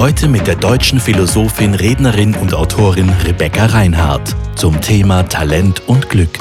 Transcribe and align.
Heute 0.00 0.28
mit 0.28 0.46
der 0.46 0.56
deutschen 0.56 0.98
Philosophin, 0.98 1.74
Rednerin 1.74 2.34
und 2.34 2.54
Autorin 2.54 3.10
Rebecca 3.26 3.66
Reinhardt 3.66 4.34
zum 4.56 4.80
Thema 4.80 5.24
Talent 5.24 5.86
und 5.88 6.08
Glück. 6.08 6.38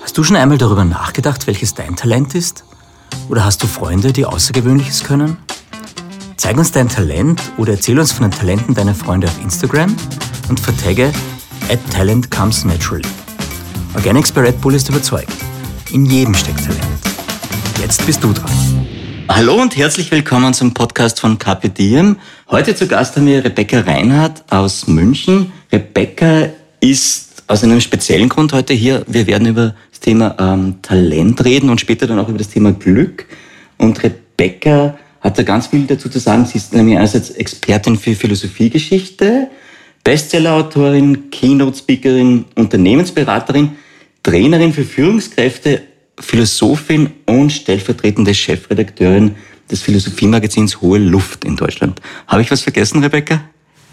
Hast 0.00 0.16
du 0.16 0.22
schon 0.22 0.36
einmal 0.36 0.58
darüber 0.58 0.84
nachgedacht, 0.84 1.48
welches 1.48 1.74
dein 1.74 1.96
Talent 1.96 2.36
ist? 2.36 2.62
Oder 3.28 3.44
hast 3.44 3.64
du 3.64 3.66
Freunde, 3.66 4.12
die 4.12 4.24
Außergewöhnliches 4.24 5.02
können? 5.02 5.38
Zeig 6.36 6.56
uns 6.56 6.70
dein 6.70 6.88
Talent 6.88 7.42
oder 7.56 7.72
erzähl 7.72 7.98
uns 7.98 8.12
von 8.12 8.30
den 8.30 8.38
Talenten 8.38 8.76
deiner 8.76 8.94
Freunde 8.94 9.26
auf 9.26 9.42
Instagram 9.42 9.96
und 10.48 10.60
vertagge 10.60 11.12
at 11.68 11.80
Talent 11.90 12.30
Comes 12.30 12.64
Naturally. 12.64 13.08
Organics 13.94 14.30
bei 14.30 14.42
Red 14.42 14.60
Bull 14.60 14.76
ist 14.76 14.88
überzeugt. 14.88 15.32
In 15.90 16.06
jedem 16.06 16.32
steckt 16.32 16.64
Talent. 16.64 17.15
Jetzt 17.86 18.04
bist 18.04 18.24
du 18.24 18.32
dran. 18.32 18.50
Hallo 19.28 19.62
und 19.62 19.76
herzlich 19.76 20.10
willkommen 20.10 20.52
zum 20.54 20.74
Podcast 20.74 21.20
von 21.20 21.38
Carpe. 21.38 21.70
Heute 22.50 22.74
zu 22.74 22.88
Gast 22.88 23.14
haben 23.14 23.26
wir 23.26 23.44
Rebecca 23.44 23.78
Reinhardt 23.78 24.42
aus 24.50 24.88
München. 24.88 25.52
Rebecca 25.70 26.48
ist 26.80 27.44
aus 27.46 27.62
einem 27.62 27.80
speziellen 27.80 28.28
Grund 28.28 28.52
heute 28.52 28.74
hier. 28.74 29.04
Wir 29.06 29.28
werden 29.28 29.46
über 29.46 29.76
das 29.92 30.00
Thema 30.00 30.34
ähm, 30.40 30.82
Talent 30.82 31.44
reden 31.44 31.70
und 31.70 31.80
später 31.80 32.08
dann 32.08 32.18
auch 32.18 32.28
über 32.28 32.38
das 32.38 32.48
Thema 32.48 32.72
Glück. 32.72 33.26
Und 33.78 34.02
Rebecca 34.02 34.98
hat 35.20 35.38
da 35.38 35.44
ganz 35.44 35.68
viel 35.68 35.86
dazu 35.86 36.08
zu 36.08 36.18
sagen. 36.18 36.44
Sie 36.44 36.58
ist 36.58 36.74
nämlich 36.74 36.96
einerseits 36.96 37.30
Expertin 37.30 37.96
für 37.96 38.16
Philosophiegeschichte, 38.16 39.46
Bestsellerautorin, 40.02 41.30
Keynote-Speakerin, 41.30 42.46
Unternehmensberaterin, 42.56 43.76
Trainerin 44.24 44.72
für 44.72 44.82
Führungskräfte, 44.82 45.82
Philosophin 46.18 47.12
und 47.26 47.50
stellvertretende 47.50 48.34
Chefredakteurin 48.34 49.36
des 49.70 49.82
Philosophiemagazins 49.82 50.80
Hohe 50.80 50.98
Luft 50.98 51.44
in 51.44 51.56
Deutschland. 51.56 52.00
Habe 52.26 52.42
ich 52.42 52.50
was 52.50 52.62
vergessen, 52.62 53.02
Rebecca? 53.02 53.40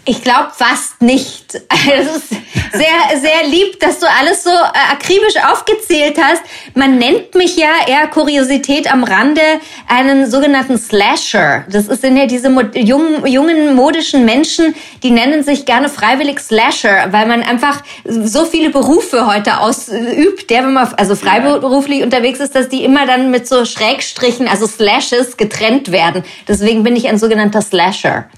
Ich 0.06 0.22
glaube 0.22 0.50
fast 0.54 1.00
nicht. 1.00 1.54
Ist 1.54 2.36
sehr, 2.74 3.20
sehr 3.20 3.46
lieb, 3.48 3.80
dass 3.80 4.00
du 4.00 4.06
alles 4.06 4.44
so 4.44 4.50
äh, 4.50 4.92
akribisch 4.92 5.36
aufgezählt 5.50 6.18
hast. 6.20 6.42
Man 6.74 6.98
nennt 6.98 7.34
mich 7.34 7.56
ja 7.56 7.68
eher 7.86 8.06
Kuriosität 8.08 8.92
am 8.92 9.04
Rande 9.04 9.42
einen 9.88 10.30
sogenannten 10.30 10.76
Slasher. 10.78 11.64
Das 11.70 11.86
sind 11.86 12.16
ja 12.16 12.26
diese 12.26 12.48
jungen, 12.74 13.26
jungen 13.26 13.74
modischen 13.74 14.24
Menschen, 14.24 14.74
die 15.02 15.10
nennen 15.10 15.42
sich 15.44 15.66
gerne 15.66 15.88
freiwillig 15.88 16.40
Slasher, 16.40 17.12
weil 17.12 17.26
man 17.26 17.42
einfach 17.42 17.82
so 18.04 18.44
viele 18.44 18.70
Berufe 18.70 19.26
heute 19.26 19.60
ausübt, 19.60 20.50
der, 20.50 20.64
wenn 20.64 20.72
man 20.72 20.92
also 20.94 21.14
freiberuflich 21.14 22.02
unterwegs 22.02 22.40
ist, 22.40 22.54
dass 22.54 22.68
die 22.68 22.84
immer 22.84 23.06
dann 23.06 23.30
mit 23.30 23.46
so 23.46 23.64
Schrägstrichen, 23.64 24.48
also 24.48 24.66
Slashes, 24.66 25.36
getrennt 25.36 25.92
werden. 25.92 26.24
Deswegen 26.48 26.82
bin 26.82 26.96
ich 26.96 27.08
ein 27.08 27.18
sogenannter 27.18 27.62
Slasher. 27.62 28.28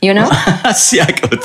You 0.00 0.12
know? 0.12 0.28
Sehr 0.74 1.06
gut. 1.06 1.40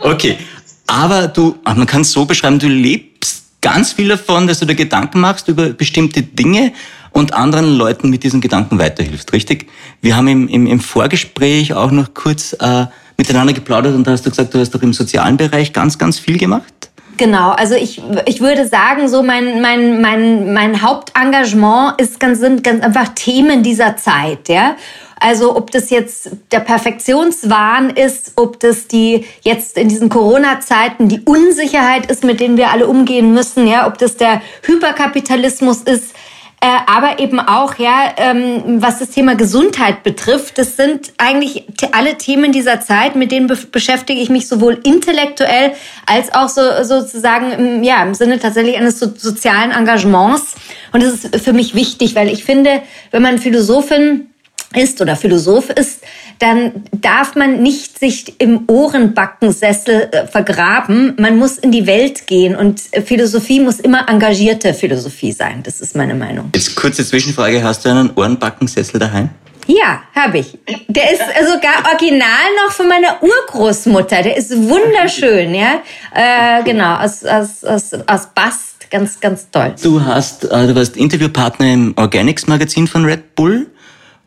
Okay. 0.00 0.38
Aber 0.86 1.28
du, 1.28 1.56
man 1.64 1.86
kann 1.86 2.02
es 2.02 2.12
so 2.12 2.24
beschreiben, 2.24 2.58
du 2.58 2.68
lebst 2.68 3.44
ganz 3.60 3.92
viel 3.92 4.08
davon, 4.08 4.46
dass 4.46 4.60
du 4.60 4.66
dir 4.66 4.74
Gedanken 4.74 5.20
machst 5.20 5.48
über 5.48 5.70
bestimmte 5.70 6.22
Dinge 6.22 6.72
und 7.10 7.34
anderen 7.34 7.76
Leuten 7.76 8.10
mit 8.10 8.22
diesen 8.22 8.40
Gedanken 8.40 8.78
weiterhilfst, 8.78 9.32
richtig? 9.32 9.68
Wir 10.02 10.16
haben 10.16 10.28
im, 10.28 10.48
im, 10.48 10.66
im 10.66 10.80
Vorgespräch 10.80 11.72
auch 11.72 11.90
noch 11.90 12.14
kurz 12.14 12.52
äh, 12.60 12.86
miteinander 13.16 13.52
geplaudert 13.52 13.94
und 13.94 14.06
da 14.06 14.12
hast 14.12 14.26
du 14.26 14.30
gesagt, 14.30 14.54
du 14.54 14.58
hast 14.58 14.70
doch 14.74 14.82
im 14.82 14.92
sozialen 14.92 15.36
Bereich 15.36 15.72
ganz, 15.72 15.98
ganz 15.98 16.18
viel 16.18 16.38
gemacht. 16.38 16.90
Genau, 17.16 17.52
also 17.52 17.74
ich, 17.74 18.02
ich 18.26 18.40
würde 18.40 18.68
sagen, 18.68 19.08
so 19.08 19.22
mein, 19.22 19.62
mein, 19.62 20.02
mein, 20.02 20.52
mein 20.52 20.82
Hauptengagement 20.82 21.98
ist 21.98 22.20
ganz, 22.20 22.40
sind 22.40 22.62
ganz 22.62 22.84
einfach 22.84 23.08
Themen 23.14 23.62
dieser 23.62 23.96
Zeit, 23.96 24.48
ja. 24.48 24.76
Also 25.18 25.56
ob 25.56 25.70
das 25.70 25.90
jetzt 25.90 26.30
der 26.52 26.60
Perfektionswahn 26.60 27.90
ist, 27.90 28.32
ob 28.36 28.60
das 28.60 28.86
die 28.86 29.24
jetzt 29.42 29.78
in 29.78 29.88
diesen 29.88 30.10
Corona-Zeiten 30.10 31.08
die 31.08 31.20
Unsicherheit 31.20 32.10
ist, 32.10 32.22
mit 32.22 32.40
denen 32.40 32.56
wir 32.58 32.70
alle 32.70 32.86
umgehen 32.86 33.32
müssen, 33.32 33.66
ja, 33.66 33.86
ob 33.86 33.96
das 33.96 34.16
der 34.16 34.42
Hyperkapitalismus 34.62 35.82
ist, 35.82 36.14
äh, 36.60 36.68
aber 36.86 37.18
eben 37.18 37.38
auch, 37.38 37.78
ja, 37.78 38.14
ähm, 38.16 38.82
was 38.82 38.98
das 38.98 39.10
Thema 39.10 39.36
Gesundheit 39.36 40.02
betrifft, 40.02 40.58
das 40.58 40.76
sind 40.76 41.12
eigentlich 41.18 41.64
alle 41.92 42.16
Themen 42.16 42.50
dieser 42.50 42.80
Zeit, 42.80 43.14
mit 43.14 43.30
denen 43.30 43.46
be 43.46 43.56
beschäftige 43.70 44.20
ich 44.20 44.30
mich 44.30 44.48
sowohl 44.48 44.80
intellektuell 44.82 45.72
als 46.06 46.34
auch 46.34 46.48
so, 46.48 46.62
sozusagen 46.82 47.52
im, 47.52 47.82
ja, 47.82 48.02
im 48.02 48.14
Sinne 48.14 48.38
tatsächlich 48.38 48.76
eines 48.76 48.98
so, 48.98 49.06
sozialen 49.14 49.70
Engagements. 49.70 50.54
Und 50.92 51.02
das 51.02 51.24
ist 51.24 51.44
für 51.44 51.52
mich 51.52 51.74
wichtig, 51.74 52.14
weil 52.14 52.28
ich 52.28 52.44
finde, 52.44 52.82
wenn 53.10 53.22
man 53.22 53.38
Philosophin 53.38 54.30
ist 54.74 55.00
oder 55.00 55.16
Philosoph 55.16 55.70
ist, 55.70 56.02
dann 56.38 56.84
darf 56.92 57.34
man 57.34 57.62
nicht 57.62 57.98
sich 57.98 58.40
im 58.40 58.64
Ohrenbackensessel 58.66 60.08
äh, 60.12 60.26
vergraben. 60.26 61.14
Man 61.18 61.38
muss 61.38 61.58
in 61.58 61.72
die 61.72 61.86
Welt 61.86 62.26
gehen 62.26 62.56
und 62.56 62.80
Philosophie 63.04 63.60
muss 63.60 63.80
immer 63.80 64.08
engagierte 64.08 64.74
Philosophie 64.74 65.32
sein. 65.32 65.62
Das 65.62 65.80
ist 65.80 65.96
meine 65.96 66.14
Meinung. 66.14 66.50
Jetzt 66.54 66.74
kurze 66.76 67.06
Zwischenfrage. 67.06 67.62
Hast 67.62 67.84
du 67.84 67.90
einen 67.90 68.10
Ohrenbackensessel 68.14 69.00
daheim? 69.00 69.30
Ja, 69.66 70.02
habe 70.14 70.38
ich. 70.38 70.58
Der 70.88 71.10
ist 71.12 71.22
sogar 71.44 71.92
original 71.92 72.46
noch 72.64 72.72
von 72.72 72.88
meiner 72.88 73.20
Urgroßmutter. 73.20 74.22
Der 74.22 74.36
ist 74.36 74.56
wunderschön, 74.56 75.54
ja. 75.54 75.82
Äh, 76.14 76.62
genau, 76.62 76.96
aus, 76.96 77.24
aus, 77.24 77.64
aus, 77.64 77.92
aus 78.06 78.28
Bast. 78.34 78.88
Ganz, 78.88 79.18
ganz 79.18 79.50
toll. 79.50 79.74
Du 79.82 80.04
hast, 80.04 80.44
äh, 80.44 80.66
du 80.68 80.74
warst 80.76 80.96
Interviewpartner 80.96 81.72
im 81.72 81.94
Organics 81.96 82.46
Magazin 82.46 82.86
von 82.86 83.04
Red 83.04 83.34
Bull. 83.34 83.66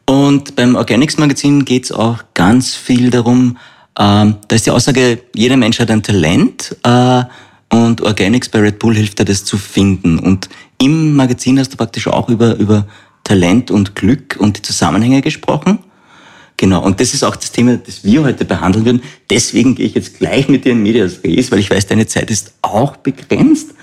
Und 0.09 0.56
beim 0.56 0.74
Organics 0.74 1.20
Magazin 1.20 1.66
geht 1.66 1.84
es 1.84 1.92
auch 1.92 2.18
ganz 2.34 2.74
viel 2.74 3.12
darum, 3.12 3.59
ähm, 4.00 4.38
da 4.47 4.56
ist 4.56 4.66
die 4.66 4.72
Aussage, 4.72 5.20
jeder 5.36 5.56
Mensch 5.56 5.80
hat 5.80 5.92
ein 5.92 6.02
Talent 6.02 6.75
äh, 6.81 7.22
und 7.72 8.02
Organics 8.02 8.50
bei 8.50 8.58
Red 8.58 8.80
Bull 8.80 8.96
hilft 8.96 9.20
dir, 9.20 9.25
das 9.25 9.46
zu 9.46 9.56
finden. 9.59 10.18
Und 10.18 10.50
im 10.81 11.16
Magazin 11.16 11.59
hast 11.59 11.74
du 11.74 11.78
praktisch 11.78 12.08
auch 12.08 12.28
über, 12.28 12.56
über 12.56 12.88
Talent 13.24 13.70
und 13.70 13.94
Glück 13.94 14.36
und 14.40 14.58
die 14.58 14.64
Zusammenhänge 14.64 15.22
gesprochen. 15.22 15.78
Genau, 16.58 16.84
und 16.84 17.00
das 17.00 17.14
ist 17.14 17.24
auch 17.24 17.36
das 17.36 17.52
Thema, 17.52 17.78
das 17.78 18.03
wir 18.03 18.24
heute 18.24 18.46
behandeln 18.46 18.86
würden. 18.86 19.03
Deswegen 19.30 19.76
gehe 19.76 19.86
ich 19.86 19.94
jetzt 19.94 20.18
gleich 20.18 20.50
mit 20.50 20.66
dir 20.66 20.72
in 20.72 20.81
Medias 20.81 21.24
Res, 21.24 21.52
weil 21.52 21.59
ich 21.59 21.70
weiß, 21.70 21.86
deine 21.86 22.08
Zeit 22.08 22.31
ist 22.31 22.53
auch 22.64 22.97
begrenzt. 22.97 23.76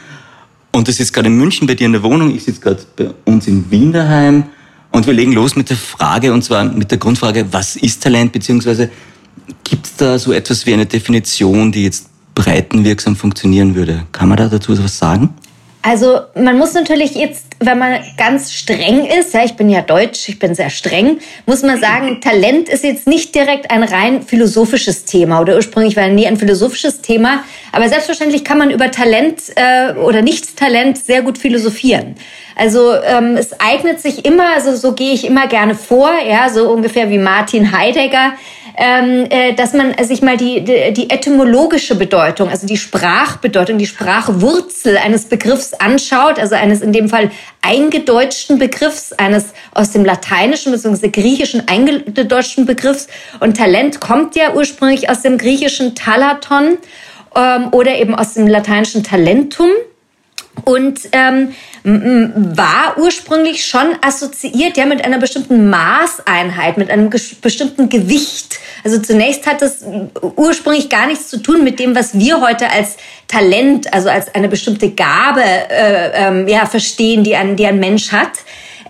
Und 0.72 0.88
das 0.88 0.98
ist 0.98 1.12
gerade 1.12 1.28
in 1.28 1.37
München 1.37 1.69
bei 1.69 1.76
dir 1.76 1.87
in 1.87 1.93
der 1.93 2.03
Wohnung. 2.03 2.34
Ich 2.34 2.43
sitze 2.43 2.60
gerade 2.60 2.82
bei 2.97 3.10
uns 3.26 3.47
in 3.47 3.70
Wien. 3.70 3.93
Und 4.96 5.06
wir 5.06 5.12
legen 5.12 5.34
los 5.34 5.56
mit 5.56 5.68
der 5.68 5.76
Frage, 5.76 6.32
und 6.32 6.42
zwar 6.42 6.64
mit 6.64 6.90
der 6.90 6.96
Grundfrage, 6.96 7.52
was 7.52 7.76
ist 7.76 8.02
Talent, 8.02 8.32
beziehungsweise 8.32 8.88
gibt 9.62 9.84
es 9.84 9.96
da 9.96 10.18
so 10.18 10.32
etwas 10.32 10.64
wie 10.64 10.72
eine 10.72 10.86
Definition, 10.86 11.70
die 11.70 11.82
jetzt 11.82 12.08
breitenwirksam 12.34 13.14
funktionieren 13.14 13.74
würde? 13.74 14.06
Kann 14.12 14.30
man 14.30 14.38
da 14.38 14.48
dazu 14.48 14.72
etwas 14.72 14.96
sagen? 14.96 15.34
Also 15.88 16.19
man 16.34 16.58
muss 16.58 16.74
natürlich 16.74 17.14
jetzt, 17.14 17.47
wenn 17.60 17.78
man 17.78 18.00
ganz 18.19 18.52
streng 18.52 19.06
ist, 19.06 19.32
ja, 19.34 19.44
ich 19.44 19.54
bin 19.54 19.70
ja 19.70 19.82
deutsch, 19.82 20.28
ich 20.28 20.41
bin 20.41 20.52
sehr 20.52 20.69
streng, 20.69 21.20
muss 21.47 21.62
man 21.62 21.78
sagen, 21.78 22.20
Talent 22.25 22.69
ist 22.69 22.82
jetzt 22.82 23.06
nicht 23.06 23.37
direkt 23.37 23.70
ein 23.70 23.84
rein 23.84 24.22
philosophisches 24.22 25.05
Thema 25.05 25.40
oder 25.40 25.55
ursprünglich 25.55 25.94
war 25.94 26.08
nie 26.08 26.26
ein 26.26 26.38
philosophisches 26.38 27.02
Thema, 27.02 27.44
aber 27.70 27.88
selbstverständlich 27.88 28.43
kann 28.43 28.58
man 28.58 28.72
über 28.72 28.90
Talent 28.90 29.43
äh, 29.55 29.93
oder 29.93 30.22
Nicht-Talent 30.22 30.99
sehr 30.99 31.22
gut 31.22 31.38
philosophieren. 31.38 32.16
Also 32.56 32.93
ähm, 32.94 33.37
es 33.37 33.52
eignet 33.61 34.00
sich 34.00 34.25
immer, 34.25 34.56
also 34.56 34.75
so 34.75 34.93
gehe 34.93 35.12
ich 35.12 35.25
immer 35.25 35.46
gerne 35.46 35.76
vor, 35.76 36.11
ja, 36.28 36.49
so 36.49 36.69
ungefähr 36.69 37.11
wie 37.11 37.19
Martin 37.19 37.70
Heidegger, 37.70 38.32
ähm, 38.76 39.26
äh, 39.31 39.55
dass 39.55 39.73
man 39.73 39.94
sich 40.05 40.20
mal 40.20 40.37
die, 40.37 40.62
die, 40.62 40.93
die 40.93 41.11
etymologische 41.11 41.94
Bedeutung, 41.94 42.50
also 42.50 42.67
die 42.67 42.76
Sprachbedeutung, 42.76 43.78
die 43.78 43.87
Sprachwurzel 43.87 44.99
eines 44.99 45.25
Begriffs 45.25 45.73
anschaut, 45.73 46.38
also 46.38 46.55
eines 46.55 46.82
in 46.82 46.93
dem 46.93 47.08
Fall 47.08 47.31
eingedeutschten 47.62 48.58
Begriffs, 48.58 49.12
eines 49.14 49.55
aus 49.73 49.93
dem 49.93 50.05
Lateinischen 50.05 50.73
bzw. 50.73 51.08
Griechischen 51.08 51.67
eingedeutschten 51.67 52.67
Begriffs. 52.67 53.08
Und 53.40 53.56
Talent 53.56 54.00
kommt 54.00 54.37
ja 54.37 54.55
ursprünglich 54.55 55.08
aus 55.08 55.23
dem 55.23 55.38
griechischen 55.38 55.94
Talaton 55.94 56.76
ähm, 57.34 57.69
oder 57.73 57.96
eben 57.96 58.14
aus 58.14 58.34
dem 58.34 58.46
lateinischen 58.46 59.02
Talentum. 59.02 59.70
Und 60.66 60.98
ähm, 61.12 61.54
war 61.84 62.98
ursprünglich 62.98 63.64
schon 63.64 63.94
assoziiert 64.02 64.76
ja 64.76 64.84
mit 64.84 65.04
einer 65.04 65.18
bestimmten 65.18 65.70
Maßeinheit, 65.70 66.76
mit 66.76 66.90
einem 66.90 67.08
bestimmten 67.08 67.88
Gewicht. 67.88 68.58
Also 68.82 68.98
zunächst 68.98 69.46
hat 69.46 69.62
es 69.62 69.84
ursprünglich 70.34 70.88
gar 70.88 71.06
nichts 71.06 71.28
zu 71.28 71.38
tun 71.38 71.62
mit 71.62 71.78
dem, 71.78 71.94
was 71.94 72.18
wir 72.18 72.40
heute 72.40 72.68
als 72.68 72.96
Talent, 73.28 73.94
also 73.94 74.08
als 74.08 74.34
eine 74.34 74.48
bestimmte 74.48 74.90
Gabe 74.90 75.42
äh, 75.44 76.10
ähm, 76.14 76.48
ja 76.48 76.66
verstehen, 76.66 77.22
die 77.22 77.36
ein, 77.36 77.54
die 77.54 77.66
ein 77.66 77.78
Mensch 77.78 78.10
hat. 78.10 78.32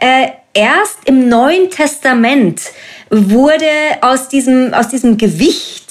Äh, 0.01 0.29
erst 0.55 1.01
im 1.05 1.29
Neuen 1.29 1.69
Testament 1.69 2.63
wurde 3.11 3.67
aus 4.01 4.29
diesem 4.29 4.73
aus 4.73 4.89
diesem 4.89 5.19
Gewicht 5.19 5.86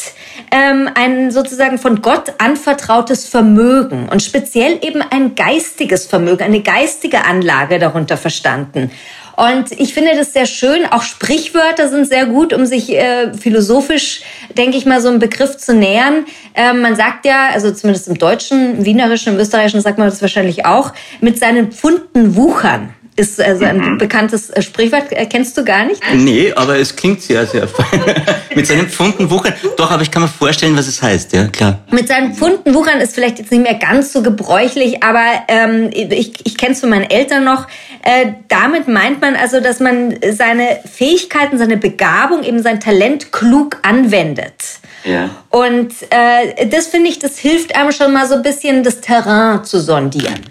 ähm, 0.52 0.90
ein 0.96 1.32
sozusagen 1.32 1.78
von 1.78 2.02
Gott 2.02 2.34
anvertrautes 2.38 3.28
Vermögen 3.28 4.10
und 4.10 4.22
speziell 4.22 4.80
eben 4.82 5.02
ein 5.02 5.36
geistiges 5.36 6.06
Vermögen, 6.06 6.44
eine 6.44 6.62
geistige 6.62 7.26
Anlage 7.26 7.80
darunter 7.80 8.18
verstanden. 8.18 8.92
Und 9.36 9.72
ich 9.74 9.94
finde 9.94 10.16
das 10.16 10.32
sehr 10.32 10.46
schön. 10.46 10.86
Auch 10.86 11.04
Sprichwörter 11.04 11.90
sind 11.90 12.08
sehr 12.08 12.26
gut, 12.26 12.54
um 12.54 12.66
sich 12.66 12.94
äh, 12.94 13.34
philosophisch, 13.34 14.22
denke 14.58 14.78
ich 14.78 14.86
mal, 14.86 15.02
so 15.02 15.10
einen 15.10 15.20
Begriff 15.20 15.58
zu 15.58 15.74
nähern. 15.74 16.26
Ähm, 16.54 16.82
man 16.82 16.96
sagt 16.96 17.26
ja, 17.26 17.50
also 17.52 17.72
zumindest 17.72 18.08
im 18.08 18.18
Deutschen, 18.18 18.78
im 18.78 18.86
Wienerischen, 18.86 19.34
im 19.34 19.40
Österreichischen 19.40 19.82
sagt 19.82 19.98
man 19.98 20.08
das 20.08 20.22
wahrscheinlich 20.22 20.66
auch, 20.66 20.94
mit 21.20 21.38
seinen 21.38 21.72
Pfunden 21.74 22.36
wuchern 22.36 22.95
ist 23.18 23.40
also 23.42 23.64
ein 23.64 23.78
mhm. 23.78 23.98
bekanntes 23.98 24.50
äh, 24.50 24.62
Sprichwort. 24.62 25.12
Äh, 25.12 25.26
kennst 25.26 25.58
du 25.58 25.64
gar 25.64 25.86
nicht? 25.86 26.02
Nee, 26.14 26.52
aber 26.54 26.78
es 26.78 26.96
klingt 26.96 27.22
sehr, 27.22 27.46
sehr 27.48 27.68
fein. 27.68 28.02
Mit 28.56 28.68
seinen 28.68 28.90
Pfunden 28.90 29.30
wuchern. 29.30 29.54
Doch, 29.78 29.90
aber 29.90 30.02
ich 30.02 30.12
kann 30.12 30.22
mir 30.22 30.28
vorstellen, 30.28 30.76
was 30.76 30.88
es 30.88 31.02
heißt, 31.02 31.34
ja, 31.34 31.48
klar. 31.48 31.80
Mit 31.92 32.10
seinen 32.10 32.34
Pfunden 32.34 32.74
wuchern 32.74 33.00
ist 33.00 33.16
vielleicht 33.16 33.40
jetzt 33.40 33.52
nicht 33.52 33.64
mehr 33.64 33.76
ganz 33.76 34.12
so 34.12 34.22
gebräuchlich, 34.22 35.02
aber 35.02 35.24
ähm, 35.48 35.90
ich, 35.94 36.46
ich 36.46 36.58
kenne 36.58 36.74
es 36.74 36.82
von 36.82 36.90
meinen 36.90 37.10
Eltern 37.10 37.46
noch. 37.46 37.68
Äh, 38.04 38.34
damit 38.50 38.88
meint 38.88 39.22
man 39.22 39.36
also, 39.36 39.62
dass 39.62 39.80
man 39.80 40.16
seine 40.32 40.80
Fähigkeiten, 40.92 41.58
seine 41.58 41.78
Begabung, 41.78 42.44
eben 42.44 42.62
sein 42.62 42.82
Talent 42.82 43.32
klug 43.32 43.78
anwendet. 43.84 44.80
Ja. 45.06 45.30
Und 45.50 45.94
äh, 46.10 46.68
das 46.68 46.88
finde 46.88 47.10
ich, 47.10 47.20
das 47.20 47.38
hilft 47.38 47.76
einem 47.76 47.92
schon 47.92 48.12
mal 48.12 48.28
so 48.28 48.36
ein 48.36 48.42
bisschen 48.42 48.84
das 48.84 49.00
Terrain 49.00 49.64
zu 49.64 49.80
sondieren. 49.80 50.42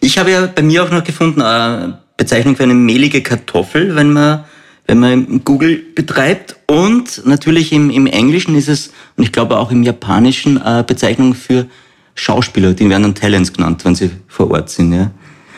Ich 0.00 0.18
habe 0.18 0.30
ja 0.30 0.46
bei 0.46 0.62
mir 0.62 0.84
auch 0.84 0.90
noch 0.90 1.04
gefunden, 1.04 1.42
eine 1.42 1.84
äh, 1.84 1.92
Bezeichnung 2.16 2.56
für 2.56 2.62
eine 2.62 2.74
mehlige 2.74 3.22
Kartoffel, 3.22 3.94
wenn 3.94 4.12
man, 4.12 4.44
wenn 4.86 4.98
man 4.98 5.44
Google 5.44 5.82
betreibt. 5.94 6.56
Und 6.66 7.26
natürlich 7.26 7.72
im, 7.72 7.90
im 7.90 8.06
Englischen 8.06 8.56
ist 8.56 8.68
es, 8.68 8.92
und 9.16 9.24
ich 9.24 9.32
glaube 9.32 9.58
auch 9.58 9.70
im 9.70 9.82
Japanischen, 9.82 10.58
eine 10.58 10.84
Bezeichnung 10.84 11.34
für 11.34 11.66
Schauspieler, 12.14 12.74
die 12.74 12.88
werden 12.88 13.02
dann 13.02 13.14
Talents 13.14 13.52
genannt, 13.52 13.84
wenn 13.84 13.94
sie 13.94 14.10
vor 14.28 14.50
Ort 14.50 14.70
sind. 14.70 14.92
Ja. 14.92 15.10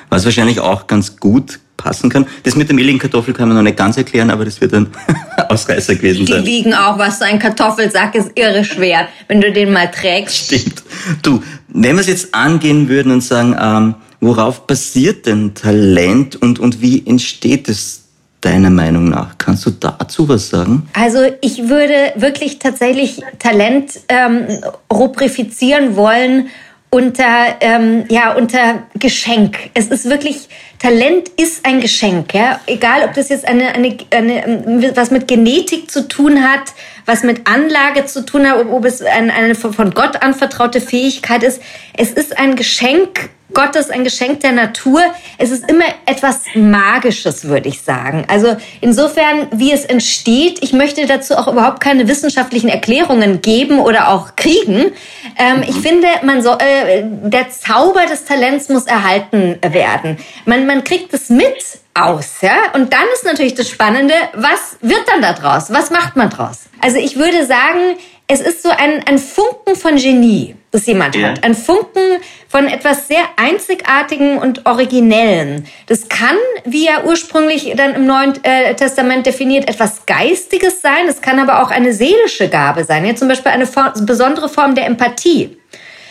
Was 0.09 0.25
wahrscheinlich 0.25 0.61
auch 0.61 0.87
ganz 0.87 1.17
gut 1.17 1.59
passen 1.77 2.09
kann. 2.09 2.27
Das 2.45 2.57
mit 2.57 2.69
der 2.69 2.75
mehligen 2.75 2.99
Kartoffel 2.99 3.35
kann 3.35 3.49
man 3.49 3.57
noch 3.57 3.63
nicht 3.63 3.77
ganz 3.77 3.97
erklären, 3.97 4.31
aber 4.31 4.45
das 4.45 4.61
wird 4.61 4.73
ein 4.75 4.89
Ausreißer 5.49 5.97
gewesen 5.97 6.27
sein. 6.27 6.45
Die 6.45 6.51
wiegen 6.51 6.75
auch, 6.75 6.99
was 6.99 7.19
so 7.19 7.25
ein 7.25 7.39
Kartoffelsack 7.39 8.15
ist, 8.15 8.31
irre 8.35 8.65
schwer, 8.65 9.09
wenn 9.29 9.41
du 9.41 9.53
den 9.53 9.73
mal 9.73 9.91
trägst. 9.91 10.37
Stimmt. 10.37 10.83
Du, 11.23 11.43
wenn 11.69 11.97
wir 11.97 12.01
es 12.01 12.07
jetzt 12.07 12.35
angehen 12.35 12.89
würden 12.89 13.13
und 13.13 13.21
sagen, 13.21 13.57
ähm, 13.61 13.95
Worauf 14.25 14.67
basiert 14.67 15.27
denn 15.27 15.55
Talent 15.55 16.35
und, 16.37 16.59
und 16.59 16.81
wie 16.81 17.07
entsteht 17.07 17.69
es 17.69 18.05
deiner 18.41 18.71
Meinung 18.71 19.11
nach? 19.11 19.37
Kannst 19.37 19.67
du 19.67 19.71
dazu 19.71 20.27
was 20.27 20.49
sagen? 20.49 20.89
Also 20.95 21.19
ich 21.43 21.69
würde 21.69 22.15
wirklich 22.17 22.59
tatsächlich 22.59 23.21
Talent 23.39 24.01
ähm, 24.09 24.47
rubrifizieren 24.91 25.97
wollen 25.97 26.49
unter, 26.89 27.57
ähm, 27.61 28.07
ja, 28.09 28.33
unter 28.33 28.85
Geschenk. 28.95 29.59
Es 29.75 29.89
ist 29.89 30.09
wirklich, 30.09 30.49
Talent 30.79 31.29
ist 31.37 31.67
ein 31.67 31.83
Geschenk. 31.83 32.33
Ja? 32.33 32.61
Egal, 32.65 33.03
ob 33.05 33.13
das 33.13 33.29
jetzt 33.29 33.47
eine, 33.47 33.75
eine, 33.75 33.99
eine, 34.11 34.93
was 34.95 35.11
mit 35.11 35.29
Genetik 35.29 35.91
zu 35.91 36.09
tun 36.09 36.43
hat, 36.43 36.73
was 37.05 37.25
mit 37.25 37.47
Anlage 37.47 38.07
zu 38.07 38.25
tun 38.25 38.49
hat, 38.49 38.65
ob 38.65 38.87
es 38.87 39.03
eine, 39.03 39.35
eine 39.35 39.55
von 39.55 39.91
Gott 39.91 40.23
anvertraute 40.23 40.81
Fähigkeit 40.81 41.43
ist. 41.43 41.61
Es 41.95 42.11
ist 42.11 42.39
ein 42.39 42.57
Geschenk 42.57 43.29
Gottes, 43.55 43.91
ein 43.91 44.05
Geschenk 44.05 44.41
der 44.41 44.53
Natur. 44.53 45.01
Es 45.39 45.51
ist 45.51 45.69
immer 45.71 45.87
etwas 46.07 46.43
Magisches, 46.55 47.45
würde 47.47 47.69
ich 47.69 47.81
sagen. 47.81 48.25
Also 48.29 48.57
insofern, 48.81 49.49
wie 49.53 49.73
es 49.73 49.85
entsteht, 49.85 50.63
ich 50.63 50.73
möchte 50.73 51.07
dazu 51.07 51.37
auch 51.37 51.49
überhaupt 51.49 51.81
keine 51.81 52.09
wissenschaftlichen 52.09 52.69
Erklärungen 52.69 53.41
geben 53.41 53.79
oder 53.79 54.09
auch 54.09 54.37
kriegen. 54.37 54.93
Ähm, 55.39 55.63
ich 55.67 55.77
finde, 55.77 56.09
man 56.23 56.43
soll, 56.43 56.59
äh, 56.61 57.05
der 57.05 57.51
Zauber 57.51 58.07
des 58.07 58.25
Talents 58.25 58.69
muss 58.69 58.87
erhalten 58.87 59.59
werden. 59.63 60.19
Man, 60.45 60.67
man 60.67 60.85
kriegt 60.85 61.15
es 61.15 61.31
mit 61.31 61.57
aus, 61.95 62.41
ja? 62.41 62.73
Und 62.75 62.93
dann 62.93 63.05
ist 63.15 63.25
natürlich 63.25 63.55
das 63.55 63.69
Spannende, 63.69 64.15
was 64.35 64.77
wird 64.81 65.03
dann 65.09 65.23
da 65.23 65.33
draus? 65.33 65.73
Was 65.73 65.91
macht 65.91 66.17
man 66.17 66.29
draus? 66.29 66.65
Also 66.81 66.99
ich 66.99 67.17
würde 67.17 67.47
sagen, 67.47 67.97
es 68.35 68.41
ist 68.41 68.63
so 68.65 68.71
ein, 68.71 69.01
ein 69.07 69.19
Funken 69.19 69.77
von 69.77 69.95
Genie, 69.95 70.57
das 70.73 70.87
jemand 70.87 71.15
ja. 71.15 71.29
hat. 71.29 71.45
Ein 71.45 71.55
Funken 71.55 72.21
von 72.49 72.67
etwas 72.67 73.07
sehr 73.07 73.23
Einzigartigen 73.37 74.39
und 74.39 74.67
Originellen. 74.67 75.69
Das 75.87 76.09
kann, 76.09 76.37
wie 76.65 76.89
er 76.89 77.07
ursprünglich 77.07 77.73
dann 77.77 77.95
im 77.95 78.07
Neuen 78.07 78.33
äh, 78.43 78.75
Testament 78.75 79.25
definiert, 79.25 79.69
etwas 79.69 80.05
Geistiges 80.07 80.83
sein. 80.83 81.07
Es 81.09 81.21
kann 81.21 81.39
aber 81.39 81.63
auch 81.63 81.71
eine 81.71 81.93
seelische 81.93 82.49
Gabe 82.49 82.83
sein. 82.83 83.07
Ja, 83.07 83.15
zum 83.15 83.29
Beispiel 83.29 83.53
eine 83.53 83.69
Form, 83.69 83.93
besondere 84.05 84.49
Form 84.49 84.75
der 84.75 84.87
Empathie. 84.87 85.57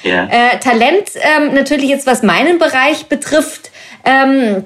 Ja. 0.03 0.25
Äh, 0.25 0.59
Talent, 0.59 1.11
ähm, 1.15 1.53
natürlich 1.53 1.89
jetzt 1.89 2.07
was 2.07 2.23
meinen 2.23 2.57
Bereich 2.57 3.07
betrifft, 3.07 3.69
ähm, 4.05 4.63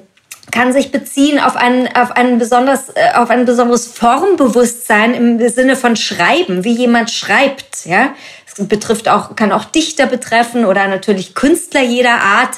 kann 0.50 0.72
sich 0.72 0.90
beziehen 0.90 1.38
auf 1.38 1.56
ein, 1.56 1.94
auf 1.96 2.12
ein, 2.12 2.38
besonders, 2.38 2.88
äh, 2.90 3.14
auf 3.14 3.30
ein 3.30 3.44
besonderes 3.44 3.86
Formbewusstsein 3.86 5.14
im 5.14 5.48
Sinne 5.48 5.76
von 5.76 5.96
Schreiben, 5.96 6.64
wie 6.64 6.72
jemand 6.72 7.10
schreibt. 7.10 7.84
Ja? 7.84 8.14
Es 8.46 8.66
betrifft 8.66 9.08
auch, 9.08 9.36
kann 9.36 9.52
auch 9.52 9.64
Dichter 9.64 10.06
betreffen 10.06 10.64
oder 10.64 10.88
natürlich 10.88 11.34
Künstler 11.34 11.82
jeder 11.82 12.20
Art. 12.20 12.56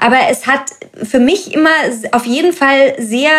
Aber 0.00 0.16
es 0.30 0.46
hat 0.46 0.62
für 1.02 1.20
mich 1.20 1.52
immer 1.52 1.70
auf 2.12 2.24
jeden 2.24 2.54
Fall 2.54 2.94
sehr 2.98 3.30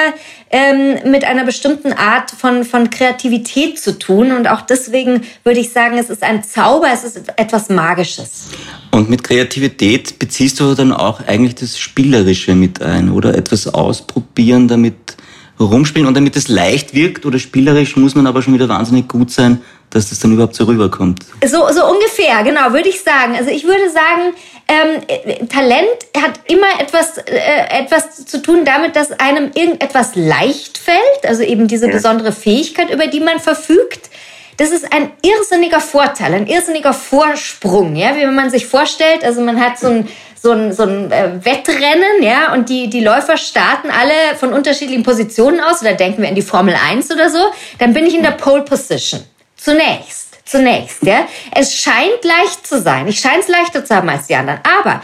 ähm, 0.51 1.11
mit 1.11 1.23
einer 1.23 1.43
bestimmten 1.43 1.91
Art 1.91 2.29
von, 2.29 2.63
von 2.63 2.91
Kreativität 2.91 3.79
zu 3.79 3.97
tun. 3.97 4.31
Und 4.31 4.47
auch 4.47 4.61
deswegen 4.61 5.23
würde 5.43 5.59
ich 5.59 5.71
sagen, 5.71 5.97
es 5.97 6.11
ist 6.11 6.21
ein 6.21 6.43
Zauber, 6.43 6.87
es 6.93 7.03
ist 7.03 7.19
etwas 7.35 7.69
Magisches. 7.69 8.49
Und 8.91 9.09
mit 9.09 9.23
Kreativität 9.23 10.19
beziehst 10.19 10.59
du 10.59 10.75
dann 10.75 10.93
auch 10.93 11.25
eigentlich 11.25 11.55
das 11.55 11.79
Spielerische 11.79 12.53
mit 12.53 12.81
ein, 12.81 13.11
oder? 13.11 13.33
Etwas 13.33 13.67
ausprobieren, 13.67 14.67
damit 14.67 15.15
rumspielen 15.59 16.07
und 16.07 16.15
damit 16.15 16.35
es 16.35 16.47
leicht 16.47 16.93
wirkt 16.93 17.25
oder 17.25 17.39
spielerisch 17.39 17.95
muss 17.95 18.15
man 18.15 18.27
aber 18.27 18.41
schon 18.41 18.53
wieder 18.53 18.69
wahnsinnig 18.69 19.07
gut 19.07 19.31
sein, 19.31 19.61
dass 19.89 20.09
das 20.09 20.19
dann 20.19 20.33
überhaupt 20.33 20.55
so 20.55 20.63
rüberkommt. 20.63 21.25
So, 21.45 21.67
so 21.71 21.85
ungefähr, 21.85 22.43
genau, 22.43 22.71
würde 22.73 22.89
ich 22.89 23.01
sagen. 23.01 23.35
Also 23.35 23.51
ich 23.51 23.65
würde 23.65 23.89
sagen, 23.89 24.33
ähm, 24.67 25.47
Talent 25.49 25.87
hat 26.17 26.39
immer 26.47 26.79
etwas, 26.79 27.17
äh, 27.17 27.83
etwas 27.83 28.25
zu 28.25 28.41
tun 28.41 28.63
damit, 28.63 28.95
dass 28.95 29.11
einem 29.11 29.51
irgendetwas 29.53 30.15
leicht 30.15 30.77
fällt, 30.77 31.25
also 31.27 31.43
eben 31.43 31.67
diese 31.67 31.87
ja. 31.87 31.91
besondere 31.91 32.31
Fähigkeit, 32.31 32.89
über 32.89 33.07
die 33.07 33.19
man 33.19 33.39
verfügt. 33.39 34.09
Das 34.57 34.69
ist 34.69 34.93
ein 34.93 35.11
irrsinniger 35.23 35.79
Vorteil, 35.79 36.33
ein 36.33 36.47
irrsinniger 36.47 36.93
Vorsprung, 36.93 37.95
ja, 37.95 38.15
wie 38.15 38.21
wenn 38.21 38.35
man 38.35 38.49
sich 38.49 38.67
vorstellt, 38.67 39.23
also 39.23 39.41
man 39.41 39.59
hat 39.59 39.79
so 39.79 39.87
ein 39.87 40.07
so 40.41 40.51
ein, 40.51 40.73
so 40.73 40.83
ein 40.83 41.11
äh, 41.11 41.45
Wettrennen, 41.45 42.21
ja, 42.23 42.53
und 42.53 42.69
die, 42.69 42.89
die 42.89 43.03
Läufer 43.03 43.37
starten 43.37 43.89
alle 43.91 44.35
von 44.37 44.53
unterschiedlichen 44.53 45.03
Positionen 45.03 45.59
aus, 45.59 45.81
oder 45.81 45.93
denken 45.93 46.23
wir 46.23 46.29
in 46.29 46.35
die 46.35 46.41
Formel 46.41 46.75
1 46.75 47.11
oder 47.11 47.29
so, 47.29 47.39
dann 47.77 47.93
bin 47.93 48.07
ich 48.07 48.15
in 48.15 48.23
der 48.23 48.31
Pole 48.31 48.63
Position. 48.63 49.21
Zunächst. 49.55 50.29
Zunächst, 50.43 51.03
ja. 51.03 51.27
Es 51.55 51.75
scheint 51.75 52.23
leicht 52.23 52.67
zu 52.67 52.81
sein. 52.81 53.07
Ich 53.07 53.19
scheine 53.19 53.39
es 53.39 53.47
leichter 53.47 53.85
zu 53.85 53.95
haben 53.95 54.09
als 54.09 54.27
die 54.27 54.35
anderen. 54.35 54.59
Aber 54.81 55.01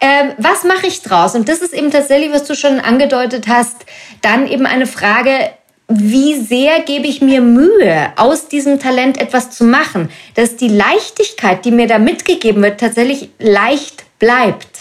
ähm, 0.00 0.32
was 0.38 0.64
mache 0.64 0.88
ich 0.88 1.02
draus? 1.02 1.36
Und 1.36 1.48
das 1.48 1.58
ist 1.58 1.72
eben 1.72 1.90
tatsächlich, 1.90 2.32
was 2.32 2.44
du 2.44 2.56
schon 2.56 2.80
angedeutet 2.80 3.46
hast, 3.46 3.76
dann 4.22 4.48
eben 4.48 4.66
eine 4.66 4.86
Frage, 4.86 5.50
wie 5.86 6.40
sehr 6.40 6.80
gebe 6.80 7.06
ich 7.06 7.20
mir 7.20 7.40
Mühe, 7.40 8.12
aus 8.16 8.48
diesem 8.48 8.80
Talent 8.80 9.20
etwas 9.20 9.50
zu 9.50 9.64
machen, 9.64 10.10
dass 10.34 10.56
die 10.56 10.68
Leichtigkeit, 10.68 11.64
die 11.64 11.70
mir 11.70 11.86
da 11.86 11.98
mitgegeben 11.98 12.62
wird, 12.62 12.80
tatsächlich 12.80 13.28
leicht 13.38 14.04
bleibt 14.18 14.77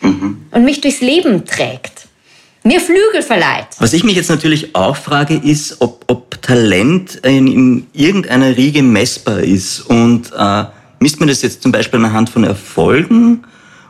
mhm. 0.00 0.38
und 0.50 0.64
mich 0.64 0.80
durchs 0.80 1.00
Leben 1.00 1.44
trägt. 1.44 2.08
Mir 2.62 2.80
Flügel 2.80 3.22
verleiht. 3.22 3.68
Was 3.78 3.94
ich 3.94 4.04
mich 4.04 4.16
jetzt 4.16 4.28
natürlich 4.28 4.74
auch 4.74 4.96
frage, 4.96 5.34
ist, 5.34 5.80
ob, 5.80 6.04
ob 6.08 6.42
Talent 6.42 7.16
in, 7.24 7.46
in, 7.46 7.86
irgendeiner 7.94 8.54
Riege 8.54 8.82
messbar 8.82 9.40
ist. 9.40 9.80
Und 9.80 10.30
äh, 10.36 10.64
misst 10.98 11.20
man 11.20 11.28
das 11.28 11.40
jetzt 11.40 11.62
zum 11.62 11.72
Beispiel 11.72 12.04
anhand 12.04 12.28
von 12.28 12.44
Erfolgen? 12.44 13.44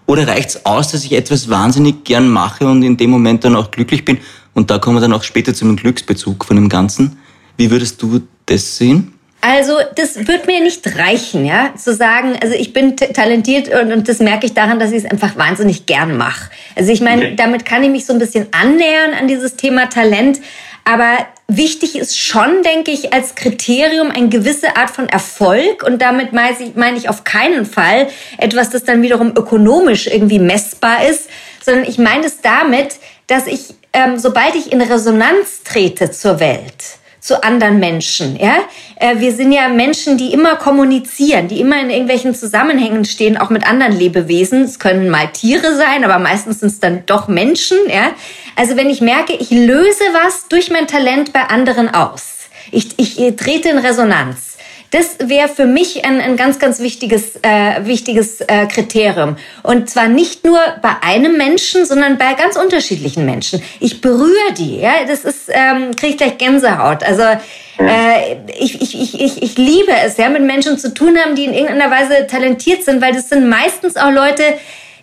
Oder 0.06 0.28
reicht 0.28 0.50
es 0.50 0.66
aus, 0.66 0.92
dass 0.92 1.04
ich 1.04 1.12
etwas 1.12 1.48
wahnsinnig 1.48 2.04
gern 2.04 2.28
mache 2.28 2.66
und 2.66 2.82
in 2.82 2.96
dem 2.96 3.10
Moment 3.10 3.44
dann 3.44 3.56
auch 3.56 3.70
glücklich 3.70 4.04
bin? 4.04 4.18
Und 4.54 4.70
da 4.70 4.78
kommen 4.78 4.96
wir 4.96 5.00
dann 5.00 5.12
auch 5.12 5.22
später 5.24 5.52
zum 5.52 5.74
Glücksbezug 5.74 6.44
von 6.44 6.56
dem 6.56 6.68
Ganzen. 6.68 7.18
Wie 7.56 7.70
würdest 7.70 8.00
du 8.02 8.20
das 8.46 8.76
sehen? 8.76 9.12
Also 9.42 9.78
das 9.94 10.28
wird 10.28 10.46
mir 10.46 10.60
nicht 10.60 10.98
reichen, 10.98 11.46
ja, 11.46 11.72
zu 11.74 11.94
sagen, 11.94 12.36
also 12.42 12.54
ich 12.54 12.74
bin 12.74 12.96
talentiert 12.96 13.68
und, 13.68 13.90
und 13.90 14.08
das 14.08 14.18
merke 14.18 14.44
ich 14.44 14.52
daran, 14.52 14.78
dass 14.78 14.92
ich 14.92 15.04
es 15.04 15.10
einfach 15.10 15.36
wahnsinnig 15.36 15.86
gern 15.86 16.18
mache. 16.18 16.50
Also 16.76 16.92
ich 16.92 17.00
meine, 17.00 17.22
okay. 17.22 17.36
damit 17.36 17.64
kann 17.64 17.82
ich 17.82 17.88
mich 17.88 18.04
so 18.04 18.12
ein 18.12 18.18
bisschen 18.18 18.48
annähern 18.52 19.14
an 19.18 19.28
dieses 19.28 19.56
Thema 19.56 19.88
Talent, 19.88 20.40
aber 20.84 21.26
wichtig 21.48 21.96
ist 21.96 22.18
schon, 22.18 22.62
denke 22.62 22.90
ich, 22.90 23.14
als 23.14 23.34
Kriterium 23.34 24.10
eine 24.10 24.28
gewisse 24.28 24.76
Art 24.76 24.90
von 24.90 25.08
Erfolg 25.08 25.84
und 25.84 26.02
damit 26.02 26.32
meine 26.32 26.56
ich, 26.58 26.74
meine 26.74 26.98
ich 26.98 27.08
auf 27.08 27.24
keinen 27.24 27.64
Fall 27.64 28.08
etwas, 28.36 28.70
das 28.70 28.84
dann 28.84 29.00
wiederum 29.00 29.32
ökonomisch 29.36 30.06
irgendwie 30.06 30.38
messbar 30.38 31.06
ist, 31.08 31.30
sondern 31.64 31.84
ich 31.84 31.98
meine 31.98 32.26
es 32.26 32.40
damit, 32.40 32.96
dass 33.26 33.46
ich, 33.46 33.74
ähm, 33.92 34.18
sobald 34.18 34.54
ich 34.54 34.72
in 34.72 34.80
Resonanz 34.80 35.62
trete 35.64 36.10
zur 36.10 36.40
Welt, 36.40 36.98
zu 37.20 37.42
anderen 37.44 37.78
Menschen. 37.78 38.36
Ja? 38.36 38.56
Äh, 38.96 39.20
wir 39.20 39.32
sind 39.32 39.52
ja 39.52 39.68
Menschen, 39.68 40.16
die 40.16 40.32
immer 40.32 40.56
kommunizieren, 40.56 41.48
die 41.48 41.60
immer 41.60 41.80
in 41.80 41.90
irgendwelchen 41.90 42.34
Zusammenhängen 42.34 43.04
stehen, 43.04 43.36
auch 43.36 43.50
mit 43.50 43.68
anderen 43.68 43.92
Lebewesen. 43.92 44.62
Es 44.62 44.78
können 44.78 45.10
mal 45.10 45.28
Tiere 45.28 45.76
sein, 45.76 46.04
aber 46.04 46.18
meistens 46.18 46.60
sind 46.60 46.70
es 46.70 46.80
dann 46.80 47.04
doch 47.06 47.28
Menschen. 47.28 47.78
Ja? 47.88 48.12
Also 48.56 48.76
wenn 48.76 48.90
ich 48.90 49.00
merke, 49.00 49.34
ich 49.34 49.50
löse 49.50 50.04
was 50.12 50.48
durch 50.48 50.70
mein 50.70 50.86
Talent 50.86 51.32
bei 51.32 51.44
anderen 51.44 51.88
aus. 51.94 52.38
Ich, 52.72 52.98
ich 52.98 53.16
trete 53.36 53.68
in 53.68 53.78
Resonanz 53.78 54.49
das 54.90 55.16
wäre 55.20 55.48
für 55.48 55.66
mich 55.66 56.04
ein, 56.04 56.20
ein 56.20 56.36
ganz, 56.36 56.58
ganz 56.58 56.80
wichtiges, 56.80 57.36
äh, 57.42 57.86
wichtiges 57.86 58.40
äh, 58.40 58.66
Kriterium. 58.66 59.36
Und 59.62 59.88
zwar 59.88 60.08
nicht 60.08 60.44
nur 60.44 60.58
bei 60.82 60.96
einem 61.02 61.36
Menschen, 61.36 61.86
sondern 61.86 62.18
bei 62.18 62.34
ganz 62.34 62.56
unterschiedlichen 62.56 63.24
Menschen. 63.24 63.62
Ich 63.78 64.00
berühre 64.00 64.52
die, 64.58 64.80
ja, 64.80 65.04
das 65.06 65.24
ist, 65.24 65.48
ähm, 65.48 65.94
kriege 65.94 66.12
ich 66.12 66.16
gleich 66.16 66.38
Gänsehaut. 66.38 67.04
Also 67.04 67.22
äh, 67.22 68.36
ich, 68.58 68.80
ich, 68.82 69.00
ich, 69.00 69.20
ich, 69.20 69.42
ich 69.42 69.56
liebe 69.56 69.92
es, 70.04 70.16
ja, 70.16 70.28
mit 70.28 70.42
Menschen 70.42 70.76
zu 70.76 70.92
tun 70.92 71.16
haben, 71.18 71.36
die 71.36 71.44
in 71.44 71.54
irgendeiner 71.54 71.90
Weise 71.90 72.26
talentiert 72.26 72.84
sind, 72.84 73.00
weil 73.00 73.12
das 73.12 73.28
sind 73.28 73.48
meistens 73.48 73.96
auch 73.96 74.10
Leute, 74.10 74.42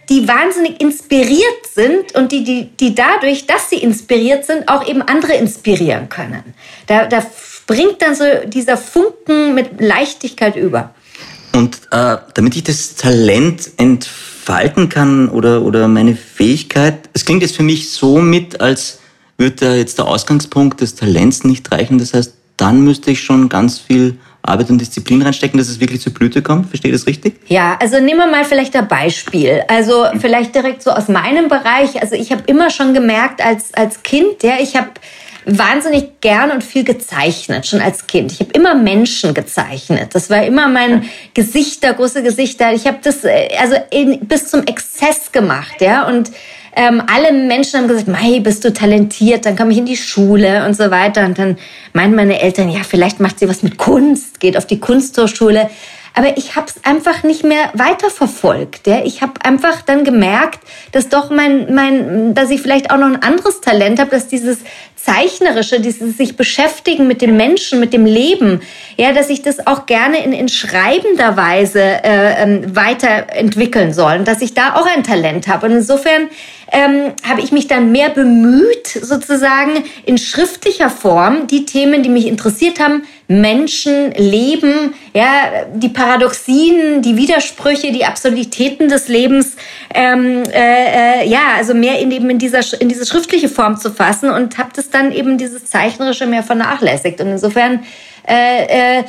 die 0.10 0.28
wahnsinnig 0.28 0.82
inspiriert 0.82 1.66
sind 1.74 2.16
und 2.16 2.32
die, 2.32 2.44
die, 2.44 2.66
die 2.78 2.96
dadurch, 2.96 3.46
dass 3.46 3.70
sie 3.70 3.78
inspiriert 3.78 4.46
sind, 4.46 4.70
auch 4.70 4.88
eben 4.88 5.02
andere 5.02 5.34
inspirieren 5.34 6.10
können. 6.10 6.54
Da, 6.88 7.06
da 7.06 7.26
bringt 7.68 8.02
dann 8.02 8.16
so 8.16 8.24
dieser 8.46 8.78
Funken 8.78 9.54
mit 9.54 9.80
Leichtigkeit 9.80 10.56
über. 10.56 10.96
Und 11.54 11.82
äh, 11.92 12.18
damit 12.34 12.56
ich 12.56 12.64
das 12.64 12.96
Talent 12.96 13.70
entfalten 13.78 14.90
kann 14.90 15.30
oder, 15.30 15.62
oder 15.62 15.88
meine 15.88 16.16
Fähigkeit, 16.16 17.10
es 17.14 17.26
klingt 17.26 17.42
jetzt 17.42 17.56
für 17.56 17.64
mich 17.64 17.92
so 17.92 18.20
mit, 18.20 18.62
als 18.62 19.00
würde 19.38 19.76
jetzt 19.76 19.98
der 19.98 20.08
Ausgangspunkt 20.08 20.82
des 20.82 20.96
Talents 20.96 21.44
nicht 21.44 21.72
reichen. 21.72 22.00
Das 22.00 22.14
heißt, 22.14 22.34
dann 22.58 22.82
müsste 22.82 23.12
ich 23.12 23.22
schon 23.22 23.50
ganz 23.50 23.80
viel 23.80 24.18
Arbeit 24.42 24.70
und 24.70 24.80
Disziplin 24.80 25.22
reinstecken, 25.22 25.58
dass 25.58 25.68
es 25.68 25.80
wirklich 25.80 26.02
zur 26.02 26.14
Blüte 26.14 26.42
kommt. 26.42 26.70
Verstehe 26.70 26.92
ich 26.92 26.98
das 26.98 27.08
richtig? 27.08 27.40
Ja, 27.48 27.78
also 27.80 28.00
nehmen 28.00 28.20
wir 28.20 28.28
mal 28.28 28.46
vielleicht 28.46 28.76
ein 28.76 28.88
Beispiel. 28.88 29.64
Also 29.68 30.06
vielleicht 30.20 30.56
direkt 30.56 30.82
so 30.82 30.92
aus 30.92 31.08
meinem 31.08 31.50
Bereich. 31.50 32.02
Also 32.02 32.16
ich 32.16 32.32
habe 32.32 32.44
immer 32.48 32.70
schon 32.70 32.94
gemerkt 32.94 33.44
als, 33.44 33.74
als 33.74 34.04
Kind, 34.04 34.44
ja, 34.44 34.54
ich 34.60 34.76
habe 34.76 34.90
wahnsinnig 35.48 36.20
gern 36.20 36.52
und 36.52 36.64
viel 36.64 36.84
gezeichnet, 36.84 37.66
schon 37.66 37.80
als 37.80 38.06
Kind. 38.06 38.34
Ich 38.34 38.42
habe 38.42 38.52
immer 38.52 38.76
Menschen 38.76 39.34
gezeichnet. 39.34 40.14
Das 40.14 40.30
war 40.30 40.46
immer 40.46 40.68
mein 40.68 41.10
Gesichter, 41.34 41.94
große 41.94 42.22
Gesichter. 42.22 42.74
Ich 42.74 42.86
habe 42.86 42.98
das 43.02 43.24
äh, 43.24 43.48
also 43.60 43.76
in, 43.90 44.20
bis 44.28 44.50
zum 44.50 44.64
Exzess 44.64 45.32
gemacht, 45.32 45.80
ja. 45.80 46.06
Und 46.06 46.32
ähm, 46.76 47.02
alle 47.08 47.32
Menschen 47.32 47.80
haben 47.80 47.88
gesagt, 47.88 48.10
Mai, 48.10 48.40
bist 48.40 48.64
du 48.66 48.74
talentiert, 48.74 49.46
dann 49.46 49.56
komme 49.56 49.72
ich 49.72 49.78
in 49.78 49.86
die 49.86 49.98
Schule 49.98 50.66
und 50.66 50.76
so 50.76 50.92
weiter. 50.92 51.26
Und 51.26 51.40
dann 51.40 51.58
meinten 51.94 52.18
meine 52.18 52.42
Eltern, 52.42 52.70
ja, 52.70 52.82
vielleicht 52.88 53.20
macht 53.22 53.40
sie 53.40 53.48
was 53.48 53.64
mit 53.64 53.78
Kunst, 53.78 54.42
geht 54.42 54.58
auf 54.58 54.68
die 54.68 54.80
Kunsthochschule 54.80 55.70
aber 56.18 56.36
ich 56.36 56.56
habe 56.56 56.66
es 56.66 56.84
einfach 56.84 57.22
nicht 57.22 57.44
mehr 57.44 57.70
weiterverfolgt. 57.76 58.88
Ja? 58.88 59.04
Ich 59.06 59.22
habe 59.22 59.34
einfach 59.44 59.84
dann 59.84 60.04
gemerkt, 60.04 60.60
dass 60.92 61.10
doch 61.10 61.30
mein, 61.30 61.76
mein, 61.76 62.34
dass 62.34 62.50
ich 62.50 62.60
vielleicht 62.60 62.90
auch 62.90 62.98
noch 62.98 63.06
ein 63.06 63.22
anderes 63.22 63.62
Talent 63.62 64.00
habe, 64.00 64.10
dass 64.10 64.28
dieses 64.28 64.58
Zeichnerische, 64.96 65.80
dieses 65.80 66.18
sich 66.18 66.36
beschäftigen 66.36 67.06
mit 67.06 67.22
dem 67.22 67.38
Menschen, 67.38 67.80
mit 67.80 67.94
dem 67.94 68.08
Leben, 68.08 68.62
ja, 68.98 69.14
dass 69.14 69.30
ich 69.30 69.44
das 69.44 69.68
auch 69.68 69.86
gerne 69.86 70.24
in, 70.24 70.34
in 70.34 70.50
schreibender 70.50 71.38
Weise 71.38 71.82
äh, 71.82 72.42
ähm, 72.42 72.76
weiterentwickeln 72.76 73.94
soll 73.94 74.18
und 74.18 74.28
dass 74.28 74.42
ich 74.42 74.56
da 74.56 74.74
auch 74.74 74.88
ein 74.88 75.04
Talent 75.04 75.48
habe. 75.48 75.68
Und 75.68 75.74
insofern 75.74 76.30
ähm, 76.72 77.14
habe 77.24 77.42
ich 77.42 77.52
mich 77.52 77.68
dann 77.68 77.92
mehr 77.92 78.10
bemüht, 78.10 78.88
sozusagen 78.88 79.84
in 80.06 80.18
schriftlicher 80.18 80.90
Form 80.90 81.48
die 81.48 81.66
Themen, 81.66 82.04
die 82.04 82.10
mich 82.10 82.28
interessiert 82.28 82.80
haben, 82.80 83.04
Menschen, 83.30 84.12
Leben, 84.12 84.94
ja, 85.14 85.66
die 85.74 85.90
Paradoxien, 85.90 87.02
die 87.02 87.18
Widersprüche, 87.18 87.92
die 87.92 88.06
Absurditäten 88.06 88.88
des 88.90 89.08
Lebens, 89.08 89.56
ähm, 89.94 90.44
äh, 90.52 91.24
äh, 91.24 91.28
ja, 91.28 91.56
also 91.58 91.74
mehr 91.74 92.00
in 92.00 92.12
eben 92.12 92.30
in 92.30 92.40
dieser 92.40 92.62
in 92.82 92.90
diese 92.90 93.06
schriftliche 93.06 93.50
Form 93.50 93.78
zu 93.78 93.92
fassen 93.92 94.30
und 94.30 94.58
habe 94.58 94.70
das 94.76 94.90
dann 94.90 95.12
eben 95.12 95.38
dieses 95.38 95.66
zeichnerische 95.66 96.26
mehr 96.26 96.44
vernachlässigt. 96.44 97.20
Und 97.22 97.28
insofern 97.28 97.84
äh, 98.28 99.00
äh, 99.00 99.04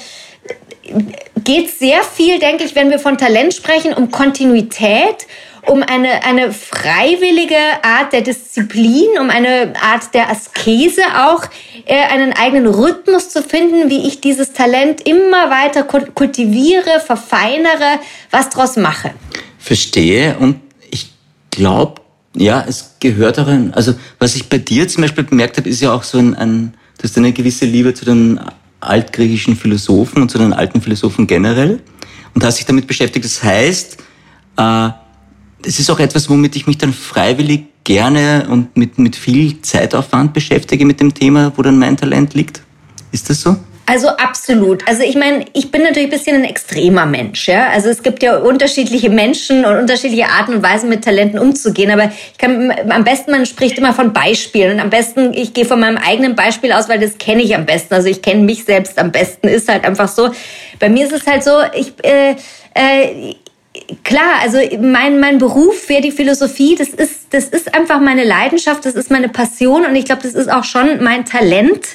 geht 1.44 1.70
sehr 1.70 2.02
viel, 2.02 2.38
denke 2.38 2.64
ich, 2.64 2.74
wenn 2.74 2.90
wir 2.90 2.98
von 2.98 3.18
Talent 3.18 3.54
sprechen, 3.54 3.92
um 3.94 4.10
Kontinuität 4.10 5.26
um 5.66 5.82
eine, 5.82 6.24
eine 6.24 6.52
freiwillige 6.52 7.56
Art 7.82 8.12
der 8.12 8.22
Disziplin, 8.22 9.18
um 9.20 9.30
eine 9.30 9.72
Art 9.80 10.14
der 10.14 10.30
Askese 10.30 11.02
auch, 11.16 11.44
äh, 11.86 12.02
einen 12.12 12.32
eigenen 12.32 12.66
Rhythmus 12.66 13.30
zu 13.30 13.42
finden, 13.42 13.90
wie 13.90 14.06
ich 14.06 14.20
dieses 14.20 14.52
Talent 14.52 15.06
immer 15.06 15.50
weiter 15.50 15.82
kultiviere, 15.82 17.00
verfeinere, 17.04 18.00
was 18.30 18.50
draus 18.50 18.76
mache. 18.76 19.12
Verstehe 19.58 20.36
und 20.38 20.60
ich 20.90 21.10
glaube, 21.50 22.00
ja, 22.36 22.64
es 22.66 22.96
gehört 23.00 23.38
auch 23.38 23.48
ein, 23.48 23.74
also 23.74 23.94
was 24.18 24.36
ich 24.36 24.48
bei 24.48 24.58
dir 24.58 24.86
zum 24.88 25.02
Beispiel 25.02 25.24
bemerkt 25.24 25.56
habe, 25.56 25.68
ist 25.68 25.80
ja 25.80 25.92
auch 25.92 26.02
so 26.02 26.18
ein, 26.18 26.34
ein 26.34 26.74
du 26.98 27.04
hast 27.04 27.16
eine 27.16 27.32
gewisse 27.32 27.64
Liebe 27.64 27.94
zu 27.94 28.04
den 28.04 28.40
altgriechischen 28.80 29.56
Philosophen 29.56 30.22
und 30.22 30.30
zu 30.30 30.38
den 30.38 30.52
alten 30.52 30.80
Philosophen 30.80 31.26
generell 31.26 31.80
und 32.34 32.44
hast 32.44 32.58
dich 32.58 32.66
damit 32.66 32.86
beschäftigt. 32.86 33.24
Das 33.24 33.42
heißt, 33.42 33.98
äh, 34.56 34.90
das 35.62 35.78
ist 35.78 35.90
auch 35.90 36.00
etwas, 36.00 36.28
womit 36.30 36.56
ich 36.56 36.66
mich 36.66 36.78
dann 36.78 36.92
freiwillig 36.92 37.64
gerne 37.84 38.46
und 38.50 38.76
mit, 38.76 38.98
mit 38.98 39.16
viel 39.16 39.60
Zeitaufwand 39.62 40.32
beschäftige 40.32 40.84
mit 40.84 41.00
dem 41.00 41.14
Thema, 41.14 41.52
wo 41.56 41.62
dann 41.62 41.78
mein 41.78 41.96
Talent 41.96 42.34
liegt. 42.34 42.62
Ist 43.12 43.30
das 43.30 43.40
so? 43.40 43.56
Also 43.88 44.08
absolut. 44.08 44.86
Also 44.86 45.02
ich 45.02 45.16
meine, 45.16 45.46
ich 45.54 45.70
bin 45.70 45.82
natürlich 45.82 46.08
ein 46.08 46.10
bisschen 46.10 46.36
ein 46.36 46.44
extremer 46.44 47.06
Mensch. 47.06 47.48
Ja? 47.48 47.70
Also 47.70 47.88
es 47.88 48.02
gibt 48.02 48.22
ja 48.22 48.36
unterschiedliche 48.36 49.08
Menschen 49.08 49.64
und 49.64 49.78
unterschiedliche 49.78 50.26
Arten 50.28 50.56
und 50.56 50.62
Weisen 50.62 50.90
mit 50.90 51.02
Talenten 51.02 51.38
umzugehen. 51.38 51.90
Aber 51.90 52.12
ich 52.32 52.36
kann 52.36 52.70
am 52.90 53.04
besten, 53.04 53.30
man 53.30 53.46
spricht 53.46 53.78
immer 53.78 53.94
von 53.94 54.12
Beispielen. 54.12 54.74
Und 54.74 54.80
am 54.80 54.90
besten, 54.90 55.32
ich 55.32 55.54
gehe 55.54 55.64
von 55.64 55.80
meinem 55.80 55.96
eigenen 55.96 56.36
Beispiel 56.36 56.72
aus, 56.72 56.90
weil 56.90 57.00
das 57.00 57.16
kenne 57.16 57.42
ich 57.42 57.56
am 57.56 57.64
besten. 57.64 57.94
Also 57.94 58.08
ich 58.08 58.20
kenne 58.20 58.42
mich 58.42 58.64
selbst 58.64 58.98
am 58.98 59.10
besten. 59.10 59.48
Ist 59.48 59.70
halt 59.70 59.86
einfach 59.86 60.08
so. 60.08 60.32
Bei 60.78 60.90
mir 60.90 61.06
ist 61.06 61.14
es 61.14 61.26
halt 61.26 61.42
so, 61.42 61.52
ich, 61.74 61.94
äh, 62.04 62.36
äh, 62.74 63.34
klar, 64.04 64.40
also 64.40 64.58
mein, 64.80 65.18
mein 65.20 65.38
Beruf 65.38 65.88
wäre 65.88 66.02
die 66.02 66.10
Philosophie, 66.10 66.74
das 66.74 66.88
ist, 66.88 67.26
das 67.30 67.44
ist 67.44 67.74
einfach 67.74 68.00
meine 68.00 68.24
Leidenschaft, 68.24 68.84
das 68.84 68.94
ist 68.94 69.10
meine 69.10 69.28
Passion 69.28 69.84
und 69.84 69.94
ich 69.94 70.04
glaube, 70.04 70.22
das 70.22 70.34
ist 70.34 70.50
auch 70.50 70.64
schon 70.64 71.02
mein 71.02 71.24
Talent. 71.24 71.86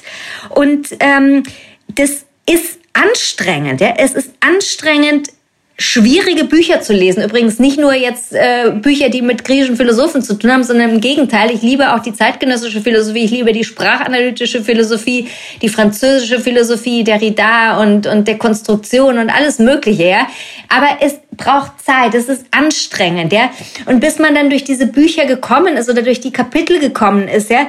Und 0.50 0.88
ähm, 1.00 1.44
das 1.88 2.24
ist 2.46 2.78
anstrengend. 2.92 3.80
Ja? 3.80 3.94
Es 3.98 4.12
ist 4.12 4.30
anstrengend, 4.40 5.28
schwierige 5.76 6.44
Bücher 6.44 6.80
zu 6.82 6.92
lesen. 6.92 7.24
Übrigens 7.24 7.58
nicht 7.58 7.78
nur 7.78 7.94
jetzt 7.94 8.32
äh, 8.32 8.70
Bücher, 8.70 9.08
die 9.08 9.22
mit 9.22 9.44
griechischen 9.44 9.76
Philosophen 9.76 10.22
zu 10.22 10.34
tun 10.34 10.52
haben, 10.52 10.62
sondern 10.62 10.90
im 10.90 11.00
Gegenteil. 11.00 11.50
Ich 11.50 11.62
liebe 11.62 11.92
auch 11.92 11.98
die 11.98 12.12
zeitgenössische 12.12 12.80
Philosophie. 12.80 13.24
Ich 13.24 13.32
liebe 13.32 13.52
die 13.52 13.64
sprachanalytische 13.64 14.62
Philosophie, 14.62 15.28
die 15.62 15.68
französische 15.68 16.38
Philosophie, 16.38 17.02
der 17.02 17.18
Derrida 17.18 17.82
und, 17.82 18.06
und 18.06 18.28
der 18.28 18.38
Konstruktion 18.38 19.18
und 19.18 19.30
alles 19.30 19.58
Mögliche. 19.58 20.04
Ja? 20.04 20.28
Aber 20.68 20.98
es 21.00 21.16
braucht 21.36 21.84
Zeit. 21.84 22.14
Es 22.14 22.28
ist 22.28 22.46
anstrengend. 22.52 23.32
Ja? 23.32 23.50
Und 23.86 23.98
bis 23.98 24.20
man 24.20 24.36
dann 24.36 24.50
durch 24.50 24.62
diese 24.62 24.86
Bücher 24.86 25.26
gekommen 25.26 25.76
ist 25.76 25.90
oder 25.90 26.02
durch 26.02 26.20
die 26.20 26.32
Kapitel 26.32 26.78
gekommen 26.78 27.26
ist, 27.26 27.50
ja, 27.50 27.66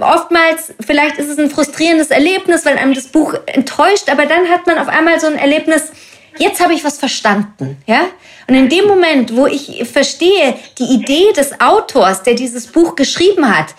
oftmals, 0.00 0.74
vielleicht 0.84 1.18
ist 1.18 1.28
es 1.28 1.38
ein 1.38 1.48
frustrierendes 1.48 2.10
Erlebnis, 2.10 2.66
weil 2.66 2.76
einem 2.76 2.92
das 2.92 3.06
Buch 3.06 3.34
enttäuscht, 3.46 4.10
aber 4.10 4.26
dann 4.26 4.48
hat 4.48 4.66
man 4.66 4.78
auf 4.78 4.88
einmal 4.88 5.18
so 5.20 5.26
ein 5.26 5.36
Erlebnis, 5.36 5.92
jetzt 6.38 6.60
habe 6.60 6.74
ich 6.74 6.84
was 6.84 6.98
verstanden, 6.98 7.76
ja? 7.86 8.06
Und 8.48 8.54
in 8.54 8.68
dem 8.68 8.86
Moment, 8.86 9.34
wo 9.34 9.46
ich 9.46 9.84
verstehe, 9.90 10.54
die 10.78 10.94
Idee 10.94 11.32
des 11.32 11.60
Autors, 11.60 12.22
der 12.22 12.34
dieses 12.34 12.68
Buch 12.68 12.94
geschrieben 12.94 13.56
hat, 13.56 13.74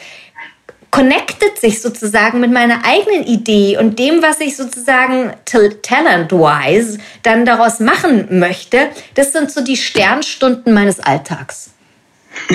connectet 0.91 1.59
sich 1.59 1.81
sozusagen 1.81 2.39
mit 2.39 2.51
meiner 2.51 2.83
eigenen 2.85 3.23
Idee 3.23 3.77
und 3.77 3.99
dem, 3.99 4.21
was 4.21 4.39
ich 4.39 4.55
sozusagen 4.55 5.33
talent-wise 5.45 6.97
dann 7.23 7.45
daraus 7.45 7.79
machen 7.79 8.39
möchte, 8.39 8.89
das 9.13 9.31
sind 9.31 9.51
so 9.51 9.61
die 9.61 9.77
Sternstunden 9.77 10.73
meines 10.73 10.99
Alltags. 10.99 11.71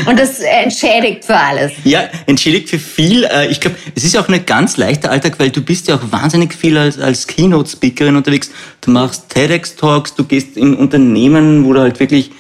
Und 0.07 0.19
das 0.19 0.41
entschädigt 0.41 1.25
für 1.25 1.37
alles. 1.37 1.73
Ja, 1.85 2.09
entschädigt 2.27 2.71
für 2.71 2.79
viel. 2.79 3.25
Äh, 3.25 3.49
ich 3.49 3.61
glaube, 3.61 3.77
es 3.95 4.05
ist 4.05 4.17
auch 4.17 4.29
ein 4.29 4.47
ganz 4.47 4.77
leichter 4.77 5.11
Alltag, 5.11 5.39
weil 5.39 5.51
du 5.51 5.61
bist 5.63 5.89
ja 5.89 5.97
auch 5.97 6.13
wahnsinnig 6.13 6.55
viel 6.55 6.77
als, 6.79 6.99
als 6.99 7.27
Keynote-Speakerin 7.27 8.17
unterwegs. 8.17 8.51
Du 8.81 8.91
machst 8.91 9.29
TEDx-Talks, 9.31 10.15
du 10.15 10.25
gehst 10.25 10.57
in 10.57 10.75
Unternehmen, 10.75 11.65
wo 11.65 11.73
du 11.73 11.81
halt 11.81 12.01
wirklich 12.01 12.31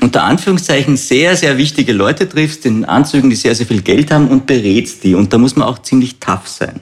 unter 0.00 0.24
Anführungszeichen 0.24 0.96
sehr, 0.96 1.36
sehr 1.36 1.56
wichtige 1.56 1.92
Leute 1.92 2.28
triffst, 2.28 2.66
in 2.66 2.84
Anzügen, 2.84 3.30
die 3.30 3.36
sehr, 3.36 3.54
sehr 3.54 3.66
viel 3.66 3.82
Geld 3.82 4.10
haben 4.10 4.28
und 4.28 4.46
berätst 4.46 5.04
die. 5.04 5.14
Und 5.14 5.32
da 5.32 5.38
muss 5.38 5.56
man 5.56 5.68
auch 5.68 5.80
ziemlich 5.80 6.18
tough 6.20 6.46
sein 6.48 6.80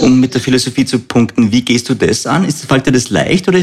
um 0.00 0.20
mit 0.20 0.34
der 0.34 0.40
Philosophie 0.40 0.84
zu 0.84 0.98
punkten. 0.98 1.52
Wie 1.52 1.62
gehst 1.62 1.88
du 1.88 1.94
das 1.94 2.26
an? 2.26 2.44
Ist, 2.44 2.64
fällt 2.64 2.86
dir 2.86 2.92
das 2.92 3.10
leicht 3.10 3.46
oder 3.48 3.60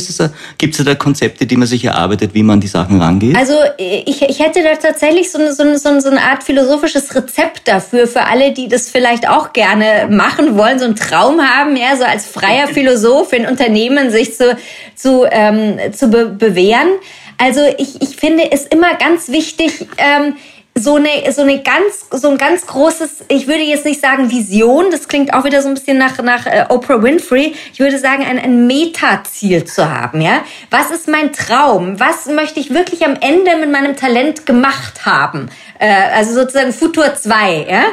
gibt 0.58 0.78
es 0.78 0.86
da 0.86 0.96
Konzepte, 0.96 1.46
die 1.46 1.58
man 1.58 1.68
sich 1.68 1.84
erarbeitet, 1.84 2.34
wie 2.34 2.44
man 2.44 2.60
die 2.60 2.68
Sachen 2.68 3.02
rangeht? 3.02 3.36
Also 3.36 3.54
ich, 3.78 4.22
ich 4.22 4.40
hätte 4.40 4.62
da 4.64 4.76
tatsächlich 4.76 5.32
so, 5.32 5.40
so, 5.52 5.78
so, 5.78 6.00
so 6.00 6.10
eine 6.10 6.22
Art 6.22 6.44
philosophisches 6.44 7.14
Rezept 7.16 7.68
dafür, 7.68 8.08
für 8.08 8.26
alle, 8.26 8.54
die 8.54 8.68
das 8.68 8.90
vielleicht 8.90 9.28
auch 9.28 9.54
gerne 9.54 10.08
machen 10.10 10.58
wollen, 10.58 10.78
so 10.80 10.86
einen 10.86 10.96
Traum 10.96 11.42
haben, 11.42 11.76
ja, 11.76 11.96
so 11.98 12.04
als 12.04 12.26
freier 12.26 12.68
Philosoph 12.74 13.34
in 13.34 13.46
Unternehmen 13.46 14.12
sich 14.12 14.36
zu, 14.36 14.58
zu, 14.96 15.26
ähm, 15.32 15.80
zu 15.94 16.10
be 16.10 16.28
bewähren. 16.28 16.90
Also 17.38 17.62
ich, 17.78 18.02
ich 18.02 18.16
finde 18.16 18.52
es 18.52 18.66
immer 18.66 18.96
ganz 18.96 19.30
wichtig, 19.30 19.88
ähm, 19.98 20.36
so 20.78 20.96
eine, 20.96 21.32
so 21.32 21.42
eine 21.42 21.64
ganz, 21.64 22.06
so 22.12 22.30
ein 22.30 22.38
ganz 22.38 22.68
großes, 22.68 23.26
ich 23.30 23.48
würde 23.48 23.64
jetzt 23.64 23.86
nicht 23.86 24.02
sagen 24.02 24.30
Vision, 24.30 24.92
das 24.92 25.08
klingt 25.08 25.34
auch 25.34 25.46
wieder 25.46 25.62
so 25.62 25.70
ein 25.70 25.74
bisschen 25.74 25.98
nach, 25.98 26.22
nach 26.22 26.46
äh, 26.46 26.66
Oprah 26.68 27.02
Winfrey. 27.02 27.56
Ich 27.72 27.80
würde 27.80 27.98
sagen, 27.98 28.26
ein, 28.26 28.38
ein 28.38 28.68
Metaziel 28.68 29.64
zu 29.64 29.90
haben, 29.90 30.20
ja. 30.20 30.44
Was 30.72 30.92
ist 30.92 31.08
mein 31.08 31.32
Traum? 31.32 31.98
Was 32.02 32.26
möchte 32.26 32.60
ich 32.60 32.74
wirklich 32.74 33.06
am 33.06 33.16
Ende 33.22 33.56
mit 33.56 33.72
meinem 33.72 33.96
Talent 33.96 34.46
gemacht 34.46 35.06
haben? 35.06 35.50
Äh, 35.80 35.94
also 36.14 36.34
sozusagen 36.34 36.74
Futur 36.74 37.16
2, 37.16 37.68
ja. 37.70 37.84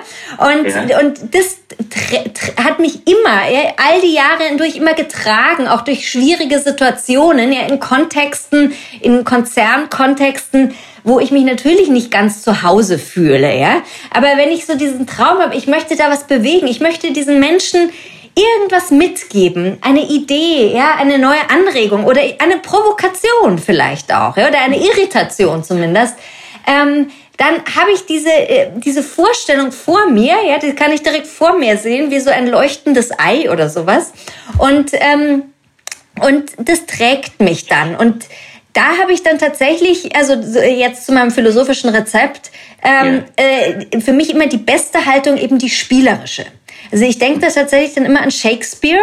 Und, 0.45 0.67
ja. 0.67 0.99
und 0.99 1.21
das 1.33 1.59
hat 2.65 2.81
mich 2.81 3.07
immer, 3.07 3.49
ja, 3.49 3.75
all 3.77 4.01
die 4.01 4.15
Jahre 4.15 4.43
hindurch 4.49 4.75
immer 4.75 4.95
getragen, 4.95 5.69
auch 5.69 5.83
durch 5.83 6.09
schwierige 6.09 6.59
Situationen, 6.59 7.53
ja, 7.53 7.63
in 7.63 7.79
Kontexten, 7.79 8.75
in 9.01 9.23
Konzernkontexten, 9.23 10.75
wo 11.05 11.19
ich 11.19 11.31
mich 11.31 11.45
natürlich 11.45 11.89
nicht 11.89 12.11
ganz 12.11 12.43
zu 12.43 12.63
Hause 12.63 12.99
fühle, 12.99 13.59
ja. 13.59 13.83
Aber 14.11 14.29
wenn 14.37 14.51
ich 14.51 14.67
so 14.67 14.77
diesen 14.77 15.07
Traum 15.07 15.39
habe, 15.39 15.57
ich 15.57 15.67
möchte 15.67 15.97
da 15.97 16.11
was 16.11 16.27
bewegen, 16.27 16.67
ich 16.67 16.81
möchte 16.81 17.13
diesen 17.13 17.41
Menschen 17.41 17.91
irgendwas 18.35 18.91
mitgeben, 18.91 19.79
eine 19.83 20.09
Idee, 20.09 20.73
ja, 20.75 20.95
eine 20.99 21.19
neue 21.19 21.51
Anregung 21.51 22.05
oder 22.05 22.23
eine 22.39 22.59
Provokation 22.59 23.59
vielleicht 23.59 24.13
auch, 24.13 24.37
ja, 24.37 24.49
oder 24.49 24.61
eine 24.61 24.79
Irritation 24.79 25.63
zumindest, 25.65 26.15
ähm, 26.67 27.09
dann 27.37 27.57
habe 27.75 27.93
ich 27.93 28.07
diese, 28.07 28.31
äh, 28.31 28.71
diese 28.77 29.03
Vorstellung 29.03 29.73
vor 29.73 30.07
mir, 30.09 30.37
ja, 30.47 30.59
die 30.59 30.75
kann 30.75 30.93
ich 30.93 31.03
direkt 31.03 31.27
vor 31.27 31.59
mir 31.59 31.77
sehen, 31.77 32.11
wie 32.11 32.21
so 32.21 32.31
ein 32.31 32.47
leuchtendes 32.47 33.11
Ei 33.19 33.51
oder 33.51 33.69
sowas. 33.69 34.13
Und, 34.59 34.91
ähm, 34.93 35.45
und 36.21 36.53
das 36.59 36.87
trägt 36.87 37.41
mich 37.41 37.67
dann. 37.67 37.97
Und 37.97 38.27
da 38.73 38.99
habe 38.99 39.13
ich 39.13 39.23
dann 39.23 39.39
tatsächlich, 39.39 40.15
also 40.17 40.35
jetzt 40.35 41.07
zu 41.07 41.13
meinem 41.13 41.31
philosophischen 41.31 41.91
Rezept, 41.91 42.51
ähm, 42.83 43.25
ja. 43.39 43.45
äh, 43.45 44.01
für 44.01 44.13
mich 44.13 44.31
immer 44.31 44.47
die 44.47 44.59
beste 44.59 45.05
Haltung 45.05 45.37
eben 45.37 45.59
die 45.59 45.71
spielerische. 45.71 46.47
Also 46.91 47.05
ich 47.05 47.19
denke 47.19 47.41
da 47.41 47.49
tatsächlich 47.49 47.95
dann 47.95 48.05
immer 48.05 48.23
an 48.23 48.31
Shakespeare. 48.31 49.01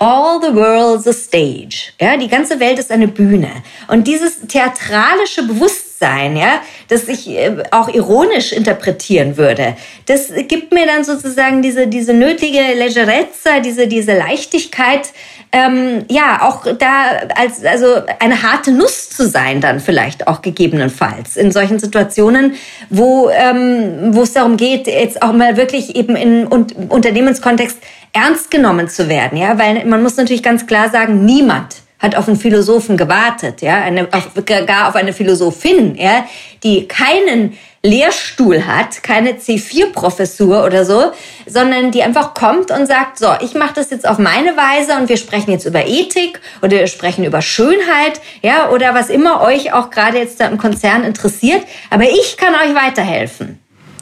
All 0.00 0.40
the 0.42 0.54
world's 0.54 1.06
a 1.06 1.12
stage. 1.12 1.92
Ja, 2.00 2.16
die 2.16 2.28
ganze 2.28 2.58
Welt 2.58 2.78
ist 2.78 2.90
eine 2.90 3.08
Bühne. 3.08 3.50
Und 3.88 4.06
dieses 4.08 4.40
theatralische 4.48 5.44
Bewusstsein, 5.44 5.93
ja, 6.36 6.60
das 6.88 7.08
ich 7.08 7.28
äh, 7.28 7.62
auch 7.70 7.88
ironisch 7.88 8.52
interpretieren 8.52 9.36
würde, 9.36 9.76
das 10.06 10.32
gibt 10.48 10.72
mir 10.72 10.86
dann 10.86 11.04
sozusagen 11.04 11.62
diese, 11.62 11.86
diese 11.86 12.12
nötige 12.12 12.60
Legerezza, 12.74 13.60
diese, 13.60 13.86
diese 13.86 14.16
Leichtigkeit, 14.16 15.12
ähm, 15.52 16.04
ja, 16.10 16.42
auch 16.42 16.66
da 16.76 17.28
als 17.36 17.64
also 17.64 17.86
eine 18.18 18.42
harte 18.42 18.72
Nuss 18.72 19.10
zu 19.10 19.28
sein, 19.28 19.60
dann 19.60 19.78
vielleicht 19.78 20.26
auch 20.26 20.42
gegebenenfalls 20.42 21.36
in 21.36 21.52
solchen 21.52 21.78
Situationen, 21.78 22.54
wo, 22.90 23.30
ähm, 23.30 24.14
wo 24.14 24.22
es 24.22 24.32
darum 24.32 24.56
geht, 24.56 24.88
jetzt 24.88 25.22
auch 25.22 25.32
mal 25.32 25.56
wirklich 25.56 25.94
eben 25.94 26.16
in 26.16 26.46
Unternehmenskontext 26.46 27.78
ernst 28.12 28.50
genommen 28.50 28.88
zu 28.88 29.08
werden, 29.08 29.38
ja, 29.38 29.58
weil 29.58 29.84
man 29.84 30.02
muss 30.02 30.16
natürlich 30.16 30.42
ganz 30.42 30.66
klar 30.66 30.90
sagen, 30.90 31.24
niemand 31.24 31.83
hat 31.98 32.16
auf 32.16 32.28
einen 32.28 32.36
Philosophen 32.36 32.96
gewartet, 32.96 33.62
ja, 33.62 33.76
eine, 33.76 34.08
auf, 34.12 34.30
gar 34.44 34.88
auf 34.88 34.96
eine 34.96 35.12
Philosophin, 35.12 35.96
ja, 35.96 36.26
die 36.62 36.86
keinen 36.86 37.56
Lehrstuhl 37.82 38.66
hat, 38.66 39.02
keine 39.02 39.32
C4-Professur 39.32 40.64
oder 40.64 40.84
so, 40.84 41.12
sondern 41.46 41.90
die 41.90 42.02
einfach 42.02 42.32
kommt 42.32 42.70
und 42.70 42.86
sagt, 42.86 43.18
so, 43.18 43.28
ich 43.42 43.54
mache 43.54 43.74
das 43.74 43.90
jetzt 43.90 44.08
auf 44.08 44.18
meine 44.18 44.56
Weise 44.56 44.98
und 44.98 45.08
wir 45.08 45.18
sprechen 45.18 45.50
jetzt 45.50 45.66
über 45.66 45.86
Ethik 45.86 46.40
oder 46.62 46.78
wir 46.78 46.86
sprechen 46.86 47.24
über 47.24 47.42
Schönheit, 47.42 48.20
ja, 48.42 48.70
oder 48.70 48.94
was 48.94 49.10
immer 49.10 49.42
euch 49.42 49.72
auch 49.74 49.90
gerade 49.90 50.18
jetzt 50.18 50.40
da 50.40 50.46
im 50.46 50.56
Konzern 50.58 51.04
interessiert, 51.04 51.62
aber 51.90 52.04
ich 52.04 52.36
kann 52.38 52.54
euch 52.54 52.74
weiterhelfen. 52.74 53.58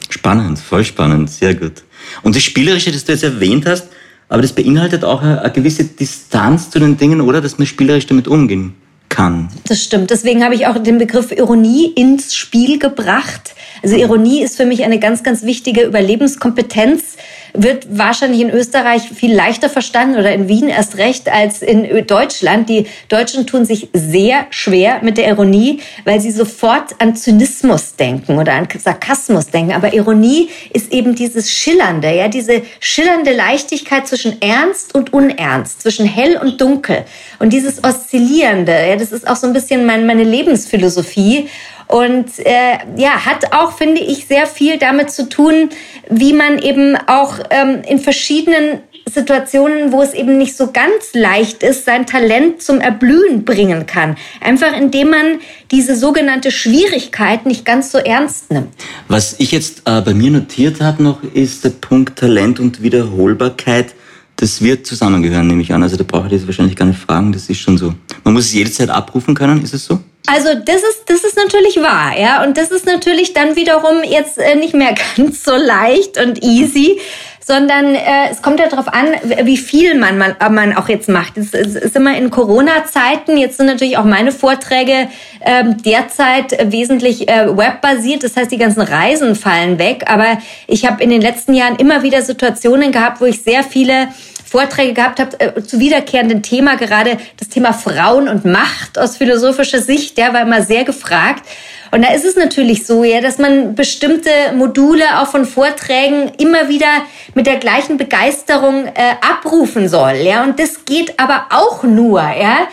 Spannend, 0.09 0.59
voll 0.59 0.85
spannend, 0.85 1.29
sehr 1.29 1.53
gut. 1.53 1.83
Und 2.21 2.35
das 2.35 2.43
Spielerische, 2.43 2.91
das 2.91 3.03
du 3.03 3.11
jetzt 3.11 3.23
erwähnt 3.23 3.65
hast, 3.65 3.89
aber 4.29 4.41
das 4.41 4.53
beinhaltet 4.53 5.03
auch 5.03 5.21
eine, 5.21 5.51
gewisse 5.53 5.83
Distanz 5.85 6.69
zu 6.69 6.79
den 6.79 6.97
Dingen, 6.97 7.21
oder? 7.21 7.41
Dass 7.41 7.57
man 7.57 7.67
spielerisch 7.67 8.07
damit 8.07 8.27
umgehen 8.27 8.75
kann. 9.09 9.49
Das 9.67 9.83
stimmt. 9.83 10.09
Deswegen 10.09 10.43
habe 10.43 10.55
ich 10.55 10.65
auch 10.67 10.77
den 10.77 10.97
Begriff 10.97 11.31
Ironie 11.31 11.91
ins 11.95 12.33
Spiel 12.33 12.79
gebracht. 12.79 13.53
Also 13.81 13.95
Ironie 13.95 14.41
ist 14.41 14.57
für 14.57 14.65
mich 14.65 14.83
eine 14.83 14.99
ganz, 14.99 15.23
ganz 15.23 15.43
wichtige 15.43 15.83
Überlebenskompetenz 15.83 17.17
wird 17.53 17.85
wahrscheinlich 17.89 18.41
in 18.41 18.49
Österreich 18.49 19.03
viel 19.03 19.33
leichter 19.33 19.69
verstanden 19.69 20.17
oder 20.17 20.33
in 20.33 20.47
Wien 20.47 20.69
erst 20.69 20.97
recht 20.97 21.29
als 21.29 21.61
in 21.61 22.05
Deutschland. 22.07 22.67
Die 22.67 22.87
Deutschen 23.09 23.45
tun 23.45 23.65
sich 23.65 23.89
sehr 23.93 24.47
schwer 24.49 24.99
mit 25.03 25.17
der 25.17 25.27
Ironie, 25.27 25.79
weil 26.03 26.19
sie 26.19 26.31
sofort 26.31 26.95
an 26.99 27.15
Zynismus 27.15 27.95
denken 27.95 28.39
oder 28.39 28.53
an 28.53 28.67
Sarkasmus 28.75 29.47
denken. 29.47 29.73
Aber 29.73 29.93
Ironie 29.93 30.49
ist 30.73 30.91
eben 30.91 31.13
dieses 31.13 31.51
Schillernde, 31.51 32.15
ja, 32.15 32.27
diese 32.27 32.63
schillernde 32.79 33.33
Leichtigkeit 33.33 34.07
zwischen 34.07 34.41
Ernst 34.41 34.95
und 34.95 35.13
Unernst, 35.13 35.83
zwischen 35.83 36.07
hell 36.07 36.37
und 36.37 36.59
dunkel. 36.59 37.05
Und 37.37 37.53
dieses 37.53 37.83
Oszillierende, 37.83 38.71
ja, 38.71 38.95
das 38.95 39.11
ist 39.11 39.27
auch 39.27 39.35
so 39.35 39.45
ein 39.45 39.53
bisschen 39.53 39.85
mein, 39.85 40.07
meine 40.07 40.23
Lebensphilosophie. 40.23 41.49
Und 41.87 42.27
äh, 42.39 42.77
ja, 42.97 43.25
hat 43.25 43.53
auch, 43.53 43.73
finde 43.73 44.01
ich, 44.01 44.25
sehr 44.27 44.47
viel 44.47 44.77
damit 44.77 45.11
zu 45.11 45.29
tun, 45.29 45.69
wie 46.09 46.33
man 46.33 46.59
eben 46.59 46.95
auch 47.07 47.39
ähm, 47.49 47.81
in 47.87 47.99
verschiedenen 47.99 48.79
Situationen, 49.11 49.91
wo 49.91 50.01
es 50.01 50.13
eben 50.13 50.37
nicht 50.37 50.55
so 50.55 50.71
ganz 50.71 51.13
leicht 51.13 51.61
ist, 51.61 51.85
sein 51.85 52.05
Talent 52.05 52.61
zum 52.61 52.79
Erblühen 52.79 53.43
bringen 53.43 53.85
kann. 53.85 54.15
Einfach 54.41 54.75
indem 54.75 55.09
man 55.09 55.39
diese 55.71 55.95
sogenannte 55.95 56.51
Schwierigkeit 56.51 57.45
nicht 57.45 57.65
ganz 57.65 57.91
so 57.91 57.97
ernst 57.97 58.51
nimmt. 58.51 58.69
Was 59.07 59.35
ich 59.39 59.51
jetzt 59.51 59.83
äh, 59.85 60.01
bei 60.01 60.13
mir 60.13 60.31
notiert 60.31 60.81
habe 60.81 61.03
noch, 61.03 61.21
ist 61.21 61.63
der 61.63 61.71
Punkt 61.71 62.17
Talent 62.17 62.59
und 62.59 62.81
Wiederholbarkeit. 62.81 63.93
Das 64.37 64.61
wird 64.61 64.87
zusammengehören, 64.87 65.47
nehme 65.47 65.61
ich 65.61 65.73
an. 65.73 65.83
Also 65.83 65.97
da 65.97 66.03
brauche 66.03 66.27
ich 66.27 66.33
jetzt 66.33 66.47
wahrscheinlich 66.47 66.75
gar 66.75 66.85
nicht 66.85 66.99
fragen, 66.99 67.31
das 67.31 67.49
ist 67.49 67.59
schon 67.59 67.77
so. 67.77 67.93
Man 68.23 68.33
muss 68.33 68.45
es 68.45 68.53
jederzeit 68.53 68.89
abrufen 68.89 69.35
können, 69.35 69.61
ist 69.61 69.73
es 69.73 69.85
so? 69.85 69.99
Also 70.25 70.53
das 70.53 70.77
ist 70.77 71.03
das 71.07 71.23
ist 71.25 71.35
natürlich 71.35 71.81
wahr, 71.81 72.17
ja, 72.17 72.43
und 72.43 72.57
das 72.57 72.71
ist 72.71 72.85
natürlich 72.85 73.33
dann 73.33 73.57
wiederum 73.57 74.03
jetzt 74.05 74.37
äh, 74.37 74.55
nicht 74.55 74.73
mehr 74.73 74.95
ganz 75.17 75.43
so 75.43 75.53
leicht 75.55 76.17
und 76.17 76.41
easy, 76.41 77.01
sondern 77.45 77.93
äh, 77.93 78.29
es 78.31 78.41
kommt 78.41 78.61
ja 78.61 78.69
darauf 78.69 78.87
an, 78.87 79.07
wie 79.43 79.57
viel 79.57 79.95
man, 79.95 80.17
man, 80.17 80.35
man 80.51 80.77
auch 80.77 80.87
jetzt 80.87 81.09
macht. 81.09 81.37
Es, 81.37 81.53
es 81.53 81.75
ist 81.75 81.95
immer 81.97 82.17
in 82.17 82.29
Corona-Zeiten, 82.29 83.35
jetzt 83.37 83.57
sind 83.57 83.65
natürlich 83.65 83.97
auch 83.97 84.05
meine 84.05 84.31
Vorträge 84.31 85.09
äh, 85.41 85.63
derzeit 85.85 86.71
wesentlich 86.71 87.27
äh, 87.27 87.45
webbasiert, 87.57 88.23
das 88.23 88.37
heißt, 88.37 88.49
die 88.49 88.57
ganzen 88.57 88.81
Reisen 88.81 89.35
fallen 89.35 89.77
weg, 89.77 90.05
aber 90.07 90.37
ich 90.67 90.85
habe 90.85 91.03
in 91.03 91.09
den 91.09 91.21
letzten 91.21 91.53
Jahren 91.53 91.75
immer 91.75 92.01
wieder 92.01 92.21
Situationen 92.21 92.93
gehabt, 92.93 93.19
wo 93.19 93.25
ich 93.25 93.41
sehr 93.41 93.63
viele 93.63 94.07
Vorträge 94.53 94.93
gehabt 94.93 95.19
habt 95.19 95.41
äh, 95.41 95.63
zu 95.63 95.79
wiederkehrenden 95.79 96.43
Thema, 96.43 96.75
gerade 96.75 97.17
das 97.37 97.49
Thema 97.49 97.73
Frauen 97.73 98.29
und 98.29 98.45
Macht 98.45 98.99
aus 98.99 99.17
philosophischer 99.17 99.81
Sicht, 99.81 100.15
der 100.19 100.31
war 100.31 100.43
immer 100.43 100.61
sehr 100.61 100.83
gefragt. 100.83 101.43
Und 101.89 102.03
da 102.03 102.13
ist 102.13 102.23
es 102.23 102.35
natürlich 102.35 102.85
so, 102.85 103.03
ja, 103.03 103.19
dass 103.19 103.39
man 103.39 103.73
bestimmte 103.73 104.29
Module 104.55 105.19
auch 105.19 105.27
von 105.27 105.45
Vorträgen 105.45 106.33
immer 106.37 106.69
wieder 106.69 106.85
mit 107.33 107.47
der 107.47 107.55
gleichen 107.55 107.97
Begeisterung 107.97 108.85
äh, 108.85 109.15
abrufen 109.27 109.89
soll, 109.89 110.17
ja. 110.17 110.43
Und 110.43 110.59
das 110.59 110.85
geht 110.85 111.19
aber 111.19 111.47
auch 111.49 111.81
nur, 111.81 112.21
ja, 112.21 112.67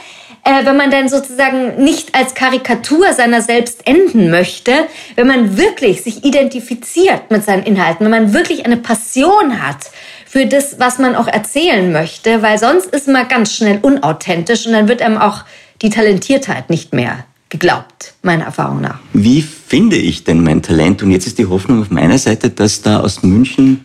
äh, 0.45 0.66
wenn 0.66 0.77
man 0.77 0.90
dann 0.90 1.09
sozusagen 1.09 1.83
nicht 1.83 2.14
als 2.14 2.35
Karikatur 2.35 3.14
seiner 3.14 3.40
selbst 3.40 3.87
enden 3.87 4.31
möchte, 4.31 4.73
wenn 5.14 5.27
man 5.27 5.57
wirklich 5.57 6.03
sich 6.03 6.25
identifiziert 6.27 7.31
mit 7.31 7.43
seinen 7.43 7.62
Inhalten, 7.62 8.05
wenn 8.05 8.11
man 8.11 8.35
wirklich 8.35 8.66
eine 8.66 8.77
Passion 8.77 9.62
hat 9.66 9.90
für 10.31 10.47
das, 10.47 10.79
was 10.79 11.01
man 11.01 11.16
auch 11.16 11.27
erzählen 11.27 11.90
möchte, 11.90 12.40
weil 12.40 12.57
sonst 12.57 12.87
ist 12.87 13.09
man 13.09 13.27
ganz 13.27 13.53
schnell 13.53 13.81
unauthentisch 13.83 14.64
und 14.64 14.73
dann 14.75 14.87
wird 14.87 15.03
einem 15.03 15.19
auch 15.19 15.43
die 15.83 15.90
Talentiertheit 15.90 16.71
nicht 16.71 16.95
mehr 16.95 17.25
geglaubt, 17.49 18.14
meiner 18.23 18.45
Erfahrung 18.45 18.81
nach. 18.81 19.01
Wie 19.12 19.43
finde 19.43 19.97
ich 19.97 20.23
denn 20.23 20.45
mein 20.45 20.62
Talent? 20.62 21.03
Und 21.03 21.11
jetzt 21.11 21.27
ist 21.27 21.38
die 21.38 21.47
Hoffnung 21.47 21.81
auf 21.81 21.90
meiner 21.90 22.16
Seite, 22.16 22.49
dass 22.51 22.81
da 22.81 23.01
aus 23.01 23.25
München 23.25 23.85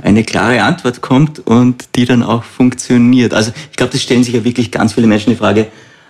eine 0.00 0.22
klare 0.22 0.62
Antwort 0.62 1.00
kommt 1.00 1.40
und 1.40 1.88
die 1.96 2.04
dann 2.04 2.22
auch 2.22 2.44
funktioniert. 2.44 3.34
Also 3.34 3.50
ich 3.72 3.76
glaube, 3.76 3.90
das 3.92 4.00
stellen 4.00 4.22
sich 4.22 4.34
ja 4.34 4.44
wirklich 4.44 4.70
ganz 4.70 4.92
viele 4.92 5.08
Menschen 5.08 5.30
die 5.30 5.36
Frage, 5.36 5.66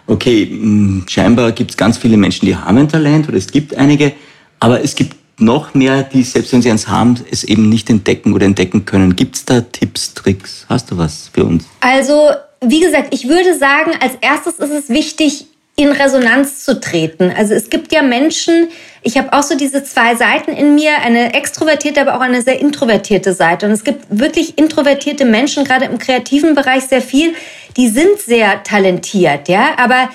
okay, 0.06 0.46
hm, 0.46 1.06
scheinbar 1.08 1.52
gibt 1.52 1.70
es 1.70 1.76
ganz 1.78 1.96
viele 1.96 2.18
Menschen, 2.18 2.44
die 2.44 2.54
haben 2.54 2.76
ein 2.76 2.88
Talent 2.88 3.28
oder 3.28 3.38
es 3.38 3.50
gibt 3.50 3.74
einige, 3.74 4.12
aber 4.58 4.84
es 4.84 4.94
gibt 4.94 5.16
noch 5.40 5.74
mehr, 5.74 6.02
die 6.02 6.22
selbst 6.22 6.52
wenn 6.52 6.62
sie 6.62 6.70
eins 6.70 6.88
haben, 6.88 7.18
es 7.30 7.44
eben 7.44 7.68
nicht 7.68 7.90
entdecken 7.90 8.32
oder 8.32 8.46
entdecken 8.46 8.84
können. 8.84 9.16
Gibt 9.16 9.36
es 9.36 9.44
da 9.44 9.60
Tipps, 9.60 10.14
Tricks? 10.14 10.66
Hast 10.68 10.90
du 10.90 10.98
was 10.98 11.30
für 11.32 11.44
uns? 11.44 11.64
Also, 11.80 12.30
wie 12.60 12.80
gesagt, 12.80 13.14
ich 13.14 13.28
würde 13.28 13.58
sagen, 13.58 13.92
als 14.00 14.14
erstes 14.20 14.58
ist 14.58 14.70
es 14.70 14.88
wichtig, 14.88 15.46
in 15.80 15.92
Resonanz 15.92 16.64
zu 16.64 16.78
treten. 16.78 17.32
Also 17.34 17.54
es 17.54 17.70
gibt 17.70 17.90
ja 17.90 18.02
Menschen, 18.02 18.68
ich 19.02 19.16
habe 19.16 19.32
auch 19.32 19.42
so 19.42 19.56
diese 19.56 19.82
zwei 19.82 20.14
Seiten 20.14 20.52
in 20.52 20.74
mir, 20.74 20.98
eine 20.98 21.32
extrovertierte, 21.32 22.02
aber 22.02 22.16
auch 22.16 22.20
eine 22.20 22.42
sehr 22.42 22.60
introvertierte 22.60 23.32
Seite. 23.32 23.64
Und 23.64 23.72
es 23.72 23.82
gibt 23.82 24.04
wirklich 24.10 24.58
introvertierte 24.58 25.24
Menschen, 25.24 25.64
gerade 25.64 25.86
im 25.86 25.96
kreativen 25.96 26.54
Bereich 26.54 26.84
sehr 26.84 27.00
viel, 27.00 27.34
die 27.78 27.88
sind 27.88 28.20
sehr 28.20 28.62
talentiert, 28.62 29.48
ja, 29.48 29.70
aber 29.78 30.10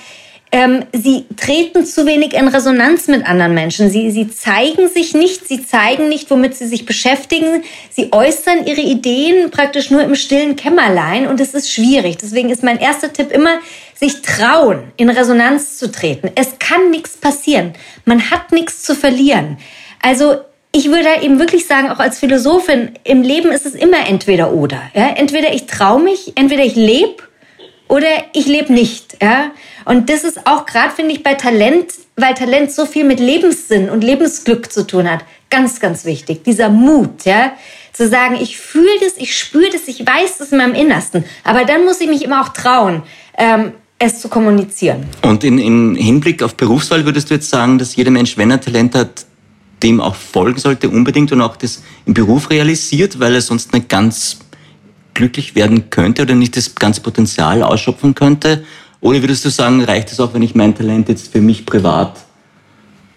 ähm, 0.51 0.83
sie 0.93 1.25
treten 1.35 1.85
zu 1.85 2.05
wenig 2.05 2.33
in 2.33 2.47
Resonanz 2.47 3.07
mit 3.07 3.27
anderen 3.27 3.53
Menschen. 3.53 3.89
Sie, 3.89 4.11
sie 4.11 4.29
zeigen 4.29 4.87
sich 4.87 5.13
nicht, 5.13 5.47
sie 5.47 5.65
zeigen 5.65 6.07
nicht, 6.07 6.29
womit 6.31 6.55
sie 6.55 6.67
sich 6.67 6.85
beschäftigen. 6.85 7.63
Sie 7.89 8.13
äußern 8.13 8.65
ihre 8.65 8.81
Ideen 8.81 9.51
praktisch 9.51 9.91
nur 9.91 10.01
im 10.01 10.15
stillen 10.15 10.55
Kämmerlein 10.55 11.27
und 11.27 11.41
es 11.41 11.53
ist 11.53 11.71
schwierig. 11.71 12.17
Deswegen 12.17 12.49
ist 12.49 12.63
mein 12.63 12.79
erster 12.79 13.11
Tipp 13.11 13.31
immer, 13.31 13.59
sich 13.95 14.21
trauen, 14.21 14.91
in 14.97 15.09
Resonanz 15.09 15.77
zu 15.77 15.91
treten. 15.91 16.29
Es 16.35 16.59
kann 16.59 16.89
nichts 16.89 17.17
passieren. 17.17 17.73
Man 18.05 18.29
hat 18.29 18.51
nichts 18.51 18.83
zu 18.83 18.95
verlieren. 18.95 19.57
Also 20.01 20.37
ich 20.71 20.89
würde 20.89 21.07
eben 21.21 21.39
wirklich 21.39 21.67
sagen, 21.67 21.89
auch 21.89 21.99
als 21.99 22.19
Philosophin, 22.19 22.91
im 23.05 23.21
Leben 23.21 23.51
ist 23.51 23.65
es 23.65 23.75
immer 23.75 24.07
entweder 24.07 24.51
oder. 24.51 24.81
Ja? 24.93 25.07
Entweder 25.15 25.53
ich 25.53 25.67
traue 25.67 26.01
mich, 26.01 26.33
entweder 26.35 26.63
ich 26.63 26.75
lebe 26.75 27.23
oder 27.87 28.07
ich 28.33 28.45
lebe 28.45 28.73
nicht. 28.73 29.17
Ja? 29.21 29.51
Und 29.85 30.09
das 30.09 30.23
ist 30.23 30.45
auch 30.45 30.65
gerade, 30.65 30.93
finde 30.93 31.13
ich, 31.13 31.23
bei 31.23 31.35
Talent, 31.35 31.93
weil 32.15 32.33
Talent 32.33 32.71
so 32.71 32.85
viel 32.85 33.03
mit 33.03 33.19
Lebenssinn 33.19 33.89
und 33.89 34.03
Lebensglück 34.03 34.71
zu 34.71 34.85
tun 34.85 35.09
hat, 35.09 35.23
ganz, 35.49 35.79
ganz 35.79 36.05
wichtig. 36.05 36.43
Dieser 36.43 36.69
Mut, 36.69 37.23
ja, 37.25 37.53
zu 37.93 38.09
sagen, 38.09 38.35
ich 38.41 38.57
fühle 38.57 38.99
das, 38.99 39.13
ich 39.17 39.37
spüre 39.37 39.69
das, 39.71 39.87
ich 39.87 40.05
weiß 40.05 40.39
das 40.39 40.51
in 40.51 40.57
meinem 40.57 40.73
Innersten. 40.73 41.23
Aber 41.43 41.63
dann 41.63 41.85
muss 41.85 42.01
ich 42.01 42.09
mich 42.09 42.23
immer 42.23 42.41
auch 42.41 42.49
trauen, 42.49 43.03
ähm, 43.37 43.71
es 43.99 44.19
zu 44.19 44.27
kommunizieren. 44.27 45.05
Und 45.21 45.43
in, 45.43 45.57
in 45.57 45.95
Hinblick 45.95 46.43
auf 46.43 46.55
Berufswahl 46.55 47.05
würdest 47.05 47.29
du 47.29 47.35
jetzt 47.35 47.49
sagen, 47.49 47.77
dass 47.77 47.95
jeder 47.95 48.11
Mensch, 48.11 48.37
wenn 48.37 48.51
er 48.51 48.59
Talent 48.59 48.95
hat, 48.95 49.25
dem 49.83 50.01
auch 50.01 50.15
folgen 50.15 50.59
sollte, 50.59 50.89
unbedingt 50.89 51.31
und 51.31 51.41
auch 51.41 51.55
das 51.55 51.83
im 52.05 52.13
Beruf 52.13 52.49
realisiert, 52.49 53.19
weil 53.19 53.35
er 53.35 53.41
sonst 53.41 53.71
nicht 53.71 53.87
ganz 53.87 54.39
glücklich 55.13 55.55
werden 55.55 55.89
könnte 55.89 56.23
oder 56.23 56.35
nicht 56.35 56.57
das 56.57 56.75
ganze 56.75 57.01
Potenzial 57.01 57.63
ausschöpfen 57.63 58.15
könnte? 58.15 58.65
Oder 59.01 59.21
würdest 59.21 59.45
du 59.45 59.49
sagen, 59.49 59.83
reicht 59.83 60.11
es 60.11 60.19
auch, 60.19 60.33
wenn 60.33 60.41
ich 60.41 60.55
mein 60.55 60.75
Talent 60.75 61.09
jetzt 61.09 61.31
für 61.31 61.41
mich 61.41 61.65
privat 61.65 62.25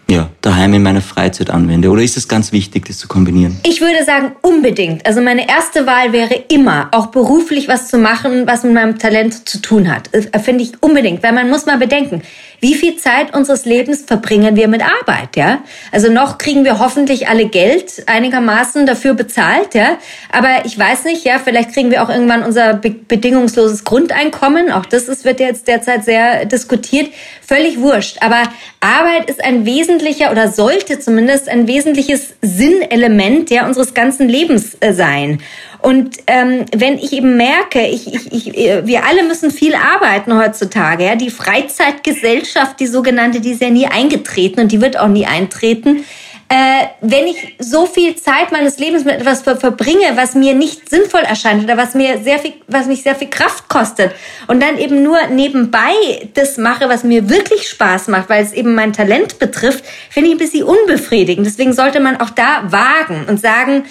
ja, 0.09 0.29
daheim 0.41 0.73
in 0.73 0.83
meiner 0.83 1.01
Freizeit 1.01 1.49
anwende? 1.49 1.89
Oder 1.89 2.01
ist 2.01 2.17
es 2.17 2.27
ganz 2.27 2.51
wichtig, 2.51 2.85
das 2.85 2.97
zu 2.97 3.07
kombinieren? 3.07 3.59
Ich 3.63 3.79
würde 3.79 4.03
sagen, 4.03 4.31
unbedingt. 4.41 5.05
Also 5.05 5.21
meine 5.21 5.47
erste 5.47 5.85
Wahl 5.85 6.11
wäre 6.13 6.33
immer, 6.49 6.89
auch 6.91 7.07
beruflich 7.07 7.67
was 7.67 7.87
zu 7.87 7.97
machen, 7.97 8.47
was 8.47 8.63
mit 8.63 8.73
meinem 8.73 8.97
Talent 8.97 9.47
zu 9.47 9.61
tun 9.61 9.93
hat. 9.93 10.09
Finde 10.43 10.63
ich 10.63 10.71
unbedingt, 10.81 11.21
weil 11.21 11.33
man 11.33 11.49
muss 11.49 11.65
mal 11.65 11.77
bedenken, 11.77 12.23
wie 12.59 12.75
viel 12.75 12.97
Zeit 12.97 13.33
unseres 13.33 13.65
Lebens 13.65 14.03
verbringen 14.05 14.55
wir 14.55 14.67
mit 14.67 14.81
Arbeit, 14.81 15.35
ja? 15.35 15.63
Also 15.91 16.11
noch 16.11 16.37
kriegen 16.37 16.65
wir 16.65 16.79
hoffentlich 16.79 17.27
alle 17.27 17.47
Geld 17.47 18.03
einigermaßen 18.05 18.85
dafür 18.85 19.13
bezahlt, 19.13 19.75
ja? 19.75 19.97
Aber 20.31 20.65
ich 20.65 20.77
weiß 20.77 21.05
nicht, 21.05 21.25
ja, 21.25 21.39
vielleicht 21.39 21.73
kriegen 21.73 21.91
wir 21.91 22.03
auch 22.03 22.09
irgendwann 22.09 22.43
unser 22.43 22.73
be 22.73 22.89
bedingungsloses 22.91 23.83
Grundeinkommen. 23.85 24.71
Auch 24.71 24.85
das 24.85 25.07
ist, 25.07 25.25
wird 25.25 25.39
jetzt 25.39 25.67
derzeit 25.67 26.03
sehr 26.03 26.45
diskutiert. 26.45 27.11
Völlig 27.45 27.79
wurscht. 27.79 28.17
Aber 28.21 28.43
Arbeit 28.81 29.29
ist 29.29 29.43
ein 29.43 29.65
wesentlicher 29.65 30.31
oder 30.31 30.49
sollte 30.49 30.99
zumindest 30.99 31.49
ein 31.49 31.67
wesentliches 31.67 32.35
Sinnelement, 32.41 33.49
ja, 33.49 33.65
unseres 33.65 33.93
ganzen 33.93 34.29
Lebens 34.29 34.77
äh, 34.79 34.93
sein. 34.93 35.41
Und 35.81 36.17
ähm, 36.27 36.65
wenn 36.75 36.97
ich 36.97 37.13
eben 37.13 37.37
merke, 37.37 37.87
ich, 37.87 38.13
ich, 38.13 38.33
ich, 38.33 38.53
wir 38.53 39.05
alle 39.05 39.23
müssen 39.23 39.49
viel 39.49 39.75
arbeiten 39.75 40.37
heutzutage. 40.37 41.05
Ja? 41.05 41.15
Die 41.15 41.29
Freizeitgesellschaft, 41.29 42.79
die 42.79 42.87
sogenannte, 42.87 43.39
die 43.39 43.51
ist 43.51 43.61
ja 43.61 43.69
nie 43.69 43.87
eingetreten 43.87 44.59
und 44.59 44.71
die 44.71 44.81
wird 44.81 44.99
auch 44.99 45.07
nie 45.07 45.25
eintreten. 45.25 46.03
Äh, 46.51 46.87
wenn 47.01 47.27
ich 47.27 47.57
so 47.59 47.85
viel 47.85 48.15
Zeit 48.15 48.51
meines 48.51 48.79
Lebens 48.79 49.05
mit 49.05 49.13
etwas 49.13 49.43
ver 49.43 49.55
verbringe, 49.55 50.15
was 50.15 50.33
mir 50.33 50.55
nicht 50.55 50.89
sinnvoll 50.89 51.21
erscheint 51.21 51.63
oder 51.63 51.77
was 51.77 51.93
mir 51.93 52.23
sehr 52.23 52.39
viel, 52.39 52.53
was 52.67 52.87
mich 52.87 53.03
sehr 53.03 53.13
viel 53.13 53.29
Kraft 53.29 53.69
kostet 53.69 54.13
und 54.47 54.59
dann 54.59 54.79
eben 54.79 55.03
nur 55.03 55.19
nebenbei 55.27 55.93
das 56.33 56.57
mache, 56.57 56.89
was 56.89 57.03
mir 57.03 57.29
wirklich 57.29 57.69
Spaß 57.69 58.07
macht, 58.07 58.29
weil 58.29 58.43
es 58.43 58.51
eben 58.51 58.73
mein 58.73 58.93
Talent 58.93 59.37
betrifft, 59.37 59.85
finde 60.09 60.29
ich 60.29 60.35
ein 60.35 60.39
bisschen 60.39 60.63
unbefriedigend. 60.63 61.45
Deswegen 61.45 61.73
sollte 61.73 61.99
man 61.99 62.19
auch 62.19 62.31
da 62.31 62.63
wagen 62.71 63.25
und 63.29 63.39
sagen, 63.39 63.83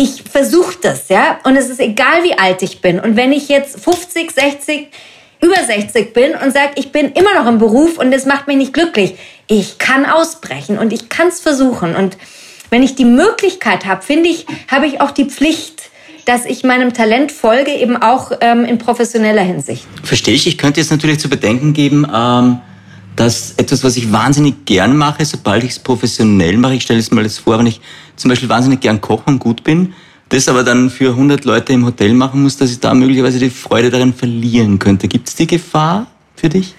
ich 0.00 0.22
versuche 0.22 0.76
das, 0.80 1.08
ja. 1.08 1.40
Und 1.42 1.56
es 1.56 1.68
ist 1.68 1.80
egal, 1.80 2.22
wie 2.22 2.38
alt 2.38 2.62
ich 2.62 2.80
bin. 2.80 3.00
Und 3.00 3.16
wenn 3.16 3.32
ich 3.32 3.48
jetzt 3.48 3.80
50, 3.80 4.30
60, 4.30 4.86
über 5.42 5.56
60 5.56 6.14
bin 6.14 6.34
und 6.34 6.52
sage, 6.52 6.70
ich 6.76 6.92
bin 6.92 7.12
immer 7.12 7.34
noch 7.34 7.46
im 7.46 7.58
Beruf 7.58 7.98
und 7.98 8.12
es 8.12 8.24
macht 8.24 8.46
mich 8.46 8.56
nicht 8.56 8.72
glücklich, 8.72 9.16
ich 9.48 9.78
kann 9.78 10.06
ausbrechen 10.06 10.78
und 10.78 10.92
ich 10.92 11.08
kann 11.08 11.26
es 11.28 11.40
versuchen. 11.40 11.96
Und 11.96 12.16
wenn 12.70 12.84
ich 12.84 12.94
die 12.94 13.04
Möglichkeit 13.04 13.86
habe, 13.86 14.02
finde 14.02 14.28
ich, 14.28 14.46
habe 14.68 14.86
ich 14.86 15.00
auch 15.00 15.10
die 15.10 15.24
Pflicht, 15.24 15.90
dass 16.26 16.44
ich 16.44 16.62
meinem 16.62 16.92
Talent 16.92 17.32
folge, 17.32 17.72
eben 17.72 17.96
auch 17.96 18.30
ähm, 18.40 18.64
in 18.66 18.78
professioneller 18.78 19.42
Hinsicht. 19.42 19.84
Verstehe 20.04 20.34
ich. 20.34 20.46
Ich 20.46 20.58
könnte 20.58 20.78
jetzt 20.78 20.90
natürlich 20.90 21.18
zu 21.18 21.28
bedenken 21.28 21.72
geben, 21.72 22.06
ähm, 22.14 22.60
dass 23.16 23.54
etwas, 23.56 23.82
was 23.82 23.96
ich 23.96 24.12
wahnsinnig 24.12 24.64
gern 24.64 24.96
mache, 24.96 25.24
sobald 25.24 25.64
ich 25.64 25.70
es 25.70 25.78
professionell 25.80 26.56
mache, 26.56 26.74
ich 26.74 26.82
stelle 26.82 27.00
es 27.00 27.10
mal 27.10 27.24
jetzt 27.24 27.40
vor, 27.40 27.58
wenn 27.58 27.66
ich 27.66 27.80
zum 28.18 28.28
Beispiel 28.28 28.48
wahnsinnig 28.48 28.80
gern 28.80 29.00
koche 29.00 29.24
und 29.26 29.38
gut 29.38 29.64
bin, 29.64 29.94
das 30.28 30.48
aber 30.48 30.62
dann 30.62 30.90
für 30.90 31.10
100 31.10 31.44
Leute 31.44 31.72
im 31.72 31.86
Hotel 31.86 32.12
machen 32.12 32.42
muss, 32.42 32.56
dass 32.56 32.70
ich 32.70 32.80
da 32.80 32.92
möglicherweise 32.94 33.38
die 33.38 33.50
Freude 33.50 33.90
daran 33.90 34.12
verlieren 34.12 34.78
könnte. 34.78 35.08
Gibt 35.08 35.28
es 35.28 35.36
die 35.36 35.46
Gefahr 35.46 36.06
für 36.36 36.48
dich? 36.48 36.74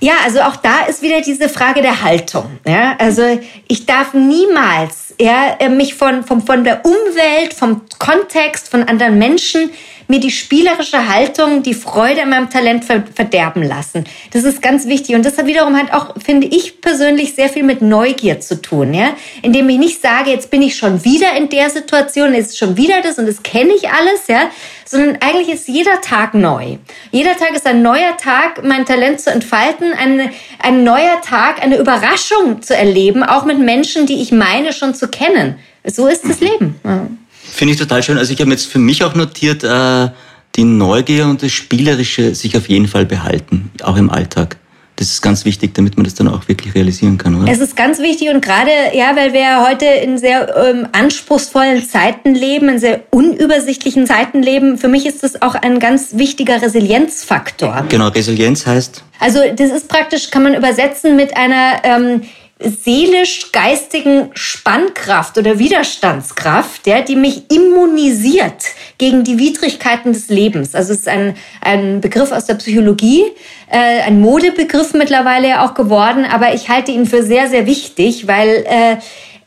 Ja, 0.00 0.14
also 0.24 0.40
auch 0.40 0.56
da 0.56 0.84
ist 0.88 1.02
wieder 1.02 1.20
diese 1.22 1.48
Frage 1.48 1.80
der 1.80 2.02
Haltung. 2.02 2.44
Ja? 2.66 2.96
Also 2.98 3.22
ich 3.66 3.86
darf 3.86 4.12
niemals 4.12 5.14
ja, 5.20 5.56
mich 5.70 5.94
von, 5.94 6.22
von, 6.22 6.42
von 6.42 6.64
der 6.64 6.84
Umwelt, 6.84 7.54
vom 7.54 7.82
Kontext, 7.98 8.68
von 8.68 8.82
anderen 8.84 9.18
Menschen 9.18 9.70
mir 10.08 10.20
die 10.20 10.30
spielerische 10.30 11.08
Haltung, 11.08 11.62
die 11.62 11.74
Freude 11.74 12.22
an 12.22 12.30
meinem 12.30 12.50
Talent 12.50 12.84
verderben 12.84 13.62
lassen. 13.62 14.04
Das 14.32 14.44
ist 14.44 14.62
ganz 14.62 14.86
wichtig. 14.86 15.14
Und 15.14 15.24
das 15.24 15.38
hat 15.38 15.46
wiederum 15.46 15.76
halt 15.76 15.92
auch, 15.92 16.14
finde 16.22 16.46
ich 16.46 16.80
persönlich, 16.80 17.34
sehr 17.34 17.48
viel 17.48 17.64
mit 17.64 17.82
Neugier 17.82 18.40
zu 18.40 18.60
tun, 18.60 18.94
ja. 18.94 19.10
Indem 19.42 19.68
ich 19.68 19.78
nicht 19.78 20.02
sage, 20.02 20.30
jetzt 20.30 20.50
bin 20.50 20.62
ich 20.62 20.76
schon 20.76 21.04
wieder 21.04 21.36
in 21.36 21.48
der 21.48 21.70
Situation, 21.70 22.34
jetzt 22.34 22.50
ist 22.50 22.58
schon 22.58 22.76
wieder 22.76 23.02
das 23.02 23.18
und 23.18 23.26
das 23.26 23.42
kenne 23.42 23.72
ich 23.72 23.88
alles, 23.90 24.26
ja. 24.28 24.50
Sondern 24.84 25.18
eigentlich 25.20 25.48
ist 25.48 25.68
jeder 25.68 26.00
Tag 26.00 26.34
neu. 26.34 26.76
Jeder 27.10 27.36
Tag 27.36 27.50
ist 27.54 27.66
ein 27.66 27.82
neuer 27.82 28.16
Tag, 28.16 28.62
mein 28.62 28.86
Talent 28.86 29.20
zu 29.20 29.30
entfalten, 29.30 29.92
ein, 29.92 30.30
ein 30.60 30.84
neuer 30.84 31.20
Tag, 31.22 31.62
eine 31.62 31.76
Überraschung 31.76 32.62
zu 32.62 32.76
erleben, 32.76 33.24
auch 33.24 33.44
mit 33.44 33.58
Menschen, 33.58 34.06
die 34.06 34.22
ich 34.22 34.30
meine 34.30 34.72
schon 34.72 34.94
zu 34.94 35.08
kennen. 35.08 35.58
So 35.84 36.06
ist 36.06 36.28
das 36.28 36.40
Leben. 36.40 36.80
Ja. 36.84 37.06
Finde 37.50 37.74
ich 37.74 37.78
total 37.80 38.02
schön. 38.02 38.18
Also 38.18 38.32
ich 38.32 38.40
habe 38.40 38.50
jetzt 38.50 38.66
für 38.66 38.78
mich 38.78 39.04
auch 39.04 39.14
notiert, 39.14 39.64
äh, 39.64 40.08
die 40.56 40.64
Neugier 40.64 41.26
und 41.26 41.42
das 41.42 41.52
Spielerische 41.52 42.34
sich 42.34 42.56
auf 42.56 42.68
jeden 42.68 42.88
Fall 42.88 43.04
behalten, 43.04 43.70
auch 43.82 43.96
im 43.96 44.10
Alltag. 44.10 44.56
Das 44.96 45.08
ist 45.08 45.20
ganz 45.20 45.44
wichtig, 45.44 45.74
damit 45.74 45.98
man 45.98 46.04
das 46.04 46.14
dann 46.14 46.26
auch 46.26 46.48
wirklich 46.48 46.74
realisieren 46.74 47.18
kann, 47.18 47.34
oder? 47.34 47.52
Es 47.52 47.58
ist 47.58 47.76
ganz 47.76 47.98
wichtig 47.98 48.30
und 48.30 48.40
gerade, 48.40 48.70
ja, 48.94 49.14
weil 49.14 49.34
wir 49.34 49.66
heute 49.68 49.84
in 49.84 50.16
sehr 50.16 50.56
ähm, 50.56 50.88
anspruchsvollen 50.92 51.86
Zeiten 51.86 52.34
leben, 52.34 52.70
in 52.70 52.78
sehr 52.78 53.00
unübersichtlichen 53.10 54.06
Zeiten 54.06 54.42
leben. 54.42 54.78
Für 54.78 54.88
mich 54.88 55.04
ist 55.04 55.22
das 55.22 55.42
auch 55.42 55.54
ein 55.54 55.80
ganz 55.80 56.14
wichtiger 56.14 56.62
Resilienzfaktor. 56.62 57.84
Genau, 57.90 58.08
Resilienz 58.08 58.64
heißt? 58.64 59.04
Also 59.20 59.40
das 59.54 59.70
ist 59.70 59.88
praktisch, 59.88 60.30
kann 60.30 60.42
man 60.42 60.54
übersetzen 60.54 61.14
mit 61.14 61.36
einer 61.36 61.82
ähm, 61.84 62.22
seelisch-geistigen 62.58 64.30
Spannkraft 64.32 65.36
oder 65.36 65.58
Widerstandskraft, 65.58 66.86
ja, 66.86 67.02
die 67.02 67.16
mich 67.16 67.50
immunisiert 67.50 68.64
gegen 68.96 69.24
die 69.24 69.38
Widrigkeiten 69.38 70.14
des 70.14 70.28
Lebens. 70.28 70.74
Also 70.74 70.94
es 70.94 71.00
ist 71.00 71.08
ein, 71.08 71.34
ein 71.60 72.00
Begriff 72.00 72.32
aus 72.32 72.46
der 72.46 72.54
Psychologie, 72.54 73.24
äh, 73.70 74.00
ein 74.02 74.20
Modebegriff 74.20 74.94
mittlerweile 74.94 75.48
ja 75.48 75.66
auch 75.66 75.74
geworden, 75.74 76.24
aber 76.24 76.54
ich 76.54 76.70
halte 76.70 76.92
ihn 76.92 77.04
für 77.04 77.22
sehr, 77.22 77.48
sehr 77.48 77.66
wichtig, 77.66 78.26
weil 78.26 78.64
äh, 78.66 78.96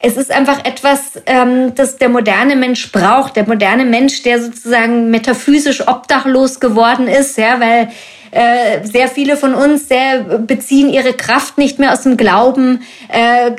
es 0.02 0.16
ist 0.16 0.32
einfach 0.32 0.64
etwas, 0.64 1.22
ähm, 1.26 1.74
das 1.76 1.98
der 1.98 2.10
moderne 2.10 2.56
Mensch 2.56 2.92
braucht. 2.92 3.36
Der 3.36 3.46
moderne 3.46 3.84
Mensch, 3.84 4.24
der 4.24 4.42
sozusagen 4.42 5.10
metaphysisch 5.10 5.86
obdachlos 5.88 6.62
geworden 6.62 7.08
ist, 7.08 7.38
ja, 7.38 7.60
weil 7.60 7.90
äh, 8.32 8.86
sehr 8.86 9.08
viele 9.08 9.38
von 9.38 9.54
uns 9.54 9.88
sehr 9.88 10.20
beziehen 10.24 10.90
ihre 10.90 11.14
Kraft 11.14 11.58
nicht 11.58 11.80
mehr 11.80 11.94
aus 11.94 12.02
dem 12.02 12.18
Glauben, 12.18 12.82
äh, 13.08 13.52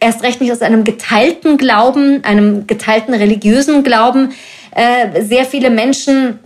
erst 0.00 0.22
recht 0.22 0.40
nicht 0.40 0.52
aus 0.52 0.62
einem 0.62 0.84
geteilten 0.84 1.56
Glauben, 1.58 2.24
einem 2.24 2.66
geteilten 2.66 3.14
religiösen 3.14 3.82
Glauben. 3.84 4.32
Äh, 4.74 5.22
sehr 5.22 5.44
viele 5.44 5.70
Menschen 5.70 6.38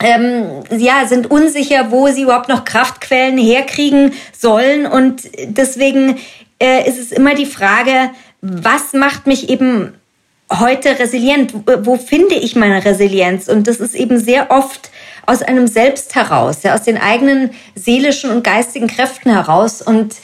ähm, 0.00 0.44
ja, 0.76 1.06
sind 1.06 1.30
unsicher, 1.30 1.90
wo 1.90 2.08
sie 2.08 2.22
überhaupt 2.22 2.48
noch 2.48 2.64
Kraftquellen 2.64 3.38
herkriegen 3.38 4.12
sollen. 4.36 4.86
Und 4.86 5.22
deswegen 5.44 6.18
äh, 6.60 6.88
ist 6.88 6.98
es 6.98 7.12
immer 7.12 7.34
die 7.34 7.46
Frage, 7.46 8.10
was 8.40 8.92
macht 8.92 9.26
mich 9.26 9.48
eben 9.48 9.94
heute 10.50 10.98
resilient? 10.98 11.54
Wo 11.84 11.96
finde 11.96 12.34
ich 12.34 12.56
meine 12.56 12.84
Resilienz? 12.84 13.48
Und 13.48 13.68
das 13.68 13.78
ist 13.78 13.94
eben 13.94 14.18
sehr 14.18 14.50
oft 14.50 14.90
aus 15.26 15.42
einem 15.42 15.66
Selbst 15.66 16.14
heraus, 16.14 16.62
ja, 16.62 16.74
aus 16.74 16.82
den 16.82 16.98
eigenen 16.98 17.50
seelischen 17.74 18.30
und 18.30 18.44
geistigen 18.44 18.86
Kräften 18.86 19.30
heraus. 19.30 19.82
Und 19.82 20.16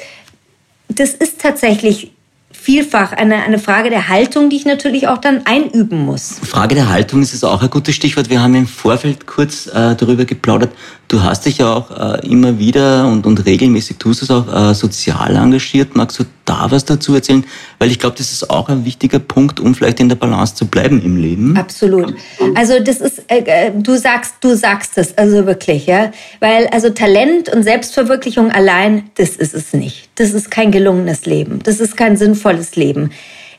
das 0.88 1.10
ist 1.10 1.40
tatsächlich 1.40 2.12
vielfach 2.50 3.12
eine, 3.12 3.36
eine 3.36 3.58
Frage 3.58 3.88
der 3.88 4.08
Haltung, 4.08 4.50
die 4.50 4.56
ich 4.56 4.64
natürlich 4.64 5.08
auch 5.08 5.18
dann 5.18 5.46
einüben 5.46 6.04
muss. 6.04 6.38
Frage 6.42 6.74
der 6.74 6.88
Haltung 6.88 7.22
ist 7.22 7.32
es 7.32 7.44
auch 7.44 7.62
ein 7.62 7.70
gutes 7.70 7.94
Stichwort. 7.94 8.28
Wir 8.28 8.42
haben 8.42 8.54
im 8.54 8.66
Vorfeld 8.66 9.26
kurz 9.26 9.68
äh, 9.68 9.94
darüber 9.94 10.24
geplaudert. 10.24 10.72
Du 11.06 11.22
hast 11.22 11.46
dich 11.46 11.58
ja 11.58 11.72
auch 11.72 11.90
äh, 11.90 12.26
immer 12.26 12.58
wieder 12.58 13.06
und, 13.06 13.26
und 13.26 13.46
regelmäßig 13.46 13.98
tust 13.98 14.22
es 14.22 14.30
auch 14.30 14.70
äh, 14.70 14.74
sozial 14.74 15.36
engagiert. 15.36 15.96
Magst 15.96 16.18
du 16.18 16.24
da 16.48 16.70
was 16.70 16.84
dazu 16.84 17.14
erzählen? 17.14 17.44
Weil 17.78 17.90
ich 17.90 17.98
glaube, 17.98 18.16
das 18.16 18.32
ist 18.32 18.50
auch 18.50 18.68
ein 18.68 18.84
wichtiger 18.84 19.18
Punkt, 19.18 19.60
um 19.60 19.74
vielleicht 19.74 20.00
in 20.00 20.08
der 20.08 20.16
Balance 20.16 20.54
zu 20.54 20.66
bleiben 20.66 21.02
im 21.02 21.16
Leben. 21.16 21.56
Absolut. 21.56 22.14
Also 22.54 22.80
das 22.80 22.98
ist, 22.98 23.22
äh, 23.28 23.40
äh, 23.44 23.72
du 23.74 23.96
sagst, 23.96 24.36
du 24.40 24.56
sagst 24.56 24.98
es 24.98 25.16
also 25.16 25.46
wirklich, 25.46 25.86
ja, 25.86 26.12
weil 26.40 26.66
also 26.68 26.90
Talent 26.90 27.48
und 27.48 27.62
Selbstverwirklichung 27.62 28.50
allein, 28.50 29.10
das 29.16 29.30
ist 29.30 29.54
es 29.54 29.72
nicht. 29.72 30.08
Das 30.16 30.32
ist 30.32 30.50
kein 30.50 30.70
gelungenes 30.70 31.26
Leben. 31.26 31.60
Das 31.62 31.80
ist 31.80 31.96
kein 31.96 32.16
sinnvolles 32.16 32.76
Leben. 32.76 33.10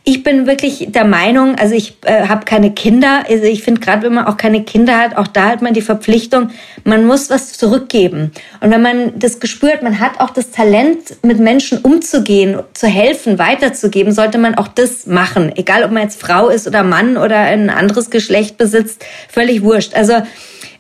Ich 0.10 0.24
bin 0.24 0.48
wirklich 0.48 0.88
der 0.90 1.06
Meinung, 1.06 1.54
also 1.60 1.76
ich 1.76 1.98
äh, 2.04 2.28
habe 2.28 2.44
keine 2.44 2.72
Kinder, 2.72 3.26
also 3.30 3.44
ich 3.44 3.62
finde 3.62 3.80
gerade, 3.80 4.02
wenn 4.02 4.16
man 4.16 4.26
auch 4.26 4.38
keine 4.38 4.64
Kinder 4.64 4.98
hat, 4.98 5.16
auch 5.16 5.28
da 5.28 5.50
hat 5.50 5.62
man 5.62 5.76
die 5.76 5.84
Verpflichtung, 5.84 6.50
man 6.84 7.06
muss 7.06 7.30
was 7.30 7.54
zurückgeben. 7.54 8.32
Und 8.60 8.72
wenn 8.72 8.82
man 8.82 9.20
das 9.20 9.40
gespürt, 9.40 9.84
man 9.84 10.00
hat 10.00 10.20
auch 10.20 10.32
das 10.32 10.50
Talent, 10.50 11.24
mit 11.24 11.38
Menschen 11.38 11.78
umzugehen, 11.78 12.60
zu 12.74 12.88
helfen, 12.88 13.38
weiterzugeben, 13.38 14.12
sollte 14.12 14.40
man 14.40 14.56
auch 14.56 14.68
das 14.68 15.06
machen. 15.06 15.56
Egal, 15.56 15.84
ob 15.84 15.92
man 15.92 16.02
jetzt 16.02 16.20
Frau 16.20 16.50
ist 16.50 16.68
oder 16.68 16.82
Mann 16.82 17.16
oder 17.16 17.38
ein 17.38 17.70
anderes 17.70 18.10
Geschlecht 18.10 18.58
besitzt, 18.58 19.06
völlig 19.30 19.62
wurscht. 19.62 19.94
Also 19.94 20.24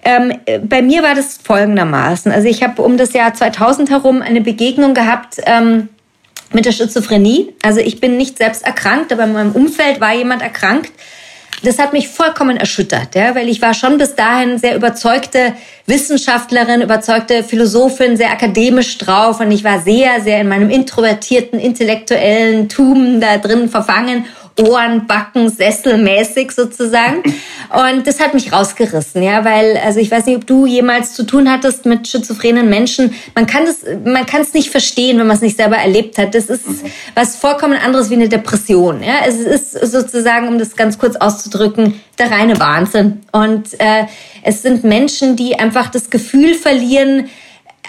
ähm, 0.04 0.34
bei 0.68 0.82
mir 0.82 1.04
war 1.04 1.14
das 1.14 1.38
folgendermaßen. 1.38 2.32
Also 2.32 2.48
ich 2.48 2.64
habe 2.64 2.82
um 2.82 2.98
das 2.98 3.14
Jahr 3.14 3.32
2000 3.32 3.92
herum 3.92 4.24
eine 4.24 4.42
Begegnung 4.42 4.96
gehabt. 4.96 5.36
Ähm, 5.46 5.90
mit 6.54 6.66
der 6.66 6.72
Schizophrenie. 6.72 7.54
Also 7.62 7.80
ich 7.80 8.00
bin 8.00 8.18
nicht 8.18 8.38
selbst 8.38 8.66
erkrankt, 8.66 9.12
aber 9.12 9.24
in 9.24 9.34
meinem 9.34 9.52
Umfeld 9.52 10.02
war 10.02 10.14
jemand 10.14 10.42
erkrankt. 10.42 10.92
Das 11.62 11.78
hat 11.78 11.92
mich 11.92 12.08
vollkommen 12.08 12.56
erschüttert, 12.56 13.16
ja, 13.16 13.36
weil 13.36 13.50
ich 13.50 13.62
war 13.62 13.74
schon 13.74 13.98
bis 13.98 14.16
dahin 14.16 14.58
sehr 14.58 14.78
überzeugte 14.78 15.54
Wissenschaftlerin, 15.88 16.82
überzeugte 16.82 17.44
Philosophin, 17.44 18.16
sehr 18.16 18.32
akademisch 18.32 18.98
drauf 18.98 19.42
und 19.42 19.52
ich 19.52 19.66
war 19.66 19.82
sehr, 19.82 20.22
sehr 20.22 20.40
in 20.40 20.48
meinem 20.48 20.70
introvertierten, 20.70 21.60
intellektuellen 21.60 22.70
Tum 22.70 23.20
da 23.20 23.38
drin 23.38 23.68
verfangen 23.68 24.26
Ohren, 24.60 25.08
Backen, 25.08 25.50
Sesselmäßig 25.50 26.52
sozusagen. 26.52 27.24
Und 27.70 28.08
das 28.08 28.20
hat 28.20 28.34
mich 28.34 28.52
rausgerissen, 28.52 29.22
ja, 29.22 29.46
weil, 29.46 29.78
also 29.78 30.00
ich 30.00 30.10
weiß 30.10 30.26
nicht, 30.26 30.38
ob 30.38 30.48
du 30.48 30.66
jemals 30.66 31.14
zu 31.14 31.24
tun 31.24 31.52
hattest 31.52 31.86
mit 31.86 32.08
schizophrenen 32.08 32.70
Menschen. 32.70 33.14
Man 33.36 33.46
kann 33.46 33.66
das, 33.66 33.78
man 34.04 34.26
kann 34.26 34.42
es 34.42 34.54
nicht 34.54 34.70
verstehen, 34.70 35.20
wenn 35.20 35.28
man 35.28 35.36
es 35.36 35.42
nicht 35.42 35.58
selber 35.58 35.78
erlebt 35.78 36.18
hat. 36.18 36.34
Das 36.34 36.46
ist 36.46 36.64
was 37.16 37.36
vollkommen 37.36 37.78
anderes 37.78 38.10
wie 38.10 38.16
eine 38.16 38.30
Depression, 38.30 39.04
ja. 39.04 39.26
Es 39.28 39.36
ist 39.36 39.72
sozusagen, 39.92 40.48
um 40.48 40.58
das 40.58 40.76
ganz 40.76 40.98
kurz 40.98 41.16
auszudrücken, 41.16 42.02
der 42.18 42.32
reine 42.32 42.60
Wahnsinn. 42.60 43.22
Und 43.32 43.80
äh, 43.80 44.06
es 44.44 44.62
sind 44.62 44.84
Menschen, 44.84 45.36
die 45.36 45.60
einfach 45.60 45.90
das 45.90 46.10
Gefühl 46.10 46.54
verlieren, 46.54 47.30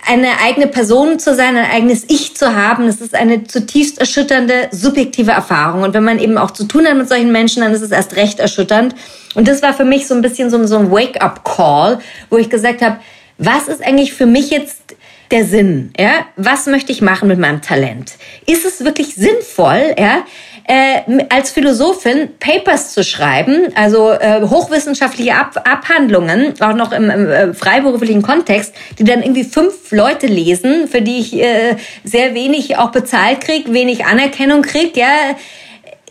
eine 0.06 0.40
eigene 0.42 0.66
Person 0.66 1.18
zu 1.18 1.34
sein, 1.34 1.56
ein 1.56 1.70
eigenes 1.70 2.04
Ich 2.08 2.36
zu 2.36 2.54
haben, 2.54 2.86
das 2.86 3.00
ist 3.00 3.14
eine 3.14 3.44
zutiefst 3.44 3.98
erschütternde, 3.98 4.68
subjektive 4.70 5.30
Erfahrung. 5.30 5.82
Und 5.82 5.94
wenn 5.94 6.04
man 6.04 6.18
eben 6.18 6.38
auch 6.38 6.50
zu 6.50 6.64
tun 6.64 6.86
hat 6.86 6.96
mit 6.96 7.08
solchen 7.08 7.32
Menschen, 7.32 7.62
dann 7.62 7.72
ist 7.72 7.82
es 7.82 7.90
erst 7.90 8.16
recht 8.16 8.40
erschütternd. 8.40 8.94
Und 9.34 9.46
das 9.46 9.62
war 9.62 9.74
für 9.74 9.84
mich 9.84 10.06
so 10.06 10.14
ein 10.14 10.22
bisschen 10.22 10.50
so, 10.50 10.66
so 10.66 10.78
ein 10.78 10.90
Wake-up-Call, 10.90 12.00
wo 12.30 12.36
ich 12.36 12.50
gesagt 12.50 12.82
habe, 12.82 12.98
was 13.38 13.68
ist 13.68 13.82
eigentlich 13.82 14.12
für 14.12 14.26
mich 14.26 14.50
jetzt 14.50 14.96
der 15.30 15.44
Sinn? 15.44 15.92
Ja? 15.98 16.26
Was 16.36 16.66
möchte 16.66 16.92
ich 16.92 17.00
machen 17.00 17.28
mit 17.28 17.38
meinem 17.38 17.62
Talent? 17.62 18.14
Ist 18.46 18.64
es 18.64 18.84
wirklich 18.84 19.14
sinnvoll, 19.14 19.94
ja, 19.98 20.24
äh, 20.70 21.24
als 21.30 21.50
Philosophin 21.50 22.28
Papers 22.38 22.94
zu 22.94 23.02
schreiben, 23.02 23.72
also 23.74 24.12
äh, 24.12 24.42
hochwissenschaftliche 24.42 25.34
Ab 25.34 25.60
Abhandlungen, 25.64 26.54
auch 26.60 26.74
noch 26.74 26.92
im, 26.92 27.10
im 27.10 27.28
äh, 27.28 27.54
freiberuflichen 27.54 28.22
Kontext, 28.22 28.72
die 28.96 29.02
dann 29.02 29.20
irgendwie 29.20 29.42
fünf 29.42 29.90
Leute 29.90 30.28
lesen, 30.28 30.86
für 30.86 31.02
die 31.02 31.18
ich 31.18 31.34
äh, 31.34 31.76
sehr 32.04 32.34
wenig 32.34 32.78
auch 32.78 32.92
bezahlt 32.92 33.40
kriege, 33.40 33.72
wenig 33.72 34.04
Anerkennung 34.04 34.62
kriege, 34.62 35.00
ja, 35.00 35.08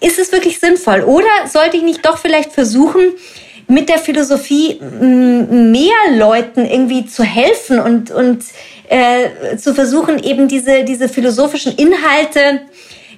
ist 0.01 0.19
es 0.19 0.33
wirklich 0.33 0.59
sinnvoll? 0.59 1.03
Oder 1.03 1.47
sollte 1.47 1.77
ich 1.77 1.83
nicht 1.83 2.05
doch 2.05 2.17
vielleicht 2.17 2.51
versuchen, 2.51 3.13
mit 3.67 3.87
der 3.87 3.99
Philosophie 3.99 4.77
mehr 4.81 6.17
Leuten 6.17 6.65
irgendwie 6.65 7.05
zu 7.05 7.23
helfen 7.23 7.79
und, 7.79 8.11
und 8.11 8.43
äh, 8.89 9.55
zu 9.55 9.73
versuchen, 9.73 10.21
eben 10.21 10.49
diese, 10.49 10.83
diese 10.83 11.07
philosophischen 11.07 11.75
Inhalte 11.75 12.61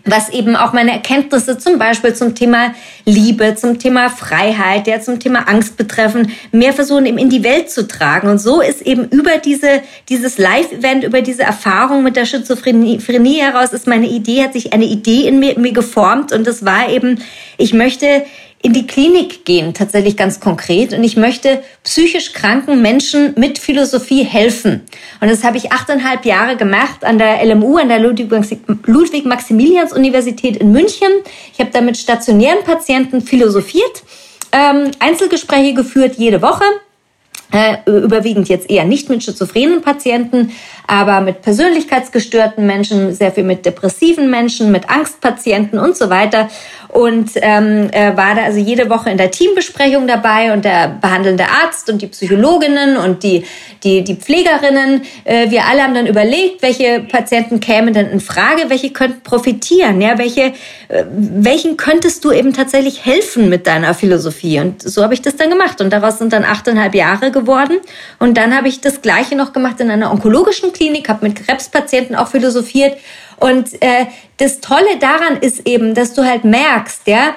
was 0.05 0.29
eben 0.29 0.55
auch 0.55 0.73
meine 0.73 0.91
Erkenntnisse 0.91 1.57
zum 1.57 1.77
Beispiel 1.77 2.13
zum 2.13 2.35
Thema 2.35 2.73
Liebe, 3.05 3.55
zum 3.55 3.79
Thema 3.79 4.09
Freiheit, 4.09 4.87
ja, 4.87 4.99
zum 4.99 5.19
Thema 5.19 5.47
Angst 5.47 5.77
betreffen, 5.77 6.31
mehr 6.51 6.73
versuchen 6.73 7.05
eben 7.05 7.17
in 7.17 7.29
die 7.29 7.43
Welt 7.43 7.69
zu 7.69 7.87
tragen. 7.87 8.27
Und 8.27 8.39
so 8.39 8.61
ist 8.61 8.81
eben 8.81 9.05
über 9.09 9.37
diese, 9.37 9.81
dieses 10.09 10.37
Live-Event, 10.37 11.03
über 11.03 11.21
diese 11.21 11.43
Erfahrung 11.43 12.03
mit 12.03 12.15
der 12.15 12.25
Schizophrenie 12.25 13.39
heraus, 13.39 13.73
ist 13.73 13.87
meine 13.87 14.07
Idee, 14.07 14.43
hat 14.43 14.53
sich 14.53 14.73
eine 14.73 14.85
Idee 14.85 15.27
in 15.27 15.39
mir, 15.39 15.55
in 15.55 15.61
mir 15.61 15.73
geformt. 15.73 16.31
Und 16.31 16.47
das 16.47 16.65
war 16.65 16.89
eben, 16.89 17.21
ich 17.57 17.73
möchte 17.73 18.25
in 18.63 18.74
die 18.74 18.86
Klinik 18.86 19.45
gehen, 19.45 19.74
tatsächlich 19.74 20.15
ganz 20.15 20.39
konkret. 20.39 20.93
Und 20.93 21.04
ich 21.04 21.17
möchte 21.17 21.63
psychisch 21.84 22.34
kranken 22.34 22.80
Menschen 22.82 23.34
mit 23.38 23.58
Philosophie 23.58 24.24
helfen. 24.24 24.82
Und 25.19 25.30
das 25.30 25.43
habe 25.43 25.58
ich 25.58 25.71
achteinhalb 25.71 26.26
Jahre 26.26 26.58
gemacht 26.58 27.04
an 27.04 27.17
der 27.17 27.43
LMU, 27.43 27.78
an 27.78 27.89
der 27.89 27.97
Ludwig-Maximilians-Universität 28.00 30.58
in 30.58 30.71
München. 30.71 31.10
Ich 31.54 31.60
habe 31.60 31.71
da 31.71 31.82
mit 31.82 31.97
stationären 31.97 32.63
Patienten 32.63 33.21
philosophiert, 33.21 34.04
ähm, 34.52 34.91
Einzelgespräche 35.00 35.74
geführt 35.74 36.17
jede 36.17 36.41
Woche. 36.41 36.65
Äh, 37.54 37.80
überwiegend 37.86 38.47
jetzt 38.47 38.69
eher 38.69 38.86
nicht 38.86 39.10
mit 39.10 39.24
schizophrenen 39.24 39.82
Patienten, 39.82 40.54
aber 40.91 41.21
mit 41.21 41.41
persönlichkeitsgestörten 41.41 42.65
Menschen, 42.65 43.15
sehr 43.15 43.32
viel 43.32 43.45
mit 43.45 43.65
depressiven 43.65 44.30
Menschen, 44.30 44.73
mit 44.73 44.89
Angstpatienten 44.89 45.80
und 45.80 45.95
so 45.95 46.10
weiter 46.10 46.49
und 46.91 47.32
ähm, 47.36 47.89
äh, 47.91 48.15
war 48.17 48.36
da 48.36 48.43
also 48.43 48.60
jede 48.60 48.89
Woche 48.89 49.10
in 49.10 49.17
der 49.17 49.32
Teambesprechung 49.32 50.08
dabei 50.08 50.51
und 50.51 50.65
der 50.65 50.89
behandelnde 51.01 51.45
Arzt 51.45 51.89
und 51.89 52.01
die 52.01 52.08
Psychologinnen 52.08 52.97
und 52.97 53.23
die, 53.23 53.45
die, 53.84 54.04
die 54.04 54.15
Pflegerinnen. 54.15 55.04
Äh, 55.23 55.49
wir 55.49 55.65
alle 55.65 55.84
haben 55.84 55.93
dann 55.93 56.08
überlegt, 56.08 56.62
welche 56.62 56.99
Patienten 56.99 57.62
kämen 57.62 57.93
denn 57.93 58.10
in 58.10 58.19
Frage, 58.19 58.69
welche 58.69 58.91
könnten 58.91 59.21
profitieren, 59.21 60.01
ja, 60.01 60.17
welche, 60.17 60.54
äh, 60.89 61.06
welchen 61.10 61.77
könntest 61.77 62.25
du 62.25 62.32
eben 62.32 62.54
tatsächlich 62.54 63.06
helfen 63.06 63.47
mit 63.47 63.67
deiner 63.67 63.93
Philosophie. 63.93 64.60
Und 64.60 64.82
so 64.82 65.01
habe 65.04 65.13
ich 65.13 65.21
das 65.21 65.38
dann 65.38 65.49
gemacht 65.49 65.80
und 65.80 65.91
daraus 65.93 66.17
sind 66.17 66.34
dann 66.34 66.43
achteinhalb 66.43 66.93
Jahre 66.93 67.32
geworden. 67.32 67.77
Und 68.19 68.38
dann 68.38 68.56
habe 68.56 68.67
ich 68.67 68.82
das 68.82 69.01
Gleiche 69.01 69.38
noch 69.38 69.54
gemacht 69.54 69.80
in 69.80 69.89
einer 69.89 70.12
onkologischen 70.12 70.73
Klinik, 70.73 70.80
habe 71.07 71.27
mit 71.27 71.45
Krebspatienten 71.45 72.15
auch 72.15 72.27
philosophiert 72.27 72.97
und 73.41 73.81
äh, 73.81 74.05
das 74.37 74.59
Tolle 74.61 74.97
daran 74.99 75.37
ist 75.41 75.67
eben, 75.67 75.95
dass 75.95 76.13
du 76.13 76.23
halt 76.23 76.45
merkst, 76.45 77.07
ja, 77.07 77.35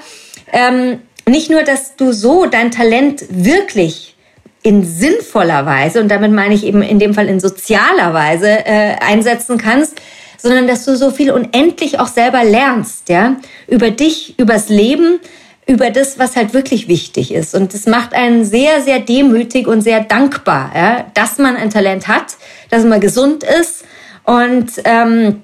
ähm, 0.52 1.00
nicht 1.26 1.50
nur, 1.50 1.62
dass 1.62 1.96
du 1.96 2.12
so 2.12 2.46
dein 2.46 2.70
Talent 2.70 3.24
wirklich 3.30 4.14
in 4.62 4.84
sinnvoller 4.84 5.64
Weise, 5.66 6.00
und 6.00 6.08
damit 6.08 6.32
meine 6.32 6.54
ich 6.54 6.64
eben 6.64 6.82
in 6.82 6.98
dem 6.98 7.14
Fall 7.14 7.28
in 7.28 7.40
sozialer 7.40 8.12
Weise 8.12 8.48
äh, 8.48 8.96
einsetzen 9.00 9.58
kannst, 9.58 10.00
sondern 10.38 10.66
dass 10.66 10.84
du 10.84 10.96
so 10.96 11.10
viel 11.10 11.30
unendlich 11.30 12.00
auch 12.00 12.08
selber 12.08 12.44
lernst, 12.44 13.08
ja, 13.08 13.36
über 13.66 13.90
dich, 13.90 14.38
übers 14.38 14.68
Leben, 14.68 15.20
über 15.66 15.90
das, 15.90 16.18
was 16.18 16.36
halt 16.36 16.52
wirklich 16.52 16.88
wichtig 16.88 17.32
ist. 17.32 17.54
Und 17.54 17.72
das 17.72 17.86
macht 17.86 18.12
einen 18.12 18.44
sehr, 18.44 18.82
sehr 18.82 19.00
demütig 19.00 19.66
und 19.66 19.80
sehr 19.80 20.00
dankbar, 20.00 20.70
ja, 20.74 21.06
dass 21.14 21.38
man 21.38 21.56
ein 21.56 21.70
Talent 21.70 22.08
hat, 22.08 22.36
dass 22.74 22.84
man 22.84 23.00
gesund 23.00 23.44
ist 23.44 23.84
und 24.24 24.70
ähm, 24.84 25.42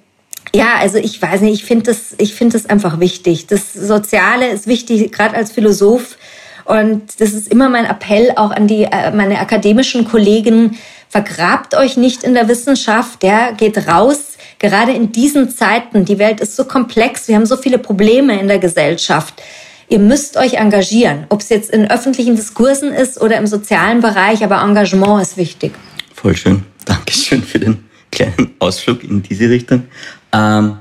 ja, 0.55 0.77
also 0.81 0.99
ich 0.99 1.21
weiß 1.21 1.43
nicht, 1.43 1.55
ich 1.55 1.65
finde 1.65 1.85
das, 1.85 2.15
ich 2.19 2.37
das 2.37 2.67
einfach 2.67 2.99
wichtig. 2.99 3.47
Das 3.47 3.73
Soziale 3.73 4.49
ist 4.49 4.67
wichtig, 4.67 5.13
gerade 5.13 5.37
als 5.37 5.53
Philosoph. 5.53 6.17
Und 6.65 7.21
das 7.21 7.33
ist 7.33 7.49
immer 7.49 7.69
mein 7.69 7.85
Appell 7.85 8.33
auch 8.37 8.51
an 8.51 8.67
die, 8.67 8.85
äh, 8.85 9.13
meine 9.13 9.39
akademischen 9.39 10.09
Kollegen. 10.09 10.79
vergrabt 11.09 11.75
euch 11.77 11.97
nicht 11.97 12.23
in 12.23 12.35
der 12.35 12.47
Wissenschaft, 12.47 13.25
ja, 13.25 13.51
geht 13.51 13.89
raus, 13.89 14.37
gerade 14.61 14.93
in 14.93 15.11
diesen 15.11 15.51
Zeiten. 15.51 16.05
Die 16.05 16.21
Welt 16.21 16.41
ist 16.41 16.55
so 16.55 16.65
komplex, 16.65 17.27
wir 17.27 17.35
haben 17.35 17.47
so 17.47 17.57
viele 17.57 17.79
Probleme 17.79 18.39
in 18.39 18.47
der 18.47 18.61
Gesellschaft. 18.61 19.43
Ihr 19.89 19.99
müsst 19.99 20.37
euch 20.37 20.55
engagieren, 20.55 21.27
ob 21.29 21.41
es 21.41 21.49
jetzt 21.49 21.71
in 21.71 21.91
öffentlichen 21.91 22.37
Diskursen 22.37 22.93
ist 22.93 23.21
oder 23.21 23.39
im 23.39 23.49
sozialen 23.49 24.01
Bereich, 24.01 24.45
aber 24.45 24.63
Engagement 24.63 25.21
ist 25.21 25.37
wichtig. 25.37 25.73
Voll 26.21 26.37
schön. 26.37 26.65
Dankeschön 26.85 27.43
für 27.43 27.59
den 27.59 27.85
kleinen 28.13 28.51
Ausflug 28.59 29.03
in 29.05 29.23
diese 29.23 29.49
Richtung. 29.49 29.85
Ähm, 30.35 30.77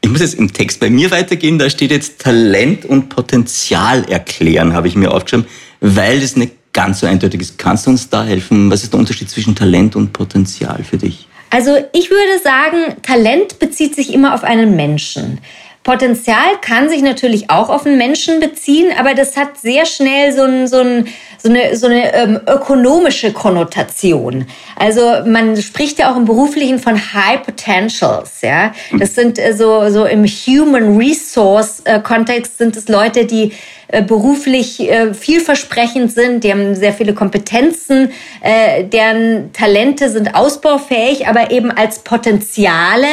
ich 0.00 0.10
muss 0.10 0.20
jetzt 0.20 0.34
im 0.34 0.52
Text 0.52 0.80
bei 0.80 0.90
mir 0.90 1.12
weitergehen. 1.12 1.56
Da 1.56 1.70
steht 1.70 1.92
jetzt 1.92 2.20
Talent 2.20 2.84
und 2.86 3.08
Potenzial 3.08 4.04
erklären, 4.10 4.72
habe 4.72 4.88
ich 4.88 4.96
mir 4.96 5.12
aufgeschrieben, 5.12 5.46
weil 5.80 6.18
das 6.18 6.34
nicht 6.34 6.54
ganz 6.72 6.98
so 6.98 7.06
eindeutig 7.06 7.42
ist. 7.42 7.58
Kannst 7.58 7.86
du 7.86 7.90
uns 7.90 8.08
da 8.08 8.24
helfen? 8.24 8.72
Was 8.72 8.82
ist 8.82 8.92
der 8.92 8.98
Unterschied 8.98 9.30
zwischen 9.30 9.54
Talent 9.54 9.94
und 9.94 10.12
Potenzial 10.12 10.82
für 10.82 10.98
dich? 10.98 11.28
Also 11.50 11.76
ich 11.92 12.10
würde 12.10 12.42
sagen, 12.42 13.00
Talent 13.02 13.60
bezieht 13.60 13.94
sich 13.94 14.12
immer 14.12 14.34
auf 14.34 14.42
einen 14.42 14.74
Menschen. 14.74 15.38
Potenzial 15.84 16.60
kann 16.60 16.88
sich 16.88 17.02
natürlich 17.02 17.50
auch 17.50 17.68
auf 17.68 17.86
einen 17.86 17.98
Menschen 17.98 18.38
beziehen, 18.38 18.92
aber 18.96 19.14
das 19.14 19.36
hat 19.36 19.58
sehr 19.58 19.84
schnell 19.84 20.32
so, 20.32 20.42
ein, 20.42 20.68
so, 20.68 20.78
ein, 20.78 21.08
so 21.38 21.48
eine, 21.48 21.76
so 21.76 21.86
eine 21.86 22.14
ähm, 22.14 22.40
ökonomische 22.46 23.32
Konnotation. 23.32 24.46
Also 24.78 25.00
man 25.26 25.60
spricht 25.60 25.98
ja 25.98 26.12
auch 26.12 26.16
im 26.16 26.24
Beruflichen 26.24 26.78
von 26.78 26.94
High 26.94 27.42
Potentials. 27.42 28.42
Ja, 28.42 28.72
das 28.96 29.16
sind 29.16 29.40
äh, 29.40 29.54
so 29.54 29.90
so 29.90 30.04
im 30.04 30.24
Human 30.24 30.96
Resource 30.96 31.80
äh, 31.84 32.00
Kontext 32.00 32.58
sind 32.58 32.76
es 32.76 32.88
Leute, 32.88 33.24
die 33.24 33.52
beruflich 34.00 34.80
äh, 34.80 35.12
vielversprechend 35.12 36.12
sind, 36.12 36.44
die 36.44 36.50
haben 36.50 36.74
sehr 36.74 36.94
viele 36.94 37.12
Kompetenzen, 37.12 38.10
äh, 38.40 38.84
deren 38.84 39.52
Talente 39.52 40.08
sind 40.08 40.34
ausbaufähig, 40.34 41.26
aber 41.26 41.50
eben 41.50 41.70
als 41.70 41.98
Potenziale 41.98 43.06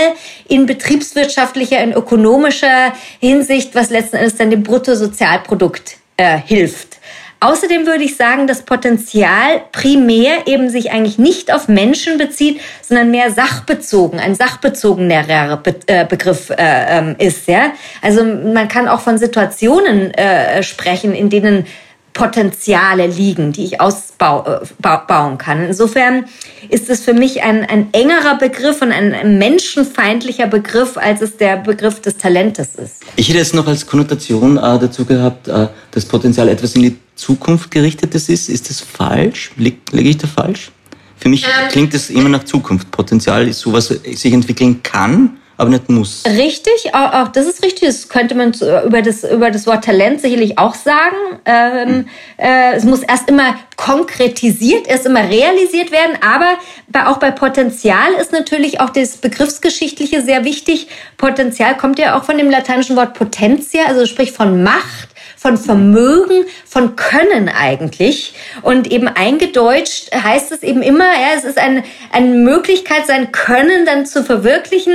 in 0.47 0.65
betriebswirtschaftlicher, 0.65 1.83
in 1.83 1.91
ökonomischer 1.91 2.93
Hinsicht, 3.19 3.75
was 3.75 3.89
letzten 3.89 4.15
Endes 4.15 4.37
dann 4.37 4.49
dem 4.49 4.63
Bruttosozialprodukt 4.63 5.97
hilft. 6.45 6.97
Außerdem 7.41 7.85
würde 7.85 8.03
ich 8.03 8.17
sagen, 8.17 8.47
dass 8.47 8.63
Potenzial 8.63 9.61
primär 9.71 10.47
eben 10.47 10.69
sich 10.69 10.91
eigentlich 10.91 11.17
nicht 11.17 11.53
auf 11.53 11.69
Menschen 11.69 12.17
bezieht, 12.17 12.59
sondern 12.81 13.11
mehr 13.11 13.31
sachbezogen, 13.31 14.19
ein 14.19 14.35
sachbezogener 14.35 15.57
Be 15.57 15.75
äh, 15.87 16.05
Begriff 16.05 16.49
äh, 16.49 16.55
ähm, 16.57 17.15
ist. 17.17 17.47
Ja? 17.47 17.71
Also 18.01 18.25
man 18.25 18.67
kann 18.67 18.89
auch 18.89 18.99
von 18.99 19.17
Situationen 19.17 20.13
äh, 20.13 20.63
sprechen, 20.63 21.13
in 21.13 21.29
denen 21.29 21.65
Potenziale 22.13 23.07
liegen, 23.07 23.51
die 23.51 23.65
ich 23.65 23.81
ausbauen 23.81 24.45
äh, 24.83 25.37
kann. 25.37 25.65
Insofern 25.65 26.25
ist 26.69 26.89
es 26.89 27.01
für 27.01 27.13
mich 27.13 27.43
ein, 27.43 27.63
ein 27.65 27.93
engerer 27.93 28.37
Begriff 28.37 28.81
und 28.81 28.91
ein, 28.91 29.13
ein, 29.13 29.37
menschenfeindlicher 29.37 30.47
Begriff, 30.47 30.97
als 30.97 31.21
es 31.21 31.37
der 31.37 31.57
Begriff 31.57 32.01
des 32.01 32.17
Talentes 32.17 32.75
ist. 32.75 33.03
Ich 33.15 33.29
hätte 33.29 33.37
jetzt 33.37 33.53
noch 33.53 33.67
als 33.67 33.85
Konnotation 33.85 34.57
äh, 34.57 34.61
dazu 34.61 35.05
gehabt, 35.05 35.47
äh, 35.47 35.67
dass 35.91 36.05
Potenzial 36.05 36.49
etwas 36.49 36.75
in 36.75 36.83
die 36.83 36.97
Zukunft 37.15 37.71
gerichtetes 37.71 38.29
ist. 38.29 38.49
Ist 38.49 38.69
das 38.69 38.81
falsch? 38.81 39.51
Liege 39.57 39.77
ich 39.91 40.17
da 40.17 40.27
falsch? 40.27 40.71
Für 41.17 41.29
mich 41.29 41.43
ähm, 41.43 41.69
klingt 41.69 41.93
das 41.93 42.09
immer 42.09 42.29
nach 42.29 42.45
Zukunft. 42.45 42.91
Potenzial 42.91 43.47
ist 43.47 43.59
sowas, 43.59 43.91
was 43.91 44.19
sich 44.19 44.33
entwickeln 44.33 44.81
kann, 44.83 45.38
aber 45.59 45.71
nicht 45.71 45.89
muss. 45.89 46.23
Richtig, 46.25 46.95
auch, 46.95 47.13
auch 47.13 47.27
das 47.27 47.45
ist 47.45 47.63
richtig. 47.63 47.89
Das 47.89 48.07
könnte 48.07 48.33
man 48.33 48.53
über 48.53 49.01
das, 49.01 49.25
über 49.25 49.51
das 49.51 49.67
Wort 49.67 49.83
Talent 49.83 50.21
sicherlich 50.21 50.57
auch 50.57 50.73
sagen. 50.73 51.17
Ähm, 51.45 51.87
hm. 51.87 52.07
äh, 52.37 52.75
es 52.75 52.85
muss 52.85 53.01
erst 53.01 53.27
immer 53.27 53.55
konkretisiert, 53.75 54.87
erst 54.87 55.05
immer 55.05 55.27
realisiert 55.27 55.91
werden. 55.91 56.17
Aber 56.25 56.53
bei, 56.87 57.07
auch 57.07 57.17
bei 57.17 57.31
Potenzial 57.31 58.13
ist 58.21 58.31
natürlich 58.31 58.79
auch 58.79 58.89
das 58.89 59.17
Begriffsgeschichtliche 59.17 60.21
sehr 60.21 60.45
wichtig. 60.45 60.87
Potenzial 61.17 61.75
kommt 61.75 61.99
ja 61.99 62.17
auch 62.17 62.23
von 62.23 62.37
dem 62.37 62.49
lateinischen 62.49 62.95
Wort 62.95 63.13
Potentia, 63.13 63.85
also 63.85 64.05
sprich 64.05 64.31
von 64.31 64.63
Macht 64.63 65.09
von 65.39 65.57
Vermögen, 65.57 66.45
von 66.65 66.97
Können 66.97 67.47
eigentlich. 67.47 68.33
Und 68.61 68.91
eben 68.91 69.07
eingedeutscht 69.07 70.13
heißt 70.13 70.51
es 70.51 70.63
eben 70.63 70.81
immer, 70.81 71.05
ja, 71.05 71.29
es 71.37 71.45
ist 71.45 71.57
eine, 71.57 71.83
eine 72.11 72.35
Möglichkeit, 72.35 73.07
sein 73.07 73.31
Können 73.31 73.85
dann 73.85 74.05
zu 74.05 74.25
verwirklichen. 74.25 74.93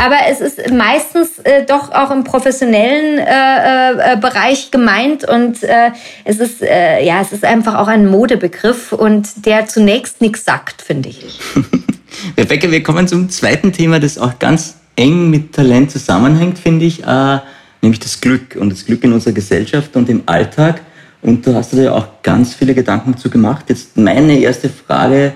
Aber 0.00 0.16
es 0.30 0.40
ist 0.40 0.70
meistens 0.72 1.40
äh, 1.40 1.66
doch 1.66 1.92
auch 1.92 2.10
im 2.10 2.24
professionellen 2.24 3.18
äh, 3.18 4.14
äh, 4.14 4.16
Bereich 4.16 4.70
gemeint 4.70 5.28
und 5.28 5.62
äh, 5.62 5.90
es 6.24 6.38
ist 6.38 6.62
äh, 6.62 7.04
ja 7.04 7.20
es 7.20 7.32
ist 7.32 7.44
einfach 7.44 7.74
auch 7.74 7.86
ein 7.86 8.06
Modebegriff 8.06 8.92
und 8.92 9.44
der 9.44 9.66
zunächst 9.66 10.22
nichts 10.22 10.46
sagt, 10.46 10.80
finde 10.80 11.10
ich. 11.10 11.38
Rebecca, 12.38 12.70
wir 12.70 12.82
kommen 12.82 13.08
zum 13.08 13.28
zweiten 13.28 13.72
Thema, 13.72 14.00
das 14.00 14.16
auch 14.16 14.38
ganz 14.38 14.76
eng 14.96 15.28
mit 15.28 15.52
Talent 15.52 15.90
zusammenhängt, 15.90 16.58
finde 16.58 16.86
ich. 16.86 17.04
Äh, 17.04 17.38
nämlich 17.82 18.00
das 18.00 18.22
Glück 18.22 18.56
und 18.58 18.70
das 18.70 18.86
Glück 18.86 19.04
in 19.04 19.12
unserer 19.12 19.34
Gesellschaft 19.34 19.96
und 19.96 20.08
im 20.08 20.22
Alltag. 20.24 20.80
Und 21.20 21.46
da 21.46 21.52
hast 21.54 21.74
du 21.74 21.76
dir 21.76 21.84
ja 21.84 21.92
auch 21.92 22.22
ganz 22.22 22.54
viele 22.54 22.74
Gedanken 22.74 23.12
dazu 23.12 23.28
gemacht. 23.28 23.66
Jetzt 23.68 23.98
meine 23.98 24.38
erste 24.38 24.70
Frage, 24.70 25.34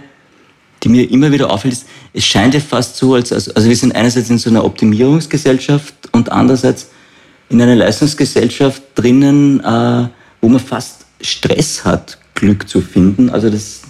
die 0.85 0.91
mir 0.91 1.11
immer 1.11 1.33
wieder 1.33 1.51
auffällt, 1.51 1.73
ist, 1.73 1.87
es 2.13 2.25
scheint 2.25 2.55
ja 2.55 2.61
fast 2.61 2.97
so, 2.97 3.15
als, 3.15 3.33
also 3.33 3.69
wir 3.69 3.77
sind 3.77 3.95
einerseits 3.95 4.31
in 4.31 4.39
so 4.39 4.51
einer 4.51 4.65
Optimierungsgesellschaft 4.65 5.95
und 6.13 6.31
andererseits 6.31 6.91
in 7.49 7.61
einer 7.61 7.75
Leistungsgesellschaft 7.75 8.83
drinnen, 8.95 9.61
äh, 9.61 10.09
wo 10.41 10.49
man 10.49 10.61
fast 10.61 11.07
Stress 11.21 11.85
hat, 11.85 12.19
Glück 12.35 12.69
zu 12.69 12.83
finden. 12.83 13.31
Also 13.31 13.49
das, 13.49 13.83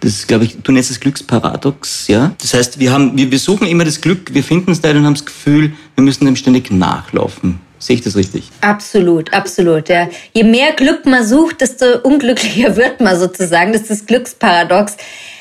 das 0.00 0.12
ist, 0.12 0.28
glaube 0.28 0.44
ich, 0.44 0.56
du 0.62 0.72
nennst 0.72 0.90
es 0.90 0.98
Glücksparadox, 0.98 2.08
ja. 2.08 2.34
Das 2.40 2.52
heißt, 2.52 2.80
wir 2.80 2.92
haben, 2.92 3.16
wir, 3.16 3.30
wir 3.30 3.38
suchen 3.38 3.66
immer 3.68 3.84
das 3.84 4.00
Glück, 4.00 4.34
wir 4.34 4.42
finden 4.42 4.72
es 4.72 4.80
da 4.80 4.90
und 4.90 5.04
haben 5.04 5.14
das 5.14 5.24
Gefühl, 5.24 5.72
wir 5.94 6.04
müssen 6.04 6.24
dem 6.24 6.36
ständig 6.36 6.70
nachlaufen. 6.70 7.60
Sehe 7.78 7.96
ich 7.96 8.02
das 8.02 8.16
richtig? 8.16 8.50
Absolut, 8.60 9.32
absolut. 9.32 9.88
Ja. 9.88 10.08
Je 10.34 10.44
mehr 10.44 10.72
Glück 10.72 11.06
man 11.06 11.24
sucht, 11.24 11.62
desto 11.62 11.98
unglücklicher 12.02 12.76
wird 12.76 13.00
man 13.00 13.18
sozusagen. 13.18 13.72
Das 13.72 13.82
ist 13.82 13.90
das 13.90 14.06
Glücksparadox. 14.06 14.96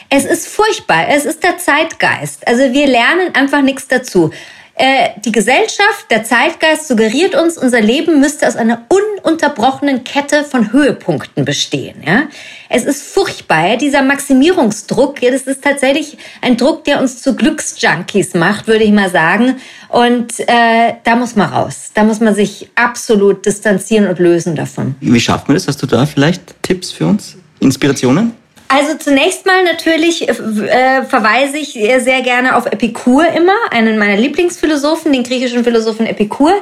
Es 0.10 0.26
ist 0.26 0.48
furchtbar. 0.48 1.08
Es 1.10 1.26
ist 1.26 1.44
der 1.44 1.58
Zeitgeist. 1.58 2.48
Also 2.48 2.74
wir 2.74 2.88
lernen 2.88 3.34
einfach 3.36 3.62
nichts 3.62 3.88
dazu. 3.88 4.32
Äh, 4.82 5.10
die 5.26 5.34
Gesellschaft, 5.34 6.10
der 6.10 6.24
Zeitgeist 6.24 6.88
suggeriert 6.88 7.36
uns, 7.36 7.58
unser 7.58 7.82
Leben 7.82 8.22
müsste 8.22 8.48
aus 8.48 8.56
einer 8.56 8.86
ununterbrochenen 8.88 10.06
Kette 10.06 10.46
von 10.46 10.72
Höhepunkten 10.72 11.44
bestehen. 11.44 12.02
Ja? 12.04 12.24
Es 12.70 12.86
ist 12.86 13.04
furchtbar, 13.04 13.72
ja? 13.72 13.76
dieser 13.76 14.02
Maximierungsdruck. 14.02 15.22
Ja, 15.22 15.32
das 15.32 15.42
ist 15.42 15.62
tatsächlich 15.62 16.18
ein 16.42 16.56
Druck, 16.56 16.86
der 16.86 17.02
uns 17.02 17.22
zu 17.22 17.36
Glücksjunkies 17.36 18.36
macht, 18.36 18.68
würde 18.68 18.86
ich 18.86 18.92
mal 18.92 19.10
sagen. 19.10 19.58
Und 19.90 20.40
äh, 20.40 20.94
da 21.04 21.18
muss 21.18 21.36
man 21.36 21.52
raus. 21.52 21.92
Da 21.94 22.06
muss 22.06 22.22
man 22.22 22.34
sich 22.34 22.70
absolut 22.76 23.46
distanzieren 23.46 24.08
und 24.08 24.18
lösen 24.18 24.56
davon. 24.56 24.96
Wie 25.02 25.20
schafft 25.20 25.50
man 25.50 25.56
das? 25.56 25.68
Hast 25.68 25.82
du 25.84 25.88
da 25.88 26.06
vielleicht 26.06 26.64
Tipps 26.64 26.94
für 26.94 27.06
uns? 27.06 27.36
Inspirationen? 27.60 28.39
Also 28.72 29.00
zunächst 29.00 29.48
mal 29.48 29.64
natürlich 29.64 30.30
äh, 30.30 31.04
verweise 31.04 31.58
ich 31.58 31.74
sehr 31.74 32.22
gerne 32.22 32.56
auf 32.56 32.68
Epikur 32.68 33.28
immer, 33.28 33.56
einen 33.72 33.98
meiner 33.98 34.16
Lieblingsphilosophen, 34.16 35.12
den 35.12 35.24
griechischen 35.24 35.64
Philosophen 35.64 36.06
Epikur, 36.06 36.54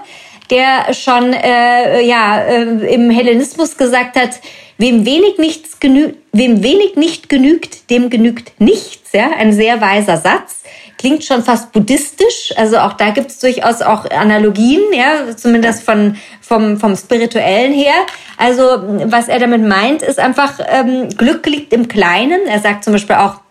der 0.50 0.93
schon 0.93 1.34
äh, 1.34 2.02
ja 2.02 2.39
äh, 2.39 2.93
im 2.93 3.10
Hellenismus 3.10 3.76
gesagt 3.76 4.15
hat, 4.15 4.39
wem 4.78 5.06
wenig 5.06 5.38
nichts 5.38 5.82
genügt, 5.82 6.15
wem 6.32 6.63
wenig 6.63 6.96
nicht 6.96 7.28
genügt, 7.28 7.89
dem 7.89 8.10
genügt 8.10 8.54
nichts. 8.62 9.12
Ja, 9.12 9.32
ein 9.38 9.52
sehr 9.52 9.82
weiser 9.82 10.15
Satz 10.15 10.63
klingt 10.97 11.23
schon 11.23 11.43
fast 11.43 11.71
buddhistisch. 11.71 12.53
Also 12.57 12.77
auch 12.77 12.93
da 12.93 13.12
gibt 13.12 13.31
es 13.31 13.39
durchaus 13.39 13.81
auch 13.81 14.10
Analogien, 14.10 14.81
ja, 14.93 15.36
zumindest 15.36 15.83
von, 15.83 16.17
vom, 16.41 16.77
vom 16.79 16.95
Spirituellen 16.95 17.73
her. 17.73 17.93
Also 18.38 18.63
was 19.05 19.27
er 19.27 19.39
damit 19.39 19.63
meint, 19.63 20.01
ist 20.01 20.19
einfach, 20.19 20.60
ähm, 20.67 21.10
Glück 21.10 21.45
liegt 21.45 21.73
im 21.73 21.88
Kleinen. 21.88 22.47
Er 22.47 22.60
sagt 22.60 22.83
zum 22.83 22.93
Beispiel 22.93 23.15
auch, 23.15 23.41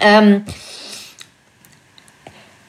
ähm, 0.00 0.44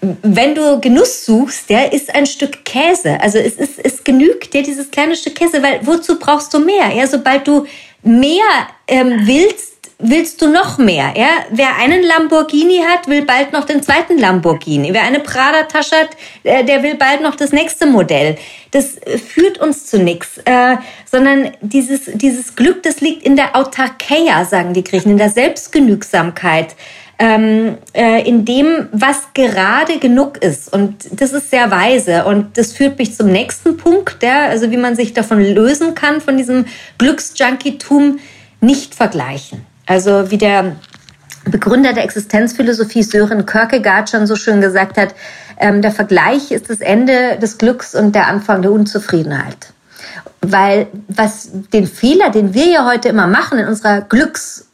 wenn 0.02 0.56
du 0.56 0.80
Genuss 0.80 1.26
suchst, 1.26 1.70
der 1.70 1.92
ist 1.92 2.14
ein 2.16 2.26
Stück 2.26 2.64
Käse. 2.64 3.20
Also 3.22 3.38
es, 3.38 3.56
ist, 3.56 3.80
es 3.84 4.04
genügt 4.04 4.54
dir 4.54 4.64
dieses 4.64 4.92
kleine 4.92 5.16
Stück 5.16 5.36
Käse, 5.36 5.62
weil 5.62 5.86
wozu 5.86 6.18
brauchst 6.18 6.54
du 6.54 6.60
mehr? 6.60 6.90
Ja, 6.96 7.06
sobald 7.06 7.46
du 7.48 7.66
mehr 8.02 8.46
ähm, 8.88 9.22
willst, 9.24 9.69
willst 10.00 10.42
du 10.42 10.48
noch 10.48 10.78
mehr? 10.78 11.14
Ja? 11.16 11.28
Wer 11.52 11.76
einen 11.78 12.04
Lamborghini 12.04 12.82
hat, 12.88 13.08
will 13.08 13.26
bald 13.26 13.52
noch 13.52 13.66
den 13.66 13.84
zweiten 13.84 14.18
Lamborghini. 14.18 14.94
Wer 14.94 15.04
eine 15.04 15.20
Prada-Tasche 15.20 15.96
hat, 15.96 16.10
äh, 16.44 16.64
der 16.64 16.82
will 16.82 16.96
bald 16.96 17.22
noch 17.22 17.36
das 17.36 17.52
nächste 17.52 17.86
Modell. 17.86 18.38
Das 18.72 18.98
äh, 18.98 19.18
führt 19.18 19.60
uns 19.60 19.86
zu 19.86 20.00
nichts, 20.00 20.40
äh, 20.46 20.78
sondern 21.06 21.52
dieses, 21.62 22.10
dieses 22.14 22.56
Glück, 22.56 22.82
das 22.84 23.02
liegt 23.02 23.24
in 23.24 23.36
der 23.36 23.56
Autarkeia, 23.58 24.46
sagen 24.46 24.74
die 24.74 24.86
Griechen, 24.86 25.12
in 25.12 25.18
der 25.18 25.30
Selbstgenügsamkeit. 25.30 26.76
Ähm, 27.22 27.78
äh, 27.94 28.26
in 28.26 28.46
dem, 28.46 28.88
was 28.94 29.34
gerade 29.34 30.00
genug 30.00 30.38
ist. 30.38 30.72
Und 30.72 31.20
das 31.20 31.34
ist 31.34 31.52
sehr 31.52 31.70
weise. 31.70 32.24
Und 32.24 32.58
das 32.58 32.72
führt 32.72 32.98
mich 32.98 33.14
zum 33.14 33.28
nächsten 33.28 33.76
Punkt, 33.76 34.22
der, 34.22 34.44
also 34.44 34.72
wie 34.72 34.78
man 34.78 34.96
sich 34.96 35.14
davon 35.14 35.42
lösen 35.44 35.96
kann, 35.96 36.22
von 36.22 36.38
diesem 36.38 36.64
Glücksjunkitum, 36.98 38.20
nicht 38.62 38.96
vergleichen. 38.96 39.66
Also 39.90 40.30
wie 40.30 40.38
der 40.38 40.76
Begründer 41.46 41.94
der 41.94 42.04
Existenzphilosophie 42.04 43.02
Sören 43.02 43.48
Kierkegaard 43.48 44.08
schon 44.08 44.28
so 44.28 44.36
schön 44.36 44.62
gesagt 44.62 45.00
hat, 45.00 45.16
ähm, 45.58 45.82
der 45.82 45.92
Vergleich 45.92 46.52
ist 46.52 46.70
das 46.70 46.80
Ende 46.80 47.40
des 47.42 47.58
Glücks 47.58 47.96
und 47.96 48.14
der 48.14 48.28
Anfang 48.28 48.62
der 48.62 48.72
Unzufriedenheit. 48.72 49.74
Weil 50.42 50.86
was 51.08 51.50
den 51.74 51.88
Fehler, 51.88 52.30
den 52.30 52.54
wir 52.54 52.68
ja 52.68 52.86
heute 52.86 53.10
immer 53.10 53.26
machen 53.26 53.58
in 53.58 53.68
unserer 53.68 54.02
Glücks-, 54.02 54.68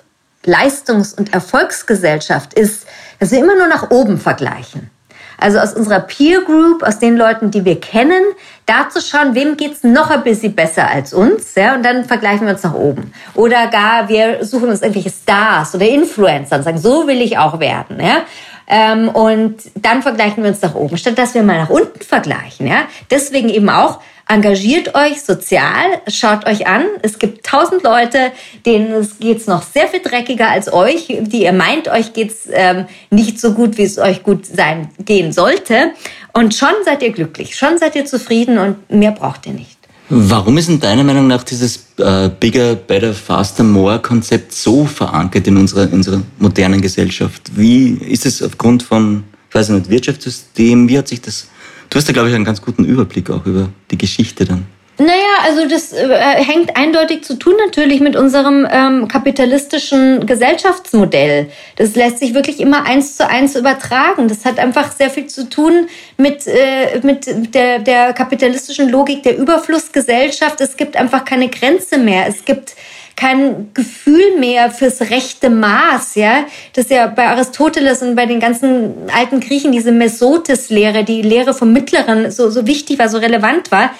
Leistungs- 0.44 1.14
und 1.14 1.34
Erfolgsgesellschaft, 1.34 2.54
ist, 2.54 2.86
dass 3.20 3.32
wir 3.32 3.40
immer 3.40 3.56
nur 3.56 3.70
nach 3.70 3.92
oben 3.92 4.18
vergleichen. 4.18 4.90
Also 5.38 5.60
aus 5.60 5.74
unserer 5.74 6.00
Peer 6.00 6.42
Group, 6.42 6.84
aus 6.84 7.00
den 7.00 7.18
Leuten, 7.18 7.52
die 7.52 7.66
wir 7.66 7.80
kennen, 7.80 8.24
da 8.66 8.90
zu 8.90 9.02
schauen, 9.02 9.36
wem 9.36 9.58
geht's 9.58 9.84
noch 9.84 10.10
ein 10.10 10.24
bisschen 10.24 10.56
besser 10.56 10.90
als 10.90 11.14
uns, 11.14 11.56
ja, 11.56 11.76
und 11.76 11.84
dann 11.84 12.06
vergleichen 12.06 12.48
wir 12.48 12.54
uns 12.54 12.64
nach 12.64 12.74
oben. 12.74 13.14
Oder 13.36 13.68
gar, 13.68 14.10
wir 14.10 14.44
suchen 14.44 14.70
uns 14.70 14.82
irgendwelche 14.82 15.12
Stars 15.12 15.76
oder 15.76 15.88
Influencer 15.88 16.58
und 16.58 16.64
sagen, 16.64 16.78
so 16.78 17.08
will 17.08 17.22
ich 17.22 17.38
auch 17.38 17.60
werden, 17.60 18.00
ja. 18.00 18.24
Ähm, 18.68 19.10
und 19.10 19.58
dann 19.76 20.02
vergleichen 20.02 20.42
wir 20.42 20.50
uns 20.50 20.62
nach 20.62 20.74
oben, 20.74 20.98
statt 20.98 21.18
dass 21.18 21.36
wir 21.36 21.44
mal 21.44 21.60
nach 21.60 21.70
unten 21.70 22.02
vergleichen, 22.02 22.66
ja. 22.68 22.84
Deswegen 23.12 23.50
eben 23.50 23.70
auch 23.70 24.00
Engagiert 24.28 24.96
euch 24.96 25.22
sozial, 25.22 26.02
schaut 26.08 26.48
euch 26.48 26.66
an. 26.66 26.86
Es 27.04 27.20
gibt 27.20 27.46
tausend 27.46 27.84
Leute, 27.84 28.32
denen 28.66 29.08
geht's 29.20 29.46
noch 29.46 29.62
sehr 29.62 29.88
viel 29.88 30.00
dreckiger 30.00 30.50
als 30.50 30.72
euch, 30.74 31.06
die 31.08 31.44
ihr 31.44 31.54
meint, 31.54 31.88
euch 31.88 32.14
geht's 32.14 32.48
ähm, 32.52 32.86
nicht 33.12 33.40
so 33.40 33.54
gut, 33.54 33.78
wie 33.78 33.84
es 33.84 34.00
euch 34.00 34.24
gut 34.24 34.48
sein 34.48 34.90
gehen 34.98 35.32
sollte. 35.32 35.92
Und 36.34 36.56
schon 36.56 36.74
seid 36.86 37.04
ihr 37.04 37.12
glücklich, 37.12 37.56
schon 37.56 37.78
seid 37.78 37.96
ihr 37.96 38.06
zufrieden 38.06 38.58
und 38.58 38.90
mehr 38.90 39.12
braucht 39.12 39.46
ihr 39.46 39.54
nicht. 39.54 39.78
Warum 40.10 40.58
ist 40.58 40.70
in 40.70 40.80
deiner 40.80 41.04
Meinung 41.04 41.28
nach 41.28 41.44
dieses 41.44 41.86
äh, 41.98 42.30
Bigger, 42.30 42.76
Better, 42.76 43.14
Faster, 43.14 43.64
More 43.64 44.00
Konzept 44.00 44.54
so 44.54 44.86
verankert 44.86 45.48
in 45.48 45.58
unserer, 45.58 45.84
in 45.84 45.94
unserer 45.94 46.22
modernen 46.40 46.82
Gesellschaft? 46.82 47.52
Wie 47.56 47.94
ist 47.94 48.26
es 48.26 48.42
aufgrund 48.42 48.82
von, 48.82 49.24
ich 49.50 49.56
weiß 49.56 49.70
nicht, 49.70 49.90
Wirtschaftssystem, 49.90 50.90
wie 50.90 50.98
hat 50.98 51.08
sich 51.08 51.22
das 51.22 51.48
Du 51.90 51.98
hast 51.98 52.08
da, 52.08 52.14
glaube 52.14 52.30
ich, 52.30 52.36
einen 52.36 52.46
ganz 52.46 52.62
guten 52.62 52.86
Überblick 52.86 53.30
auch 53.30 53.46
über 53.46 53.70
die 53.92 53.98
Geschichte 53.98 54.46
dann. 54.46 54.66
Naja, 54.98 55.12
also 55.44 55.68
das 55.68 55.92
äh, 55.92 56.08
hängt 56.08 56.78
eindeutig 56.78 57.24
zu 57.24 57.38
tun 57.38 57.54
natürlich 57.66 58.00
mit 58.00 58.16
unserem 58.16 58.66
ähm, 58.72 59.10
kapitalistischen 59.10 60.26
Gesellschaftsmodell. 60.26 61.50
Das 61.76 61.96
lässt 61.96 62.20
sich 62.20 62.34
wirklich 62.34 62.62
immer 62.62 62.86
eins 62.86 63.18
zu 63.18 63.28
eins 63.28 63.58
übertragen. 63.58 64.30
Das 64.30 64.46
hat 64.46 64.58
einfach 64.58 64.94
sehr 64.94 65.10
viel 65.10 65.28
zu 65.28 65.50
tun 65.50 65.88
mit, 66.16 66.48
äh, 66.48 67.02
mit 67.04 67.54
der, 67.54 67.80
der 67.80 68.14
kapitalistischen 68.14 68.88
Logik 68.88 69.24
der 69.24 69.38
Überflussgesellschaft. 69.38 70.62
Es 70.62 70.78
gibt 70.78 70.96
einfach 70.96 71.26
keine 71.26 71.50
Grenze 71.50 71.98
mehr. 71.98 72.28
Es 72.28 72.46
gibt 72.46 72.76
kein 73.16 73.70
Gefühl 73.74 74.38
mehr 74.40 74.72
fürs 74.72 75.02
rechte 75.02 75.50
Maß, 75.50 76.16
ja. 76.16 76.46
Das 76.74 76.86
ist 76.86 76.92
ja 76.92 77.08
bei 77.08 77.28
Aristoteles 77.28 78.02
und 78.02 78.16
bei 78.16 78.26
den 78.26 78.40
ganzen 78.40 78.94
alten 79.16 79.40
Griechen 79.40 79.72
diese 79.72 79.92
Mesotis-Lehre, 79.92 81.04
die 81.04 81.22
Lehre 81.22 81.54
vom 81.54 81.72
Mittleren 81.72 82.30
so, 82.32 82.50
so 82.50 82.68
wichtig 82.68 83.00
war, 83.00 83.10
so 83.10 83.18
relevant 83.18 83.72
war. 83.72 83.92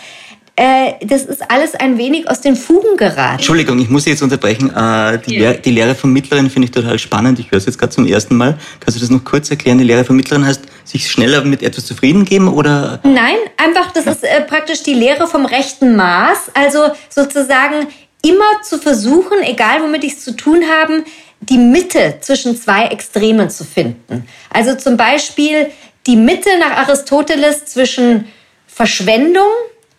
Äh, 0.58 0.94
das 1.06 1.24
ist 1.24 1.52
alles 1.52 1.76
ein 1.76 1.98
wenig 1.98 2.30
aus 2.30 2.40
den 2.40 2.56
Fugen 2.56 2.96
geraten. 2.96 3.36
Entschuldigung, 3.36 3.78
ich 3.78 3.90
muss 3.90 4.06
Sie 4.06 4.12
jetzt 4.12 4.22
unterbrechen. 4.22 4.70
Äh, 4.70 5.20
die, 5.20 5.36
ja. 5.36 5.50
Lehre, 5.50 5.58
die 5.60 5.72
Lehre 5.72 5.96
vom 5.96 6.14
Mittleren 6.14 6.50
finde 6.50 6.68
ich 6.68 6.72
total 6.72 6.98
spannend. 6.98 7.40
Ich 7.40 7.52
höre 7.52 7.58
es 7.58 7.66
jetzt 7.66 7.78
gerade 7.78 7.92
zum 7.92 8.08
ersten 8.08 8.38
Mal. 8.38 8.58
Kannst 8.80 8.96
du 8.96 9.02
das 9.02 9.10
noch 9.10 9.24
kurz 9.26 9.50
erklären? 9.50 9.80
Die 9.80 9.84
Lehre 9.84 10.06
vom 10.06 10.16
Mittleren 10.16 10.46
heißt, 10.46 10.62
sich 10.86 11.12
schneller 11.12 11.44
mit 11.44 11.62
etwas 11.62 11.86
zufrieden 11.86 12.24
geben 12.24 12.48
oder? 12.48 13.02
Nein, 13.04 13.36
einfach, 13.58 13.92
das 13.92 14.06
ja. 14.06 14.12
ist 14.14 14.24
äh, 14.24 14.42
praktisch 14.42 14.84
die 14.84 14.94
Lehre 14.94 15.28
vom 15.28 15.46
rechten 15.46 15.98
Maß. 15.98 16.52
Also 16.54 16.92
sozusagen 17.10 17.88
immer 18.26 18.62
zu 18.64 18.80
versuchen, 18.80 19.44
egal 19.44 19.82
womit 19.82 20.04
ich 20.04 20.14
es 20.14 20.24
zu 20.24 20.36
tun 20.36 20.64
habe, 20.68 21.04
die 21.42 21.58
Mitte 21.58 22.18
zwischen 22.22 22.60
zwei 22.60 22.88
Extremen 22.88 23.50
zu 23.50 23.64
finden. 23.64 24.28
Also 24.50 24.76
zum 24.76 24.98
Beispiel 24.98 25.72
die 26.08 26.16
Mitte 26.16 26.50
nach 26.60 26.88
Aristoteles 26.88 27.66
zwischen 27.66 28.28
Verschwendung 28.68 29.48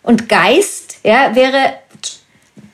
und 0.03 0.27
Geist 0.27 0.97
ja, 1.03 1.35
wäre 1.35 1.73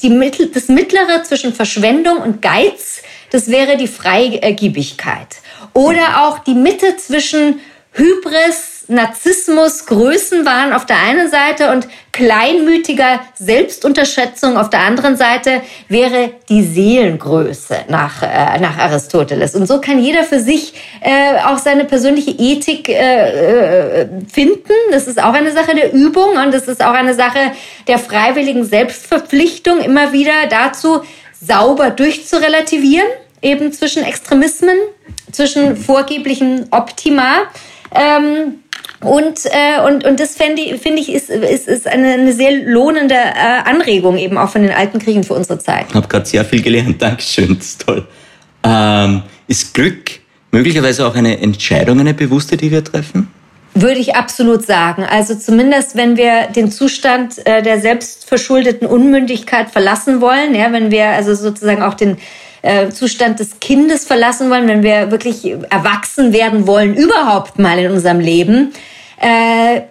die 0.01 0.10
Mittel, 0.10 0.47
das 0.47 0.68
Mittlere 0.68 1.24
zwischen 1.24 1.54
Verschwendung 1.54 2.18
und 2.18 2.41
Geiz, 2.41 3.01
das 3.32 3.49
wäre 3.49 3.78
die 3.78 3.88
Freigebigkeit. 3.88 5.38
Oder 5.74 6.24
auch 6.24 6.39
die 6.39 6.56
Mitte 6.56 6.97
zwischen 6.97 7.60
Hybris 7.91 8.72
Narzissmus, 8.88 9.86
Größenwahn 9.86 10.73
auf 10.73 10.86
der 10.86 10.97
einen 10.97 11.29
Seite 11.29 11.71
und 11.71 11.88
kleinmütiger 12.11 13.21
Selbstunterschätzung 13.36 14.57
auf 14.57 14.69
der 14.69 14.81
anderen 14.81 15.15
Seite 15.15 15.61
wäre 15.88 16.31
die 16.49 16.63
Seelengröße 16.63 17.86
nach, 17.88 18.21
äh, 18.21 18.59
nach 18.59 18.77
Aristoteles. 18.77 19.55
Und 19.55 19.67
so 19.67 19.79
kann 19.79 19.99
jeder 19.99 20.23
für 20.23 20.39
sich 20.39 20.73
äh, 21.01 21.39
auch 21.45 21.57
seine 21.57 21.86
persönliche 21.86 22.31
Ethik 22.31 22.89
äh, 22.89 24.01
äh 24.01 24.07
finden. 24.31 24.73
Das 24.91 25.07
ist 25.07 25.21
auch 25.21 25.34
eine 25.34 25.51
Sache 25.51 25.75
der 25.75 25.93
Übung 25.93 26.38
und 26.38 26.53
das 26.53 26.67
ist 26.67 26.84
auch 26.84 26.93
eine 26.93 27.13
Sache 27.13 27.39
der 27.88 27.99
freiwilligen 27.99 28.65
Selbstverpflichtung, 28.65 29.79
immer 29.79 30.13
wieder 30.13 30.47
dazu 30.49 31.01
sauber 31.45 31.89
durchzurelativieren, 31.89 33.07
eben 33.41 33.71
zwischen 33.73 34.03
Extremismen, 34.03 34.77
zwischen 35.31 35.77
vorgeblichen 35.77 36.67
Optima. 36.71 37.47
Ähm, 37.95 38.59
und, 39.01 39.41
äh, 39.45 39.81
und, 39.85 40.05
und 40.05 40.19
das 40.19 40.35
finde 40.35 40.61
ich, 40.61 40.81
find 40.81 40.97
ich 40.97 41.11
ist, 41.11 41.29
ist, 41.29 41.67
ist 41.67 41.87
eine, 41.87 42.13
eine 42.13 42.33
sehr 42.33 42.51
lohnende 42.63 43.15
äh, 43.15 43.69
Anregung 43.69 44.17
eben 44.17 44.37
auch 44.37 44.49
von 44.49 44.61
den 44.61 44.71
alten 44.71 44.99
Kriegen 44.99 45.23
für 45.23 45.33
unsere 45.33 45.59
Zeit. 45.59 45.87
Ich 45.89 45.95
habe 45.95 46.07
gerade 46.07 46.25
sehr 46.25 46.45
viel 46.45 46.61
gelernt. 46.61 46.99
Dankeschön, 47.01 47.57
das 47.57 47.67
ist 47.67 47.85
toll. 47.85 48.07
Ähm, 48.63 49.23
ist 49.47 49.73
Glück 49.73 50.11
möglicherweise 50.51 51.05
auch 51.05 51.15
eine 51.15 51.39
Entscheidung, 51.39 51.99
eine 51.99 52.13
bewusste, 52.13 52.55
die 52.55 52.71
wir 52.71 52.83
treffen? 52.83 53.27
Würde 53.75 53.99
ich 53.99 54.15
absolut 54.15 54.65
sagen. 54.65 55.03
Also 55.03 55.35
zumindest, 55.35 55.97
wenn 55.97 56.15
wir 56.15 56.47
den 56.55 56.71
Zustand 56.71 57.45
äh, 57.45 57.63
der 57.63 57.79
selbstverschuldeten 57.79 58.87
Unmündigkeit 58.87 59.71
verlassen 59.71 60.21
wollen, 60.21 60.53
ja, 60.53 60.71
wenn 60.71 60.91
wir 60.91 61.07
also 61.07 61.33
sozusagen 61.33 61.81
auch 61.81 61.95
den 61.95 62.17
äh, 62.64 62.89
Zustand 62.89 63.39
des 63.39 63.59
Kindes 63.59 64.05
verlassen 64.05 64.49
wollen, 64.49 64.68
wenn 64.68 64.82
wir 64.84 65.11
wirklich 65.11 65.45
erwachsen 65.70 66.34
werden 66.34 66.66
wollen, 66.66 66.95
überhaupt 66.95 67.59
mal 67.59 67.78
in 67.78 67.91
unserem 67.91 68.20
Leben, 68.20 68.74
äh, 69.22 69.82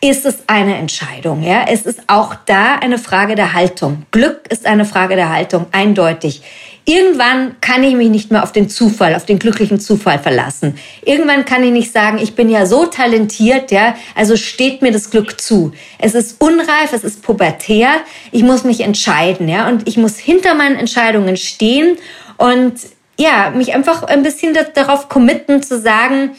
ist 0.00 0.24
es 0.24 0.38
eine 0.46 0.76
Entscheidung. 0.76 1.42
Ja? 1.42 1.66
Es 1.68 1.82
ist 1.82 2.00
auch 2.06 2.34
da 2.46 2.76
eine 2.76 2.98
Frage 2.98 3.34
der 3.34 3.52
Haltung. 3.52 4.06
Glück 4.10 4.48
ist 4.48 4.66
eine 4.66 4.84
Frage 4.84 5.14
der 5.16 5.30
Haltung, 5.30 5.66
eindeutig. 5.72 6.42
Irgendwann 6.84 7.60
kann 7.60 7.84
ich 7.84 7.94
mich 7.94 8.08
nicht 8.08 8.32
mehr 8.32 8.42
auf 8.42 8.50
den 8.50 8.68
Zufall, 8.68 9.14
auf 9.14 9.24
den 9.24 9.38
glücklichen 9.38 9.78
Zufall 9.78 10.18
verlassen. 10.18 10.76
Irgendwann 11.04 11.44
kann 11.44 11.62
ich 11.62 11.70
nicht 11.70 11.92
sagen, 11.92 12.18
ich 12.18 12.34
bin 12.34 12.50
ja 12.50 12.66
so 12.66 12.86
talentiert, 12.86 13.70
ja, 13.70 13.94
also 14.16 14.36
steht 14.36 14.82
mir 14.82 14.90
das 14.90 15.10
Glück 15.10 15.40
zu. 15.40 15.72
Es 15.98 16.14
ist 16.14 16.40
unreif, 16.40 16.92
es 16.92 17.04
ist 17.04 17.22
pubertär. 17.22 17.88
Ich 18.32 18.42
muss 18.42 18.64
mich 18.64 18.80
entscheiden, 18.80 19.48
ja, 19.48 19.68
und 19.68 19.86
ich 19.86 19.96
muss 19.96 20.18
hinter 20.18 20.54
meinen 20.54 20.76
Entscheidungen 20.76 21.36
stehen 21.36 21.98
und 22.36 22.74
ja, 23.18 23.50
mich 23.50 23.74
einfach 23.74 24.02
ein 24.02 24.24
bisschen 24.24 24.56
darauf 24.74 25.08
committen 25.08 25.62
zu 25.62 25.80
sagen, 25.80 26.30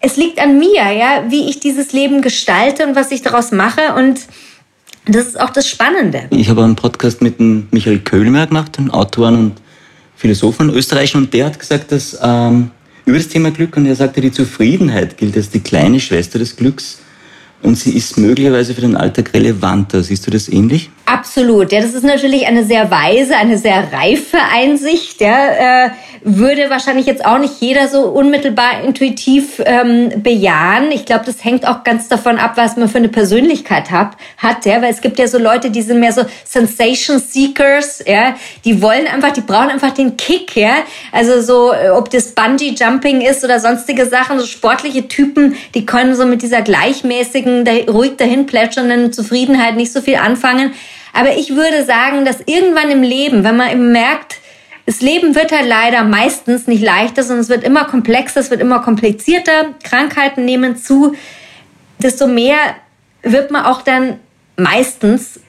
es 0.00 0.16
liegt 0.16 0.38
an 0.40 0.58
mir, 0.58 0.92
ja, 0.92 1.24
wie 1.28 1.50
ich 1.50 1.60
dieses 1.60 1.92
Leben 1.92 2.22
gestalte 2.22 2.86
und 2.86 2.94
was 2.94 3.10
ich 3.10 3.22
daraus 3.22 3.50
mache 3.50 3.94
und 3.94 4.20
das 5.10 5.26
ist 5.26 5.40
auch 5.40 5.50
das 5.50 5.68
Spannende. 5.68 6.24
Ich 6.30 6.48
habe 6.48 6.64
einen 6.64 6.76
Podcast 6.76 7.22
mit 7.22 7.38
dem 7.38 7.68
Michael 7.70 8.00
Köhlmeier 8.00 8.46
gemacht, 8.46 8.78
einem 8.78 8.90
Autoren 8.90 9.36
und 9.36 9.52
Philosophen 10.16 10.68
in 10.68 10.74
Österreich, 10.74 11.14
und 11.14 11.32
der 11.32 11.46
hat 11.46 11.58
gesagt, 11.58 11.92
dass 11.92 12.18
ähm, 12.22 12.70
über 13.06 13.16
das 13.16 13.28
Thema 13.28 13.50
Glück, 13.50 13.76
und 13.76 13.86
er 13.86 13.96
sagte, 13.96 14.20
die 14.20 14.32
Zufriedenheit 14.32 15.16
gilt 15.16 15.36
als 15.36 15.50
die 15.50 15.60
kleine 15.60 16.00
Schwester 16.00 16.38
des 16.38 16.56
Glücks 16.56 17.00
und 17.62 17.76
sie 17.76 17.90
ist 17.90 18.16
möglicherweise 18.16 18.74
für 18.74 18.80
den 18.80 18.96
Alltag 18.96 19.34
relevanter. 19.34 20.02
Siehst 20.02 20.26
du 20.26 20.30
das 20.30 20.48
ähnlich? 20.48 20.90
Absolut. 21.12 21.72
Ja, 21.72 21.80
das 21.80 21.94
ist 21.94 22.04
natürlich 22.04 22.46
eine 22.46 22.64
sehr 22.64 22.88
weise, 22.88 23.36
eine 23.36 23.58
sehr 23.58 23.92
reife 23.92 24.38
Einsicht. 24.52 25.20
Ja, 25.20 25.86
äh, 25.86 25.90
würde 26.22 26.70
wahrscheinlich 26.70 27.06
jetzt 27.06 27.24
auch 27.24 27.38
nicht 27.38 27.54
jeder 27.60 27.88
so 27.88 28.02
unmittelbar 28.02 28.84
intuitiv 28.84 29.60
ähm, 29.64 30.22
bejahen. 30.22 30.92
Ich 30.92 31.06
glaube, 31.06 31.24
das 31.24 31.42
hängt 31.44 31.66
auch 31.66 31.82
ganz 31.82 32.08
davon 32.08 32.38
ab, 32.38 32.52
was 32.56 32.76
man 32.76 32.88
für 32.88 32.98
eine 32.98 33.08
Persönlichkeit 33.08 33.90
hat, 33.90 34.12
hat, 34.36 34.66
ja, 34.66 34.82
weil 34.82 34.90
es 34.90 35.00
gibt 35.00 35.18
ja 35.18 35.26
so 35.26 35.38
Leute, 35.38 35.70
die 35.70 35.82
sind 35.82 35.98
mehr 35.98 36.12
so 36.12 36.22
Sensation 36.44 37.18
Seekers, 37.18 38.04
ja, 38.06 38.34
die 38.64 38.80
wollen 38.82 39.06
einfach, 39.06 39.32
die 39.32 39.40
brauchen 39.40 39.70
einfach 39.70 39.92
den 39.92 40.16
Kick, 40.16 40.54
ja, 40.56 40.74
also 41.10 41.40
so, 41.40 41.72
äh, 41.72 41.88
ob 41.88 42.10
das 42.10 42.34
Bungee 42.34 42.74
Jumping 42.78 43.20
ist 43.22 43.42
oder 43.42 43.58
sonstige 43.58 44.06
Sachen, 44.06 44.38
so 44.38 44.46
sportliche 44.46 45.08
Typen, 45.08 45.56
die 45.74 45.86
können 45.86 46.14
so 46.14 46.26
mit 46.26 46.42
dieser 46.42 46.62
gleichmäßigen, 46.62 47.66
ruhig 47.88 48.16
dahin 48.16 48.46
plätschernden 48.46 49.12
Zufriedenheit 49.12 49.76
nicht 49.76 49.92
so 49.92 50.00
viel 50.02 50.16
anfangen. 50.16 50.72
Aber 51.12 51.36
ich 51.36 51.54
würde 51.54 51.84
sagen, 51.84 52.24
dass 52.24 52.40
irgendwann 52.46 52.90
im 52.90 53.02
Leben, 53.02 53.44
wenn 53.44 53.56
man 53.56 53.70
eben 53.70 53.92
merkt, 53.92 54.38
das 54.86 55.00
Leben 55.00 55.34
wird 55.34 55.52
halt 55.52 55.68
leider 55.68 56.04
meistens 56.04 56.66
nicht 56.66 56.82
leichter, 56.82 57.22
sondern 57.22 57.42
es 57.42 57.48
wird 57.48 57.64
immer 57.64 57.84
komplexer, 57.84 58.40
es 58.40 58.50
wird 58.50 58.60
immer 58.60 58.80
komplizierter, 58.80 59.74
Krankheiten 59.82 60.44
nehmen 60.44 60.76
zu, 60.76 61.14
desto 61.98 62.26
mehr 62.26 62.56
wird 63.22 63.50
man 63.50 63.66
auch 63.66 63.82
dann 63.82 64.18
meistens 64.56 65.40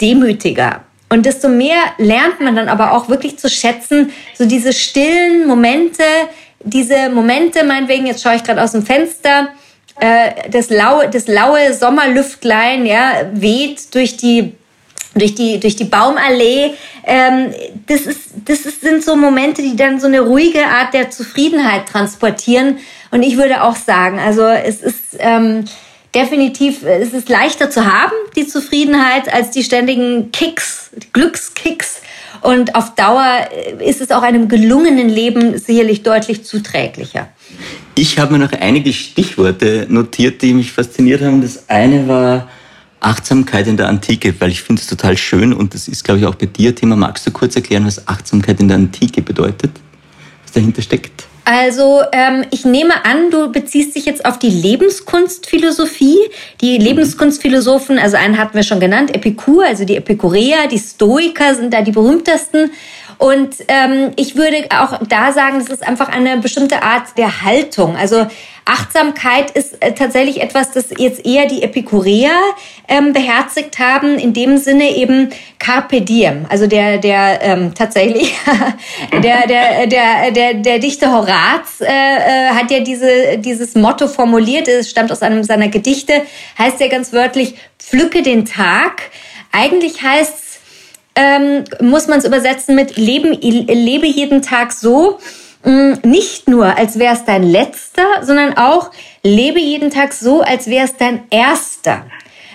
demütiger. 0.00 0.82
Und 1.08 1.26
desto 1.26 1.48
mehr 1.48 1.78
lernt 1.98 2.40
man 2.40 2.56
dann 2.56 2.68
aber 2.68 2.92
auch 2.92 3.08
wirklich 3.08 3.38
zu 3.38 3.48
schätzen, 3.48 4.12
so 4.34 4.44
diese 4.44 4.72
stillen 4.72 5.46
Momente, 5.46 6.04
diese 6.62 7.08
Momente, 7.10 7.64
meinetwegen, 7.64 8.06
jetzt 8.06 8.22
schaue 8.22 8.36
ich 8.36 8.44
gerade 8.44 8.62
aus 8.62 8.72
dem 8.72 8.84
Fenster, 8.84 9.48
äh, 9.98 10.48
das 10.50 10.70
laue, 10.70 11.08
das 11.08 11.26
laue 11.26 11.74
Sommerlüftlein, 11.74 12.86
ja, 12.86 13.30
weht 13.32 13.94
durch 13.94 14.16
die 14.16 14.54
durch 15.20 15.34
die, 15.34 15.60
durch 15.60 15.76
die 15.76 15.84
Baumallee. 15.84 16.72
Ähm, 17.04 17.52
das, 17.86 18.02
ist, 18.02 18.30
das 18.44 18.60
ist, 18.60 18.80
sind 18.80 19.04
so 19.04 19.16
Momente, 19.16 19.62
die 19.62 19.76
dann 19.76 20.00
so 20.00 20.06
eine 20.06 20.20
ruhige 20.20 20.66
Art 20.66 20.94
der 20.94 21.10
Zufriedenheit 21.10 21.86
transportieren. 21.86 22.78
Und 23.10 23.22
ich 23.22 23.36
würde 23.36 23.62
auch 23.62 23.76
sagen, 23.76 24.18
also 24.18 24.42
es 24.42 24.82
ist 24.82 25.16
ähm, 25.18 25.64
definitiv, 26.14 26.82
es 26.84 27.12
ist 27.12 27.28
leichter 27.28 27.70
zu 27.70 27.84
haben, 27.86 28.12
die 28.36 28.46
Zufriedenheit, 28.46 29.32
als 29.32 29.50
die 29.50 29.62
ständigen 29.62 30.32
Kicks, 30.32 30.90
Glückskicks. 31.12 32.02
Und 32.42 32.74
auf 32.74 32.94
Dauer 32.94 33.48
ist 33.80 34.00
es 34.00 34.10
auch 34.10 34.22
einem 34.22 34.48
gelungenen 34.48 35.08
Leben 35.08 35.58
sicherlich 35.58 36.02
deutlich 36.02 36.44
zuträglicher. 36.44 37.28
Ich 37.94 38.18
habe 38.18 38.32
mir 38.32 38.38
noch 38.38 38.52
einige 38.52 38.92
Stichworte 38.92 39.86
notiert, 39.90 40.40
die 40.40 40.54
mich 40.54 40.72
fasziniert 40.72 41.20
haben. 41.20 41.42
Das 41.42 41.68
eine 41.68 42.08
war 42.08 42.48
Achtsamkeit 43.00 43.66
in 43.66 43.76
der 43.76 43.88
Antike, 43.88 44.34
weil 44.40 44.50
ich 44.50 44.62
finde 44.62 44.80
es 44.82 44.88
total 44.88 45.16
schön 45.16 45.52
und 45.52 45.74
das 45.74 45.88
ist, 45.88 46.04
glaube 46.04 46.20
ich, 46.20 46.26
auch 46.26 46.34
bei 46.34 46.46
dir 46.46 46.74
Thema. 46.74 46.96
Magst 46.96 47.26
du 47.26 47.30
kurz 47.30 47.56
erklären, 47.56 47.86
was 47.86 48.06
Achtsamkeit 48.06 48.60
in 48.60 48.68
der 48.68 48.76
Antike 48.76 49.22
bedeutet? 49.22 49.70
Was 50.44 50.52
dahinter 50.52 50.82
steckt? 50.82 51.26
Also 51.44 52.02
ähm, 52.12 52.44
ich 52.50 52.64
nehme 52.64 53.04
an, 53.04 53.30
du 53.30 53.50
beziehst 53.50 53.96
dich 53.96 54.04
jetzt 54.04 54.24
auf 54.24 54.38
die 54.38 54.50
Lebenskunstphilosophie. 54.50 56.18
Die 56.60 56.78
mhm. 56.78 56.84
Lebenskunstphilosophen, 56.84 57.98
also 57.98 58.16
einen 58.16 58.38
hatten 58.38 58.54
wir 58.54 58.62
schon 58.62 58.78
genannt, 58.78 59.14
Epikur, 59.14 59.66
also 59.66 59.84
die 59.84 59.96
Epikureer, 59.96 60.68
die 60.70 60.78
Stoiker 60.78 61.54
sind 61.54 61.74
da 61.74 61.82
die 61.82 61.92
berühmtesten. 61.92 62.70
Und 63.18 63.56
ähm, 63.68 64.12
ich 64.16 64.36
würde 64.36 64.64
auch 64.70 65.00
da 65.08 65.32
sagen, 65.32 65.58
das 65.58 65.68
ist 65.68 65.86
einfach 65.86 66.08
eine 66.08 66.38
bestimmte 66.38 66.82
Art 66.82 67.18
der 67.18 67.42
Haltung. 67.42 67.96
Also 67.96 68.26
Achtsamkeit 68.70 69.50
ist 69.50 69.82
äh, 69.82 69.92
tatsächlich 69.92 70.40
etwas, 70.40 70.70
das 70.70 70.86
jetzt 70.96 71.26
eher 71.26 71.46
die 71.46 71.62
Epikureer 71.62 72.38
ähm, 72.86 73.12
beherzigt 73.12 73.80
haben, 73.80 74.16
in 74.16 74.32
dem 74.32 74.58
Sinne 74.58 74.94
eben 74.96 75.30
Carpe 75.58 76.02
Diem. 76.02 76.46
Also 76.48 76.68
der, 76.68 76.98
der 76.98 77.40
ähm, 77.42 77.74
tatsächlich, 77.74 78.32
der, 79.12 79.46
der, 79.48 79.86
der, 79.88 80.30
der, 80.30 80.54
der 80.54 80.78
Dichter 80.78 81.12
Horaz 81.12 81.80
äh, 81.80 81.86
äh, 81.86 82.48
hat 82.50 82.70
ja 82.70 82.78
diese, 82.78 83.38
dieses 83.38 83.74
Motto 83.74 84.06
formuliert, 84.06 84.68
es 84.68 84.88
stammt 84.88 85.10
aus 85.10 85.22
einem 85.22 85.42
seiner 85.42 85.68
Gedichte, 85.68 86.22
heißt 86.56 86.78
ja 86.80 86.86
ganz 86.86 87.12
wörtlich, 87.12 87.56
pflücke 87.78 88.22
den 88.22 88.44
Tag. 88.44 89.02
Eigentlich 89.50 90.00
heißt 90.00 90.34
es, 90.38 90.50
ähm, 91.16 91.64
muss 91.80 92.06
man 92.06 92.20
es 92.20 92.24
übersetzen 92.24 92.76
mit 92.76 92.96
leben, 92.96 93.32
lebe 93.40 94.06
jeden 94.06 94.42
Tag 94.42 94.72
so, 94.72 95.18
nicht 95.64 96.48
nur 96.48 96.76
als 96.76 96.98
wäre 96.98 97.14
es 97.14 97.24
dein 97.24 97.42
letzter, 97.42 98.04
sondern 98.22 98.56
auch 98.56 98.90
lebe 99.22 99.60
jeden 99.60 99.90
Tag 99.90 100.12
so, 100.12 100.40
als 100.40 100.68
wäre 100.68 100.86
es 100.86 100.96
dein 100.96 101.24
erster. 101.30 102.06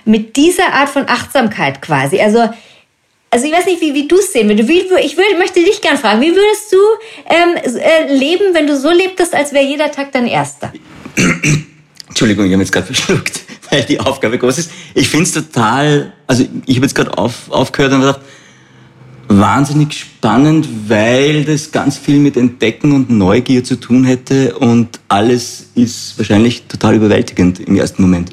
Mit 0.06 0.36
dieser 0.36 0.74
Art 0.74 0.90
von 0.90 1.08
Achtsamkeit 1.08 1.82
quasi. 1.82 2.20
Also 2.20 2.50
also 3.36 3.48
ich 3.48 3.54
weiß 3.54 3.66
nicht, 3.66 3.82
wie, 3.82 3.94
wie 3.94 4.08
du 4.08 4.18
es 4.18 4.32
sehen 4.32 4.48
würdest. 4.48 4.70
Wie, 4.70 4.80
ich 4.80 5.18
würde, 5.18 5.38
möchte 5.38 5.60
dich 5.62 5.82
gerne 5.82 5.98
fragen, 5.98 6.22
wie 6.22 6.34
würdest 6.34 6.72
du 6.72 6.78
ähm, 7.30 7.80
äh, 7.82 8.16
leben, 8.16 8.54
wenn 8.54 8.66
du 8.66 8.80
so 8.80 8.90
lebtest, 8.90 9.36
als 9.36 9.52
wäre 9.52 9.66
jeder 9.66 9.92
Tag 9.92 10.14
dein 10.14 10.26
erster? 10.26 10.72
Entschuldigung, 12.08 12.46
ich 12.46 12.54
habe 12.54 12.64
jetzt 12.64 12.72
gerade 12.72 12.86
verschluckt, 12.94 13.42
weil 13.70 13.84
die 13.84 14.00
Aufgabe 14.00 14.38
groß 14.38 14.60
ist. 14.60 14.72
Ich 14.94 15.10
finde 15.10 15.26
es 15.26 15.34
total, 15.34 16.14
also 16.28 16.46
ich 16.66 16.78
habe 16.78 16.86
jetzt 16.86 16.96
gerade 16.96 17.18
auf, 17.18 17.52
aufgehört 17.52 17.92
und 17.92 18.02
gedacht, 18.02 18.22
wahnsinnig 19.28 19.94
spannend, 19.94 20.68
weil 20.88 21.44
das 21.46 21.72
ganz 21.72 21.98
viel 21.98 22.20
mit 22.20 22.38
Entdecken 22.38 22.92
und 22.92 23.10
Neugier 23.10 23.64
zu 23.64 23.76
tun 23.76 24.06
hätte 24.06 24.58
und 24.58 25.00
alles 25.08 25.68
ist 25.76 26.18
wahrscheinlich 26.18 26.64
total 26.68 26.96
überwältigend 26.96 27.60
im 27.60 27.76
ersten 27.76 28.02
Moment. 28.02 28.32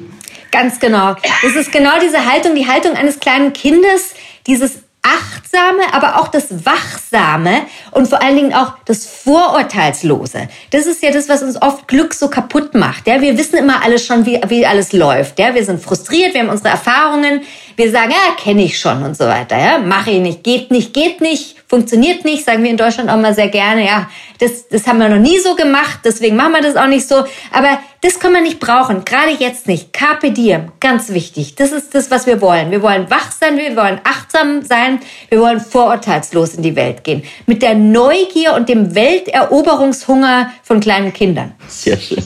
Ganz 0.51 0.79
genau. 0.79 1.15
Das 1.41 1.55
ist 1.55 1.71
genau 1.71 1.99
diese 2.01 2.31
Haltung, 2.31 2.55
die 2.55 2.67
Haltung 2.67 2.93
eines 2.93 3.19
kleinen 3.19 3.53
Kindes, 3.53 4.13
dieses 4.45 4.83
Achtsame, 5.03 5.81
aber 5.91 6.21
auch 6.21 6.29
das 6.29 6.65
Wachsame 6.65 7.63
und 7.91 8.07
vor 8.07 8.21
allen 8.21 8.37
Dingen 8.37 8.53
auch 8.53 8.73
das 8.85 9.05
Vorurteilslose. 9.05 10.47
Das 10.71 10.85
ist 10.85 11.03
ja 11.03 11.11
das, 11.11 11.27
was 11.27 11.43
uns 11.43 11.61
oft 11.61 11.89
Glück 11.89 12.13
so 12.13 12.29
kaputt 12.29 12.73
macht. 12.73 13.05
Ja, 13.05 13.19
wir 13.19 13.37
wissen 13.37 13.57
immer 13.57 13.83
alles 13.83 14.05
schon, 14.05 14.25
wie, 14.25 14.39
wie 14.47 14.65
alles 14.65 14.93
läuft. 14.93 15.39
Ja, 15.39 15.53
wir 15.53 15.65
sind 15.65 15.83
frustriert, 15.83 16.33
wir 16.33 16.41
haben 16.41 16.49
unsere 16.49 16.69
Erfahrungen, 16.69 17.41
wir 17.75 17.91
sagen, 17.91 18.11
ja, 18.11 18.35
kenne 18.41 18.63
ich 18.63 18.79
schon 18.79 19.03
und 19.03 19.17
so 19.17 19.25
weiter. 19.25 19.57
Ja, 19.57 19.79
mache 19.79 20.11
ich 20.11 20.19
nicht, 20.19 20.43
geht 20.43 20.71
nicht, 20.71 20.93
geht 20.93 21.21
nicht, 21.21 21.55
funktioniert 21.67 22.23
nicht, 22.25 22.45
sagen 22.45 22.63
wir 22.63 22.69
in 22.69 22.77
Deutschland 22.77 23.09
auch 23.09 23.17
mal 23.17 23.33
sehr 23.33 23.47
gerne. 23.47 23.85
Ja, 23.85 24.09
das, 24.39 24.67
das 24.67 24.85
haben 24.87 24.99
wir 24.99 25.09
noch 25.09 25.19
nie 25.19 25.39
so 25.39 25.55
gemacht, 25.55 25.99
deswegen 26.03 26.35
machen 26.35 26.53
wir 26.53 26.61
das 26.61 26.75
auch 26.75 26.87
nicht 26.87 27.07
so. 27.07 27.23
Aber 27.51 27.79
das 28.01 28.19
kann 28.19 28.33
man 28.33 28.43
nicht 28.43 28.59
brauchen, 28.59 29.05
gerade 29.05 29.31
jetzt 29.31 29.67
nicht. 29.67 29.93
Carpe 29.93 30.31
diem, 30.31 30.71
ganz 30.79 31.09
wichtig. 31.09 31.55
Das 31.55 31.71
ist 31.71 31.95
das, 31.95 32.11
was 32.11 32.27
wir 32.27 32.41
wollen. 32.41 32.71
Wir 32.71 32.81
wollen 32.81 33.09
wach 33.09 33.31
sein, 33.31 33.57
wir 33.57 33.75
wollen 33.75 33.99
achtsam 34.03 34.63
sein, 34.63 34.99
wir 35.29 35.39
wollen 35.39 35.59
vorurteilslos 35.59 36.55
in 36.55 36.63
die 36.63 36.75
Welt 36.75 37.03
gehen. 37.03 37.23
Mit 37.45 37.61
der 37.61 37.75
Neugier 37.75 38.53
und 38.55 38.69
dem 38.69 38.93
Welteroberungshunger 38.93 40.51
von 40.63 40.79
kleinen 40.79 41.13
Kindern. 41.13 41.53
Sehr 41.67 41.97
schön. 41.97 42.23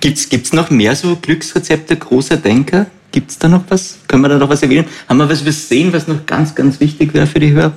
Gibt's, 0.00 0.28
gibt's 0.28 0.52
noch 0.52 0.70
mehr 0.70 0.94
so 0.94 1.16
Glücksrezepte 1.16 1.96
großer 1.96 2.36
Denker? 2.36 2.86
Gibt 3.12 3.30
es 3.30 3.38
da 3.38 3.48
noch 3.48 3.64
was? 3.68 3.98
Können 4.06 4.22
wir 4.22 4.28
da 4.28 4.38
noch 4.38 4.48
was 4.48 4.62
erwähnen? 4.62 4.86
Haben 5.08 5.18
wir 5.18 5.28
was 5.28 5.40
übersehen, 5.40 5.92
was 5.92 6.06
noch 6.08 6.26
ganz, 6.26 6.54
ganz 6.54 6.78
wichtig 6.80 7.14
wäre 7.14 7.26
für 7.26 7.40
die 7.40 7.52
Hörer? 7.52 7.72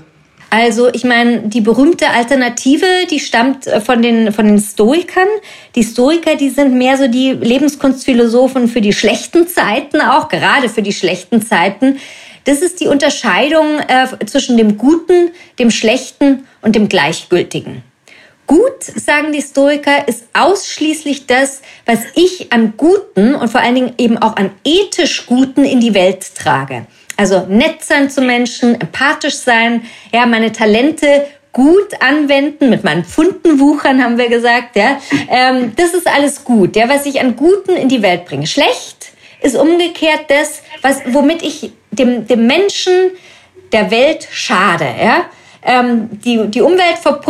Also 0.53 0.89
ich 0.91 1.05
meine, 1.05 1.43
die 1.43 1.61
berühmte 1.61 2.09
Alternative, 2.09 2.85
die 3.09 3.21
stammt 3.21 3.67
äh, 3.67 3.79
von 3.79 4.01
den, 4.01 4.33
von 4.33 4.45
den 4.45 4.59
Stoikern. 4.59 5.29
Die 5.75 5.83
Stoiker, 5.83 6.35
die 6.35 6.49
sind 6.49 6.73
mehr 6.73 6.97
so 6.97 7.07
die 7.07 7.31
Lebenskunstphilosophen 7.31 8.67
für 8.67 8.81
die 8.81 8.91
schlechten 8.91 9.47
Zeiten, 9.47 10.01
auch 10.01 10.27
gerade 10.27 10.67
für 10.67 10.81
die 10.81 10.91
schlechten 10.91 11.41
Zeiten. 11.41 11.99
Das 12.43 12.61
ist 12.61 12.81
die 12.81 12.87
Unterscheidung 12.87 13.79
äh, 13.87 14.25
zwischen 14.25 14.57
dem 14.57 14.77
Guten, 14.77 15.29
dem 15.57 15.71
Schlechten 15.71 16.45
und 16.61 16.75
dem 16.75 16.89
Gleichgültigen. 16.89 17.83
Gut, 18.51 18.83
sagen 18.83 19.31
die 19.31 19.41
Stoiker, 19.41 20.09
ist 20.09 20.25
ausschließlich 20.33 21.25
das, 21.25 21.61
was 21.85 21.99
ich 22.15 22.51
an 22.51 22.73
Guten 22.75 23.33
und 23.33 23.47
vor 23.47 23.61
allen 23.61 23.75
Dingen 23.75 23.93
eben 23.97 24.17
auch 24.17 24.35
an 24.35 24.51
ethisch 24.65 25.25
Guten 25.25 25.63
in 25.63 25.79
die 25.79 25.93
Welt 25.93 26.35
trage. 26.35 26.85
Also 27.15 27.45
nett 27.47 27.81
sein 27.81 28.09
zu 28.09 28.19
Menschen, 28.19 28.75
empathisch 28.81 29.35
sein, 29.35 29.83
ja, 30.11 30.25
meine 30.25 30.51
Talente 30.51 31.27
gut 31.53 32.01
anwenden, 32.01 32.69
mit 32.69 32.83
meinen 32.83 33.05
Pfunden 33.05 33.57
wuchern, 33.57 34.03
haben 34.03 34.17
wir 34.17 34.27
gesagt, 34.27 34.75
ja. 34.75 34.99
Ähm, 35.29 35.71
das 35.77 35.93
ist 35.93 36.07
alles 36.07 36.43
gut, 36.43 36.75
ja, 36.75 36.89
was 36.89 37.05
ich 37.05 37.21
an 37.21 37.37
Guten 37.37 37.77
in 37.77 37.87
die 37.87 38.01
Welt 38.01 38.25
bringe. 38.25 38.47
Schlecht 38.47 39.13
ist 39.41 39.55
umgekehrt 39.55 40.25
das, 40.27 40.61
was, 40.81 40.99
womit 41.05 41.41
ich 41.41 41.71
dem, 41.91 42.27
dem 42.27 42.47
Menschen 42.47 43.11
der 43.71 43.91
Welt 43.91 44.27
schade, 44.29 44.93
ja 45.01 45.27
ähm, 45.63 46.09
die, 46.23 46.47
die 46.47 46.61
Umwelt 46.61 46.97
ver 47.01 47.21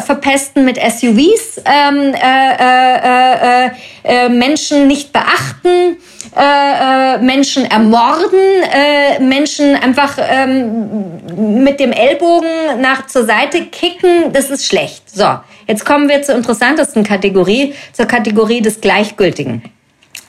verpesten 0.00 0.64
mit 0.64 0.76
SUVs, 0.76 1.62
ähm, 1.64 2.14
äh, 2.14 2.54
äh, 2.58 3.66
äh, 3.66 3.70
äh, 4.04 4.28
Menschen 4.28 4.86
nicht 4.86 5.12
beachten, 5.12 5.96
äh, 6.36 7.14
äh, 7.14 7.18
Menschen 7.18 7.64
ermorden, 7.64 8.40
äh, 8.72 9.20
Menschen 9.20 9.76
einfach 9.76 10.18
ähm, 10.18 11.62
mit 11.62 11.78
dem 11.78 11.92
Ellbogen 11.92 12.80
nach 12.80 13.06
zur 13.06 13.24
Seite 13.24 13.66
kicken, 13.66 14.32
das 14.32 14.50
ist 14.50 14.66
schlecht. 14.66 15.10
So, 15.10 15.38
jetzt 15.68 15.84
kommen 15.84 16.08
wir 16.08 16.22
zur 16.22 16.34
interessantesten 16.36 17.04
Kategorie, 17.04 17.74
zur 17.92 18.06
Kategorie 18.06 18.62
des 18.62 18.80
Gleichgültigen. 18.80 19.62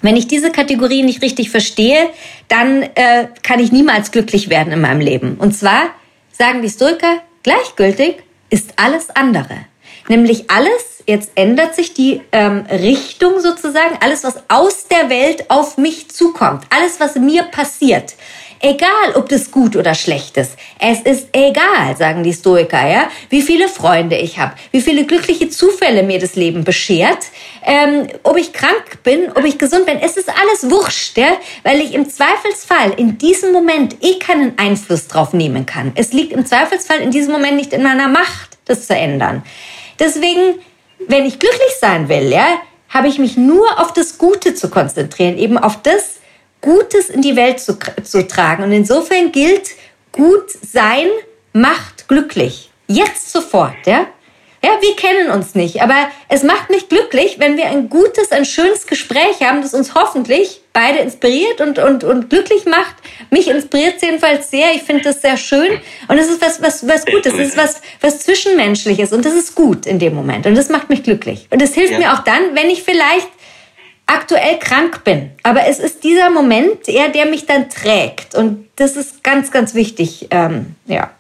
Wenn 0.02 0.18
ich 0.18 0.28
diese 0.28 0.52
Kategorie 0.52 1.02
nicht 1.02 1.24
richtig 1.24 1.50
verstehe, 1.50 2.10
dann 2.50 2.84
äh, 2.84 3.28
kann 3.42 3.60
ich 3.60 3.72
niemals 3.72 4.12
glücklich 4.12 4.50
werden 4.50 4.72
in 4.72 4.82
meinem 4.82 5.00
Leben. 5.00 5.38
Und 5.40 5.54
zwar 5.58 5.86
sagen 6.32 6.62
die 6.62 6.70
Stoiker, 6.70 7.22
Gleichgültig 7.46 8.24
ist 8.50 8.74
alles 8.76 9.12
andere. 9.12 9.68
Nämlich 10.08 10.50
alles, 10.50 11.04
jetzt 11.06 11.30
ändert 11.36 11.76
sich 11.76 11.94
die 11.94 12.24
ähm, 12.32 12.66
Richtung 12.72 13.40
sozusagen, 13.40 14.00
alles, 14.02 14.24
was 14.24 14.38
aus 14.48 14.88
der 14.88 15.12
Welt 15.12 15.52
auf 15.52 15.78
mich 15.78 16.10
zukommt, 16.10 16.64
alles, 16.72 17.00
was 17.00 17.14
mir 17.18 17.44
passiert. 17.44 18.16
Egal, 18.66 19.14
ob 19.14 19.30
das 19.30 19.52
gut 19.52 19.76
oder 19.76 19.94
schlecht 19.94 20.38
ist. 20.38 20.54
Es 20.80 21.02
ist 21.02 21.28
egal, 21.34 21.96
sagen 22.00 22.24
die 22.24 22.34
Stoiker, 22.34 22.88
ja, 22.88 23.12
wie 23.30 23.44
viele 23.44 23.68
Freunde 23.68 24.18
ich 24.18 24.40
habe, 24.40 24.56
wie 24.72 24.82
viele 24.82 25.06
glückliche 25.06 25.52
Zufälle 25.52 26.02
mir 26.02 26.18
das 26.18 26.36
Leben 26.36 26.64
beschert, 26.64 27.28
ähm, 27.64 28.08
ob 28.24 28.38
ich 28.38 28.54
krank 28.54 29.04
bin, 29.04 29.32
ob 29.36 29.46
ich 29.46 29.60
gesund 29.60 29.86
bin. 29.86 30.00
Es 30.00 30.18
ist 30.18 30.30
alles 30.30 30.72
wurscht, 30.72 31.16
ja, 31.16 31.38
weil 31.62 31.80
ich 31.80 31.94
im 31.94 32.10
Zweifelsfall 32.10 32.94
in 32.98 33.20
diesem 33.20 33.52
Moment 33.52 33.98
eh 34.02 34.18
keinen 34.18 34.58
Einfluss 34.58 35.08
drauf 35.08 35.32
nehmen 35.32 35.68
kann. 35.68 35.92
Es 35.94 36.12
liegt 36.12 36.34
im 36.34 36.44
Zweifelsfall 36.44 37.02
in 37.02 37.12
diesem 37.12 37.34
Moment 37.34 37.58
nicht 37.58 37.72
in 37.72 37.84
meiner 37.84 38.08
Macht, 38.08 38.58
das 38.66 38.88
zu 38.88 38.96
ändern. 38.96 39.44
Deswegen, 40.00 40.56
wenn 41.08 41.28
ich 41.28 41.38
glücklich 41.38 41.76
sein 41.80 42.10
will, 42.10 42.32
ja, 42.32 42.48
habe 42.90 43.10
ich 43.10 43.20
mich 43.20 43.38
nur 43.38 43.80
auf 43.80 43.94
das 43.94 44.18
Gute 44.18 44.56
zu 44.56 44.72
konzentrieren, 44.72 45.38
eben 45.38 45.60
auf 45.60 45.84
das, 45.84 46.15
Gutes 46.66 47.10
in 47.10 47.22
die 47.22 47.36
Welt 47.36 47.60
zu, 47.60 47.78
zu 48.04 48.28
tragen. 48.28 48.64
Und 48.64 48.72
insofern 48.72 49.32
gilt, 49.32 49.70
gut 50.12 50.50
sein 50.50 51.08
macht 51.54 52.08
glücklich. 52.08 52.72
Jetzt 52.88 53.32
sofort, 53.32 53.86
ja? 53.86 54.08
Ja, 54.64 54.72
wir 54.82 54.96
kennen 54.96 55.30
uns 55.30 55.54
nicht, 55.54 55.84
aber 55.84 56.10
es 56.28 56.42
macht 56.42 56.72
mich 56.72 56.90
glücklich, 56.90 57.36
wenn 57.38 57.56
wir 57.56 57.68
ein 57.68 57.88
gutes, 57.88 58.32
ein 58.32 58.46
schönes 58.46 58.88
Gespräch 58.88 59.42
haben, 59.42 59.62
das 59.62 59.76
uns 59.76 59.94
hoffentlich 59.94 60.62
beide 60.74 61.00
inspiriert 61.00 61.62
und, 61.62 61.78
und, 61.78 62.04
und 62.04 62.32
glücklich 62.32 62.66
macht. 62.66 62.96
Mich 63.30 63.48
inspiriert 63.48 63.98
es 63.98 64.02
jedenfalls 64.02 64.50
sehr. 64.50 64.74
Ich 64.74 64.82
finde 64.82 65.04
das 65.04 65.22
sehr 65.22 65.38
schön. 65.38 65.80
Und 66.08 66.18
es 66.18 66.30
ist 66.30 66.42
was, 66.42 66.64
was, 66.64 66.88
was 66.88 67.06
Gutes. 67.06 67.34
Es 67.34 67.50
ist 67.50 67.58
was, 67.58 67.80
was 68.02 68.22
Zwischenmenschliches. 68.22 69.14
Und 69.14 69.24
das 69.24 69.36
ist 69.36 69.54
gut 69.54 69.86
in 69.86 70.00
dem 70.00 70.16
Moment. 70.16 70.48
Und 70.48 70.56
das 70.56 70.70
macht 70.70 70.90
mich 70.90 71.04
glücklich. 71.04 71.48
Und 71.52 71.62
es 71.62 71.76
hilft 71.76 71.94
ja. 71.94 72.00
mir 72.00 72.14
auch 72.14 72.24
dann, 72.24 72.56
wenn 72.56 72.72
ich 72.72 72.82
vielleicht 72.82 73.30
aktuell 74.06 74.60
krank 74.60 75.04
bin. 75.04 75.32
Aber 75.44 75.68
es 75.68 75.80
ist 75.80 76.04
dieser 76.04 76.30
Moment, 76.30 76.88
eher, 76.88 77.10
der 77.10 77.26
mich 77.26 77.46
dann 77.46 77.70
trägt. 77.70 78.36
Und 78.36 78.66
das 78.76 78.96
ist 78.96 79.24
ganz, 79.24 79.52
ganz 79.52 79.74
wichtig. 79.74 80.28
Ähm, 80.32 80.76
ja. 80.86 81.12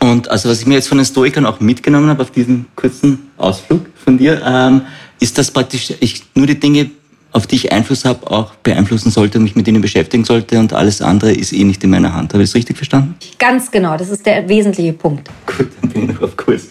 Und 0.00 0.28
also 0.28 0.48
was 0.48 0.60
ich 0.60 0.66
mir 0.66 0.74
jetzt 0.74 0.88
von 0.88 0.98
den 0.98 1.04
Stoikern 1.04 1.46
auch 1.46 1.60
mitgenommen 1.60 2.08
habe 2.08 2.22
auf 2.22 2.30
diesem 2.30 2.66
kurzen 2.76 3.30
Ausflug 3.36 3.86
von 4.04 4.18
dir, 4.18 4.40
ähm, 4.44 4.82
ist, 5.20 5.36
dass 5.38 5.50
praktisch 5.50 5.92
ich 6.00 6.22
nur 6.34 6.46
die 6.46 6.58
Dinge, 6.58 6.90
auf 7.32 7.46
die 7.46 7.56
ich 7.56 7.72
Einfluss 7.72 8.04
habe, 8.04 8.30
auch 8.30 8.54
beeinflussen 8.56 9.10
sollte 9.10 9.38
und 9.38 9.44
mich 9.44 9.56
mit 9.56 9.66
ihnen 9.66 9.82
beschäftigen 9.82 10.24
sollte 10.24 10.58
und 10.58 10.72
alles 10.72 11.02
andere 11.02 11.32
ist 11.32 11.52
eh 11.52 11.64
nicht 11.64 11.82
in 11.82 11.90
meiner 11.90 12.14
Hand. 12.14 12.32
Habe 12.32 12.42
ich 12.42 12.50
das 12.50 12.54
richtig 12.54 12.76
verstanden? 12.76 13.16
Ganz 13.38 13.70
genau, 13.70 13.96
das 13.96 14.08
ist 14.08 14.24
der 14.24 14.48
wesentliche 14.48 14.92
Punkt. 14.92 15.28
Gut, 15.46 15.68
dann 15.80 15.90
bin 15.90 16.02
ich 16.04 16.14
noch 16.14 16.22
auf 16.22 16.36
Kurs. 16.36 16.68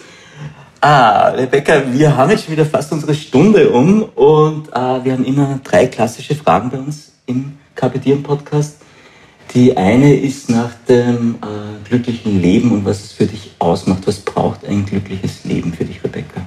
Ah, 0.79 1.29
Rebecca, 1.29 1.81
wir 1.91 2.15
haben 2.15 2.29
jetzt 2.29 2.45
schon 2.45 2.53
wieder 2.53 2.65
fast 2.65 2.91
unsere 2.91 3.15
Stunde 3.15 3.69
um 3.71 4.03
und 4.03 4.67
äh, 4.69 5.03
wir 5.03 5.13
haben 5.13 5.25
immer 5.25 5.59
drei 5.63 5.87
klassische 5.87 6.35
Fragen 6.35 6.69
bei 6.69 6.77
uns 6.77 7.13
im 7.25 7.57
KPD 7.73 8.15
Podcast. 8.17 8.77
Die 9.55 9.75
eine 9.75 10.15
ist 10.15 10.51
nach 10.51 10.69
dem 10.87 11.35
äh, 11.41 11.87
glücklichen 11.87 12.39
Leben 12.39 12.71
und 12.71 12.85
was 12.85 13.05
es 13.05 13.11
für 13.13 13.25
dich 13.25 13.55
ausmacht. 13.57 14.05
Was 14.05 14.19
braucht 14.19 14.67
ein 14.67 14.85
glückliches 14.85 15.45
Leben 15.45 15.73
für 15.73 15.83
dich, 15.83 16.03
Rebecca? 16.03 16.41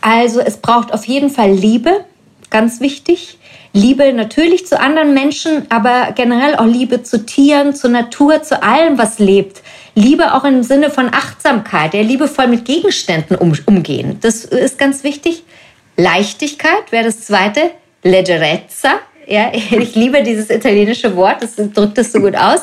Also 0.00 0.40
es 0.40 0.56
braucht 0.56 0.92
auf 0.92 1.04
jeden 1.04 1.30
Fall 1.30 1.52
Liebe, 1.52 2.04
ganz 2.50 2.80
wichtig. 2.80 3.38
Liebe 3.72 4.12
natürlich 4.12 4.66
zu 4.66 4.80
anderen 4.80 5.14
Menschen, 5.14 5.66
aber 5.68 6.10
generell 6.16 6.56
auch 6.56 6.66
Liebe 6.66 7.04
zu 7.04 7.24
Tieren, 7.24 7.72
zur 7.76 7.90
Natur, 7.90 8.42
zu 8.42 8.60
allem, 8.64 8.98
was 8.98 9.20
lebt. 9.20 9.62
Liebe 9.94 10.34
auch 10.34 10.44
im 10.44 10.62
Sinne 10.62 10.90
von 10.90 11.08
Achtsamkeit, 11.12 11.92
der 11.92 12.04
liebevoll 12.04 12.46
mit 12.46 12.64
Gegenständen 12.64 13.36
um, 13.36 13.52
umgehen. 13.66 14.18
Das 14.20 14.44
ist 14.44 14.78
ganz 14.78 15.04
wichtig. 15.04 15.44
Leichtigkeit 15.96 16.90
wäre 16.90 17.04
das 17.04 17.22
zweite. 17.22 17.70
Leggerezza, 18.02 19.00
ja, 19.26 19.50
ich 19.52 19.94
liebe 19.94 20.22
dieses 20.22 20.50
italienische 20.50 21.14
Wort, 21.16 21.42
das 21.42 21.56
drückt 21.56 21.98
es 21.98 22.12
so 22.12 22.20
gut 22.20 22.34
aus. 22.34 22.60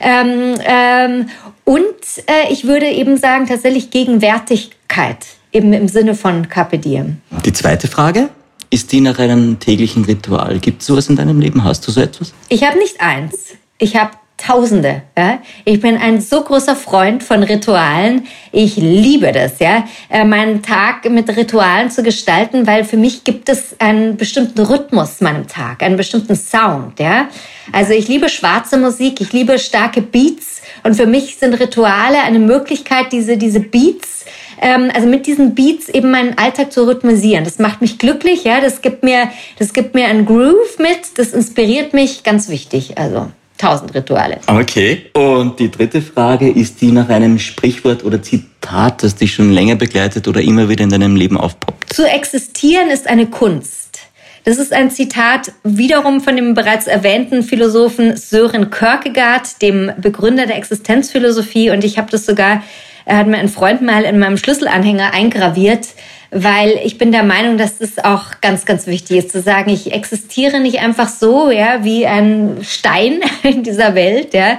Ähm, 0.00 0.54
ähm, 0.64 1.26
und 1.64 1.84
äh, 2.26 2.52
ich 2.52 2.64
würde 2.66 2.86
eben 2.86 3.16
sagen, 3.16 3.46
tatsächlich 3.46 3.90
Gegenwärtigkeit, 3.90 5.18
eben 5.52 5.72
im 5.72 5.88
Sinne 5.88 6.14
von 6.14 6.48
Carpe 6.48 6.78
Diem. 6.78 7.18
Die 7.44 7.52
zweite 7.52 7.88
Frage 7.88 8.28
ist 8.70 8.92
die 8.92 9.00
nach 9.00 9.18
einem 9.18 9.58
täglichen 9.58 10.04
Ritual. 10.04 10.58
Gibt 10.58 10.82
es 10.82 10.88
sowas 10.88 11.08
in 11.08 11.16
deinem 11.16 11.40
Leben? 11.40 11.64
Hast 11.64 11.86
du 11.86 11.92
so 11.92 12.00
etwas? 12.00 12.34
Ich 12.48 12.64
habe 12.64 12.78
nicht 12.78 13.00
eins. 13.00 13.34
Ich 13.78 13.96
habe 13.96 14.10
Tausende. 14.36 15.02
Ja? 15.16 15.38
Ich 15.64 15.80
bin 15.80 15.96
ein 15.96 16.20
so 16.20 16.42
großer 16.42 16.74
Freund 16.74 17.22
von 17.22 17.42
Ritualen. 17.44 18.26
Ich 18.50 18.76
liebe 18.76 19.30
das, 19.30 19.60
ja, 19.60 19.84
äh, 20.10 20.24
meinen 20.24 20.60
Tag 20.60 21.08
mit 21.08 21.34
Ritualen 21.36 21.90
zu 21.90 22.02
gestalten, 22.02 22.66
weil 22.66 22.84
für 22.84 22.96
mich 22.96 23.22
gibt 23.22 23.48
es 23.48 23.76
einen 23.78 24.16
bestimmten 24.16 24.60
Rhythmus 24.60 25.20
meinem 25.20 25.46
Tag, 25.46 25.82
einen 25.82 25.96
bestimmten 25.96 26.34
Sound, 26.34 26.98
ja. 26.98 27.28
Also 27.72 27.92
ich 27.92 28.08
liebe 28.08 28.28
schwarze 28.28 28.76
Musik, 28.76 29.20
ich 29.20 29.32
liebe 29.32 29.58
starke 29.58 30.02
Beats 30.02 30.62
und 30.82 30.94
für 30.94 31.06
mich 31.06 31.36
sind 31.36 31.54
Rituale 31.54 32.20
eine 32.22 32.40
Möglichkeit, 32.40 33.12
diese 33.12 33.36
diese 33.36 33.60
Beats 33.60 34.24
ähm, 34.60 34.90
also 34.94 35.06
mit 35.06 35.26
diesen 35.26 35.54
Beats 35.54 35.88
eben 35.88 36.10
meinen 36.10 36.38
Alltag 36.38 36.72
zu 36.72 36.86
rhythmisieren. 36.86 37.44
Das 37.44 37.58
macht 37.58 37.80
mich 37.80 37.98
glücklich, 37.98 38.44
ja, 38.44 38.60
das 38.60 38.82
gibt 38.82 39.02
mir, 39.02 39.30
das 39.58 39.72
gibt 39.72 39.94
mir 39.94 40.06
einen 40.06 40.26
Groove 40.26 40.78
mit, 40.78 41.18
das 41.18 41.32
inspiriert 41.32 41.94
mich, 41.94 42.24
ganz 42.24 42.48
wichtig, 42.48 42.98
also 42.98 43.30
tausend 43.58 43.94
Rituale. 43.94 44.38
Okay. 44.46 45.06
Und 45.14 45.58
die 45.58 45.70
dritte 45.70 46.02
Frage 46.02 46.50
ist 46.50 46.80
die 46.80 46.92
nach 46.92 47.08
einem 47.08 47.38
Sprichwort 47.38 48.04
oder 48.04 48.22
Zitat, 48.22 49.02
das 49.02 49.16
dich 49.16 49.34
schon 49.34 49.52
länger 49.52 49.76
begleitet 49.76 50.28
oder 50.28 50.40
immer 50.40 50.68
wieder 50.68 50.84
in 50.84 50.90
deinem 50.90 51.16
Leben 51.16 51.36
aufpoppt. 51.36 51.92
Zu 51.92 52.08
existieren 52.08 52.90
ist 52.90 53.06
eine 53.06 53.26
Kunst. 53.26 54.00
Das 54.44 54.58
ist 54.58 54.74
ein 54.74 54.90
Zitat 54.90 55.52
wiederum 55.62 56.20
von 56.20 56.36
dem 56.36 56.52
bereits 56.52 56.86
erwähnten 56.86 57.42
Philosophen 57.42 58.16
Sören 58.16 58.70
Kierkegaard, 58.70 59.62
dem 59.62 59.90
Begründer 59.96 60.46
der 60.46 60.56
Existenzphilosophie. 60.56 61.70
Und 61.70 61.82
ich 61.82 61.96
habe 61.96 62.10
das 62.10 62.26
sogar, 62.26 62.62
er 63.06 63.16
hat 63.16 63.26
mir 63.26 63.38
ein 63.38 63.48
Freund 63.48 63.80
mal 63.80 64.02
in 64.04 64.18
meinem 64.18 64.36
Schlüsselanhänger 64.36 65.14
eingraviert 65.14 65.88
weil 66.34 66.80
ich 66.84 66.98
bin 66.98 67.12
der 67.12 67.22
Meinung, 67.22 67.58
dass 67.58 67.80
es 67.80 67.98
auch 67.98 68.40
ganz, 68.40 68.64
ganz 68.64 68.88
wichtig 68.88 69.18
ist 69.18 69.30
zu 69.30 69.40
sagen, 69.40 69.70
ich 69.70 69.92
existiere 69.92 70.58
nicht 70.60 70.80
einfach 70.80 71.08
so, 71.08 71.50
ja, 71.50 71.84
wie 71.84 72.06
ein 72.06 72.58
Stein 72.62 73.20
in 73.44 73.62
dieser 73.62 73.94
Welt, 73.94 74.34
ja, 74.34 74.58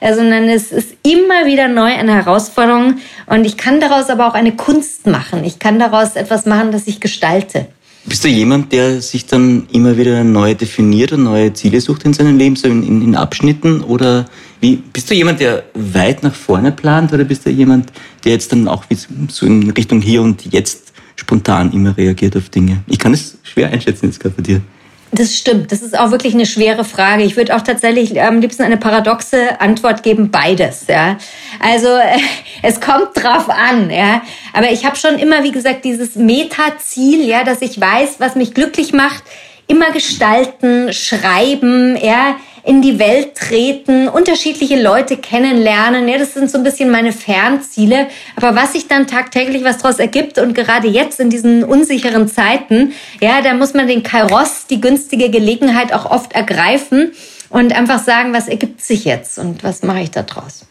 äh, 0.00 0.14
sondern 0.14 0.50
es 0.50 0.70
ist 0.70 0.94
immer 1.02 1.46
wieder 1.46 1.66
neu 1.66 1.92
eine 1.92 2.14
Herausforderung 2.14 2.98
und 3.26 3.46
ich 3.46 3.56
kann 3.56 3.80
daraus 3.80 4.10
aber 4.10 4.28
auch 4.28 4.34
eine 4.34 4.54
Kunst 4.54 5.06
machen. 5.06 5.44
Ich 5.44 5.58
kann 5.58 5.78
daraus 5.78 6.14
etwas 6.14 6.44
machen, 6.44 6.72
das 6.72 6.86
ich 6.86 7.00
gestalte. 7.00 7.66
Bist 8.06 8.22
du 8.22 8.28
jemand, 8.28 8.70
der 8.70 9.00
sich 9.00 9.24
dann 9.24 9.66
immer 9.72 9.96
wieder 9.96 10.22
neu 10.24 10.54
definiert 10.54 11.12
und 11.12 11.22
neue 11.22 11.54
Ziele 11.54 11.80
sucht 11.80 12.04
in 12.04 12.12
seinem 12.12 12.36
Leben, 12.36 12.54
so 12.54 12.68
in, 12.68 12.86
in, 12.86 13.00
in 13.00 13.14
Abschnitten? 13.14 13.80
Oder 13.80 14.26
wie, 14.60 14.76
bist 14.76 15.10
du 15.10 15.14
jemand, 15.14 15.40
der 15.40 15.62
weit 15.72 16.22
nach 16.22 16.34
vorne 16.34 16.70
plant 16.70 17.14
oder 17.14 17.24
bist 17.24 17.46
du 17.46 17.50
jemand, 17.50 17.90
der 18.24 18.32
jetzt 18.32 18.52
dann 18.52 18.68
auch 18.68 18.84
so 19.28 19.46
in 19.46 19.70
Richtung 19.70 20.02
hier 20.02 20.20
und 20.20 20.52
jetzt 20.52 20.93
spontan 21.16 21.72
immer 21.72 21.96
reagiert 21.96 22.36
auf 22.36 22.48
Dinge. 22.48 22.82
Ich 22.86 22.98
kann 22.98 23.14
es 23.14 23.38
schwer 23.42 23.70
einschätzen 23.70 24.06
jetzt 24.06 24.20
gerade 24.20 24.34
bei 24.34 24.42
dir. 24.42 24.60
Das 25.14 25.36
stimmt. 25.36 25.70
Das 25.70 25.80
ist 25.80 25.96
auch 25.96 26.10
wirklich 26.10 26.34
eine 26.34 26.44
schwere 26.44 26.84
Frage. 26.84 27.22
Ich 27.22 27.36
würde 27.36 27.54
auch 27.54 27.60
tatsächlich 27.60 28.20
am 28.20 28.40
liebsten 28.40 28.64
eine 28.64 28.76
paradoxe 28.76 29.60
Antwort 29.60 30.02
geben, 30.02 30.32
beides. 30.32 30.86
Ja, 30.88 31.18
also 31.60 31.86
es 32.62 32.80
kommt 32.80 33.10
drauf 33.14 33.48
an. 33.48 33.90
Ja, 33.90 34.22
aber 34.52 34.72
ich 34.72 34.84
habe 34.84 34.96
schon 34.96 35.18
immer, 35.18 35.44
wie 35.44 35.52
gesagt, 35.52 35.84
dieses 35.84 36.16
Metaziel, 36.16 37.24
ja, 37.24 37.44
dass 37.44 37.62
ich 37.62 37.80
weiß, 37.80 38.16
was 38.18 38.34
mich 38.34 38.54
glücklich 38.54 38.92
macht. 38.92 39.22
Immer 39.66 39.92
gestalten, 39.92 40.92
schreiben, 40.92 41.96
ja, 41.96 42.36
in 42.64 42.80
die 42.80 42.98
Welt 42.98 43.34
treten, 43.34 44.08
unterschiedliche 44.08 44.80
Leute 44.80 45.18
kennenlernen. 45.18 46.08
Ja, 46.08 46.18
das 46.18 46.32
sind 46.34 46.50
so 46.50 46.58
ein 46.58 46.64
bisschen 46.64 46.90
meine 46.90 47.12
Fernziele. 47.12 48.08
Aber 48.36 48.56
was 48.56 48.72
sich 48.72 48.88
dann 48.88 49.06
tagtäglich 49.06 49.64
was 49.64 49.78
daraus 49.78 49.98
ergibt 49.98 50.38
und 50.38 50.54
gerade 50.54 50.88
jetzt 50.88 51.20
in 51.20 51.28
diesen 51.28 51.62
unsicheren 51.62 52.26
Zeiten, 52.26 52.92
ja, 53.20 53.42
da 53.42 53.52
muss 53.54 53.74
man 53.74 53.86
den 53.86 54.02
Kairos, 54.02 54.66
die 54.68 54.80
günstige 54.80 55.28
Gelegenheit 55.28 55.92
auch 55.92 56.10
oft 56.10 56.32
ergreifen 56.32 57.12
und 57.50 57.74
einfach 57.74 58.02
sagen, 58.02 58.32
was 58.32 58.48
ergibt 58.48 58.82
sich 58.82 59.04
jetzt 59.04 59.38
und 59.38 59.62
was 59.62 59.82
mache 59.82 60.00
ich 60.00 60.10
da 60.10 60.22
draus? 60.22 60.66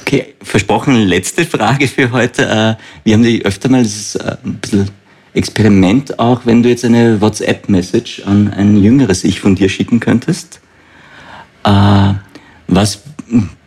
Okay, 0.00 0.34
versprochen, 0.42 0.96
letzte 1.06 1.46
Frage 1.46 1.86
für 1.86 2.10
heute. 2.10 2.42
Äh, 2.42 2.74
wir 3.04 3.14
haben 3.14 3.22
die 3.22 3.44
öfter 3.44 3.68
mal, 3.68 3.82
das 3.84 3.94
ist 3.94 4.14
äh, 4.16 4.36
ein 4.44 4.54
bisschen 4.54 4.90
Experiment 5.34 6.18
auch, 6.18 6.46
wenn 6.46 6.62
du 6.62 6.68
jetzt 6.68 6.84
eine 6.84 7.20
WhatsApp-Message 7.20 8.22
an 8.26 8.52
ein 8.52 8.76
jüngeres 8.76 9.24
Ich 9.24 9.40
von 9.40 9.54
dir 9.54 9.68
schicken 9.68 10.00
könntest 10.00 10.60
äh, 11.64 12.12
was, 12.68 13.02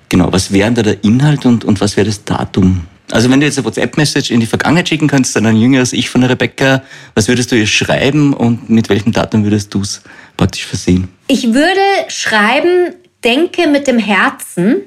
genau, 0.09 0.32
was 0.32 0.51
wäre 0.51 0.72
da 0.72 0.82
der 0.82 1.03
Inhalt 1.03 1.45
und, 1.45 1.66
und 1.66 1.82
was 1.82 1.97
wäre 1.97 2.07
das 2.07 2.24
Datum? 2.24 2.88
Also 3.11 3.30
wenn 3.30 3.39
du 3.39 3.45
jetzt 3.45 3.57
eine 3.57 3.66
WhatsApp-Message 3.66 4.32
in 4.32 4.39
die 4.39 4.45
Vergangenheit 4.45 4.89
schicken 4.89 5.07
könntest 5.07 5.36
an 5.38 5.45
ein 5.45 5.57
jüngeres 5.57 5.93
Ich 5.93 6.09
von 6.09 6.22
der 6.22 6.30
Rebecca, 6.32 6.84
was 7.16 7.28
würdest 7.28 7.51
du 7.51 7.55
ihr 7.55 7.68
schreiben 7.68 8.34
und 8.34 8.70
mit 8.70 8.89
welchem 8.89 9.11
Datum 9.11 9.43
würdest 9.43 9.74
du 9.74 9.82
es 9.82 10.01
praktisch 10.38 10.66
versehen? 10.66 11.09
Ich 11.28 11.53
würde 11.53 11.82
schreiben, 12.07 12.95
denke 13.24 13.68
mit 13.68 13.88
dem 13.88 13.99
Herzen 13.99 14.82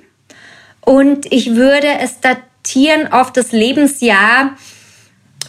und 0.80 1.30
ich 1.32 1.54
würde 1.54 1.88
es 2.00 2.20
datieren 2.20 3.12
auf 3.12 3.32
das 3.32 3.52
Lebensjahr 3.52 4.56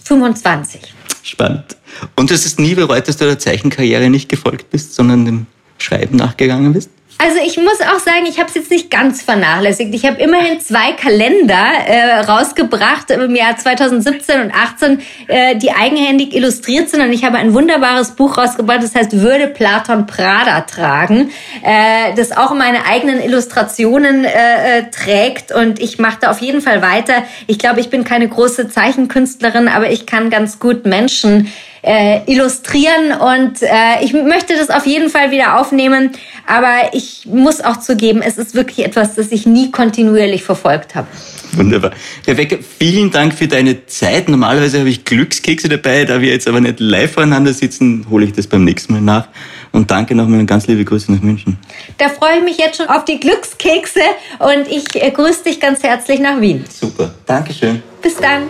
25. 0.03 0.81
Spannend. 1.27 1.75
Und 2.15 2.29
du 2.29 2.33
hast 2.33 2.45
es 2.45 2.57
nie 2.57 2.73
bereut, 2.73 3.07
dass 3.07 3.17
du 3.17 3.25
der 3.25 3.37
Zeichenkarriere 3.37 4.09
nicht 4.09 4.29
gefolgt 4.29 4.69
bist, 4.69 4.95
sondern 4.95 5.25
dem 5.25 5.45
Schreiben 5.77 6.15
nachgegangen 6.15 6.71
bist? 6.71 6.89
Also 7.19 7.39
ich 7.43 7.57
muss 7.57 7.81
auch 7.81 7.97
sagen, 7.97 8.27
ich 8.27 8.37
habe 8.37 8.47
es 8.47 8.53
jetzt 8.53 8.69
nicht 8.69 8.91
ganz 8.91 9.23
vernachlässigt. 9.23 9.93
Ich 9.95 10.05
habe 10.05 10.21
immerhin 10.21 10.59
zwei 10.59 10.91
Kalender 10.91 11.65
äh, 11.87 12.19
rausgebracht 12.19 13.09
im 13.09 13.35
Jahr 13.35 13.57
2017 13.57 14.41
und 14.41 14.53
18, 14.53 15.01
äh, 15.27 15.55
die 15.55 15.71
eigenhändig 15.71 16.35
illustriert 16.35 16.89
sind. 16.89 17.01
Und 17.01 17.11
ich 17.11 17.23
habe 17.23 17.37
ein 17.37 17.55
wunderbares 17.55 18.11
Buch 18.11 18.37
rausgebracht, 18.37 18.83
das 18.83 18.93
heißt 18.93 19.19
Würde 19.19 19.47
Platon 19.47 20.05
Prada 20.05 20.61
tragen, 20.61 21.31
äh, 21.63 22.13
das 22.15 22.31
auch 22.31 22.53
meine 22.53 22.85
eigenen 22.85 23.19
Illustrationen 23.19 24.23
äh, 24.23 24.79
äh, 24.79 24.91
trägt. 24.91 25.51
Und 25.51 25.79
ich 25.79 25.97
mache 25.97 26.19
da 26.21 26.29
auf 26.29 26.39
jeden 26.39 26.61
Fall 26.61 26.83
weiter. 26.83 27.23
Ich 27.47 27.57
glaube, 27.57 27.79
ich 27.79 27.89
bin 27.89 28.03
keine 28.03 28.27
große 28.27 28.69
Zeichenkünstlerin, 28.69 29.67
aber 29.67 29.89
ich 29.89 30.05
kann 30.05 30.29
ganz 30.29 30.59
gut 30.59 30.85
Menschen 30.85 31.51
äh, 31.87 32.21
illustrieren 32.31 33.13
und 33.19 33.61
äh, 33.61 34.03
ich 34.03 34.13
möchte 34.13 34.55
das 34.55 34.69
auf 34.69 34.85
jeden 34.85 35.09
Fall 35.09 35.31
wieder 35.31 35.59
aufnehmen. 35.59 36.11
Aber 36.45 36.93
ich 36.93 37.25
muss 37.25 37.61
auch 37.61 37.77
zugeben, 37.77 38.21
es 38.21 38.37
ist 38.37 38.55
wirklich 38.55 38.85
etwas, 38.85 39.15
das 39.15 39.31
ich 39.31 39.45
nie 39.45 39.71
kontinuierlich 39.71 40.43
verfolgt 40.43 40.95
habe. 40.95 41.07
Wunderbar. 41.53 41.91
Rebecca, 42.27 42.57
vielen 42.77 43.09
Dank 43.09 43.33
für 43.33 43.47
deine 43.47 43.85
Zeit. 43.85 44.27
Normalerweise 44.29 44.79
habe 44.79 44.89
ich 44.89 45.05
Glückskekse 45.05 45.69
dabei, 45.69 46.05
da 46.05 46.21
wir 46.21 46.29
jetzt 46.29 46.47
aber 46.47 46.59
nicht 46.59 46.79
live 46.79 47.13
voreinander 47.13 47.53
sitzen, 47.53 48.05
hole 48.09 48.25
ich 48.25 48.33
das 48.33 48.47
beim 48.47 48.63
nächsten 48.63 48.93
Mal 48.93 49.01
nach. 49.01 49.27
Und 49.71 49.89
danke 49.89 50.15
nochmal 50.15 50.39
und 50.39 50.47
ganz 50.47 50.67
liebe 50.67 50.83
Grüße 50.83 51.11
nach 51.11 51.21
München. 51.21 51.57
Da 51.97 52.09
freue 52.09 52.37
ich 52.37 52.43
mich 52.43 52.57
jetzt 52.57 52.77
schon 52.77 52.87
auf 52.87 53.05
die 53.05 53.19
Glückskekse 53.19 54.01
und 54.39 54.67
ich 54.69 55.01
äh, 55.01 55.11
grüße 55.11 55.43
dich 55.45 55.59
ganz 55.59 55.83
herzlich 55.83 56.19
nach 56.19 56.39
Wien. 56.41 56.63
Super. 56.69 57.13
Dankeschön. 57.25 57.81
Bis 58.01 58.15
dann. 58.17 58.43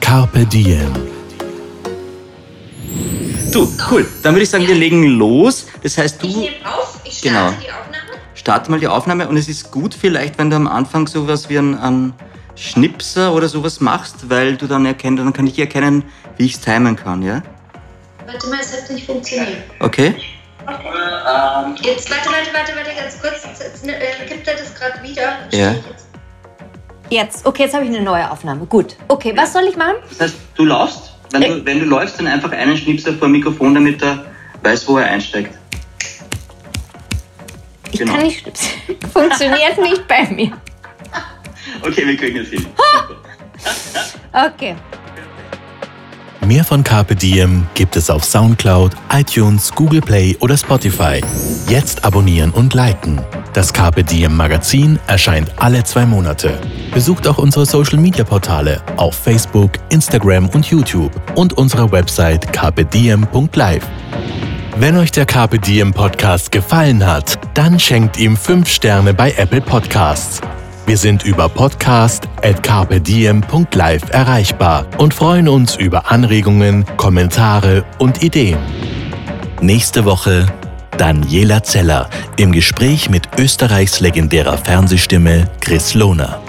Carpe 0.00 0.44
Diem. 0.46 1.13
Du, 3.54 3.72
cool. 3.88 4.04
Dann 4.24 4.34
würde 4.34 4.42
ich 4.42 4.50
sagen, 4.50 4.66
wir 4.66 4.74
legen 4.74 5.04
los. 5.16 5.66
Das 5.82 5.96
heißt, 5.96 6.20
du. 6.20 6.26
Ich 6.26 6.34
nehme 6.36 6.56
auf, 6.66 6.98
ich 7.04 7.18
starte 7.18 7.28
Genau. 7.28 7.50
die 7.50 7.70
Aufnahme. 7.70 8.18
starte 8.34 8.70
mal 8.72 8.80
die 8.80 8.88
Aufnahme 8.88 9.28
und 9.28 9.36
es 9.36 9.48
ist 9.48 9.70
gut 9.70 9.94
vielleicht, 9.94 10.38
wenn 10.38 10.50
du 10.50 10.56
am 10.56 10.66
Anfang 10.66 11.06
sowas 11.06 11.48
wie 11.48 11.58
einen, 11.58 11.78
einen 11.78 12.14
Schnipser 12.56 13.32
oder 13.32 13.48
sowas 13.48 13.80
machst, 13.80 14.28
weil 14.28 14.56
du 14.56 14.66
dann 14.66 14.84
erkennst, 14.84 15.20
dann 15.20 15.32
kann 15.32 15.46
ich 15.46 15.56
erkennen, 15.56 16.02
wie 16.36 16.46
ich 16.46 16.54
es 16.54 16.60
timen 16.60 16.96
kann, 16.96 17.22
ja? 17.22 17.42
Warte 18.26 18.48
mal, 18.48 18.58
es 18.60 18.72
hat 18.72 18.90
nicht 18.90 19.06
funktioniert. 19.06 19.62
Okay? 19.78 20.16
Jetzt, 21.82 22.10
warte, 22.10 22.28
warte, 22.30 22.50
warte, 22.52 22.72
warte, 22.74 22.90
ganz 23.00 23.20
kurz. 23.20 23.44
Jetzt, 23.44 23.62
jetzt, 23.62 23.86
äh, 23.86 24.26
gibt 24.28 24.48
er 24.48 24.54
das 24.56 24.74
gerade 24.74 25.00
wieder? 25.02 25.38
Ja. 25.52 25.76
Jetzt, 27.08 27.46
okay, 27.46 27.64
jetzt 27.64 27.74
habe 27.74 27.84
ich 27.84 27.90
eine 27.90 28.02
neue 28.02 28.28
Aufnahme. 28.28 28.66
Gut. 28.66 28.96
Okay, 29.06 29.32
was 29.36 29.52
soll 29.52 29.64
ich 29.68 29.76
machen? 29.76 29.94
Das 30.10 30.20
heißt, 30.20 30.34
du 30.56 30.64
laufst, 30.64 31.13
wenn 31.40 31.50
du, 31.50 31.66
wenn 31.66 31.78
du 31.80 31.84
läufst, 31.86 32.18
dann 32.18 32.26
einfach 32.26 32.52
einen 32.52 32.76
Schnipser 32.76 33.12
vor 33.14 33.28
dem 33.28 33.32
Mikrofon, 33.32 33.74
damit 33.74 34.02
er 34.02 34.24
weiß, 34.62 34.86
wo 34.88 34.98
er 34.98 35.06
einsteigt. 35.06 35.56
Ich 37.92 37.98
Genau. 38.00 38.14
kann 38.14 38.22
nicht 38.24 38.40
schnipsen. 38.40 38.68
Funktioniert 39.12 39.78
nicht 39.78 40.06
bei 40.08 40.24
mir. 40.30 40.52
Okay, 41.82 42.06
wir 42.06 42.16
kriegen 42.16 42.38
es 42.38 42.48
hin. 42.48 42.66
Okay. 44.32 44.74
Mehr 46.46 46.62
von 46.62 46.84
Carpe 46.84 47.16
Diem 47.16 47.66
gibt 47.72 47.96
es 47.96 48.10
auf 48.10 48.22
Soundcloud, 48.22 48.92
iTunes, 49.10 49.72
Google 49.74 50.02
Play 50.02 50.36
oder 50.40 50.58
Spotify. 50.58 51.22
Jetzt 51.68 52.04
abonnieren 52.04 52.50
und 52.50 52.74
liken. 52.74 53.18
Das 53.54 53.72
Carpe 53.72 54.04
Diem 54.04 54.36
Magazin 54.36 54.98
erscheint 55.06 55.50
alle 55.56 55.84
zwei 55.84 56.04
Monate. 56.04 56.60
Besucht 56.92 57.26
auch 57.28 57.38
unsere 57.38 57.64
Social 57.64 57.98
Media 57.98 58.24
Portale 58.24 58.82
auf 58.96 59.14
Facebook, 59.14 59.72
Instagram 59.88 60.50
und 60.50 60.66
YouTube 60.66 61.12
und 61.34 61.54
unsere 61.54 61.90
Website 61.90 62.52
carpediem.live. 62.52 63.86
Wenn 64.76 64.98
euch 64.98 65.12
der 65.12 65.24
Carpe 65.24 65.58
Diem 65.58 65.94
Podcast 65.94 66.52
gefallen 66.52 67.06
hat, 67.06 67.38
dann 67.54 67.80
schenkt 67.80 68.18
ihm 68.18 68.36
5 68.36 68.68
Sterne 68.68 69.14
bei 69.14 69.32
Apple 69.38 69.62
Podcasts. 69.62 70.42
Wir 70.86 70.98
sind 70.98 71.24
über 71.24 71.48
podcast 71.48 72.28
at 72.42 72.62
carpediem.live 72.62 74.02
erreichbar 74.10 74.86
und 74.98 75.14
freuen 75.14 75.48
uns 75.48 75.76
über 75.76 76.10
Anregungen, 76.10 76.84
Kommentare 76.98 77.84
und 77.98 78.22
Ideen. 78.22 78.58
Nächste 79.62 80.04
Woche 80.04 80.46
Daniela 80.98 81.62
Zeller 81.62 82.10
im 82.36 82.52
Gespräch 82.52 83.08
mit 83.08 83.28
Österreichs 83.38 84.00
legendärer 84.00 84.58
Fernsehstimme 84.58 85.50
Chris 85.60 85.94
Lohner. 85.94 86.43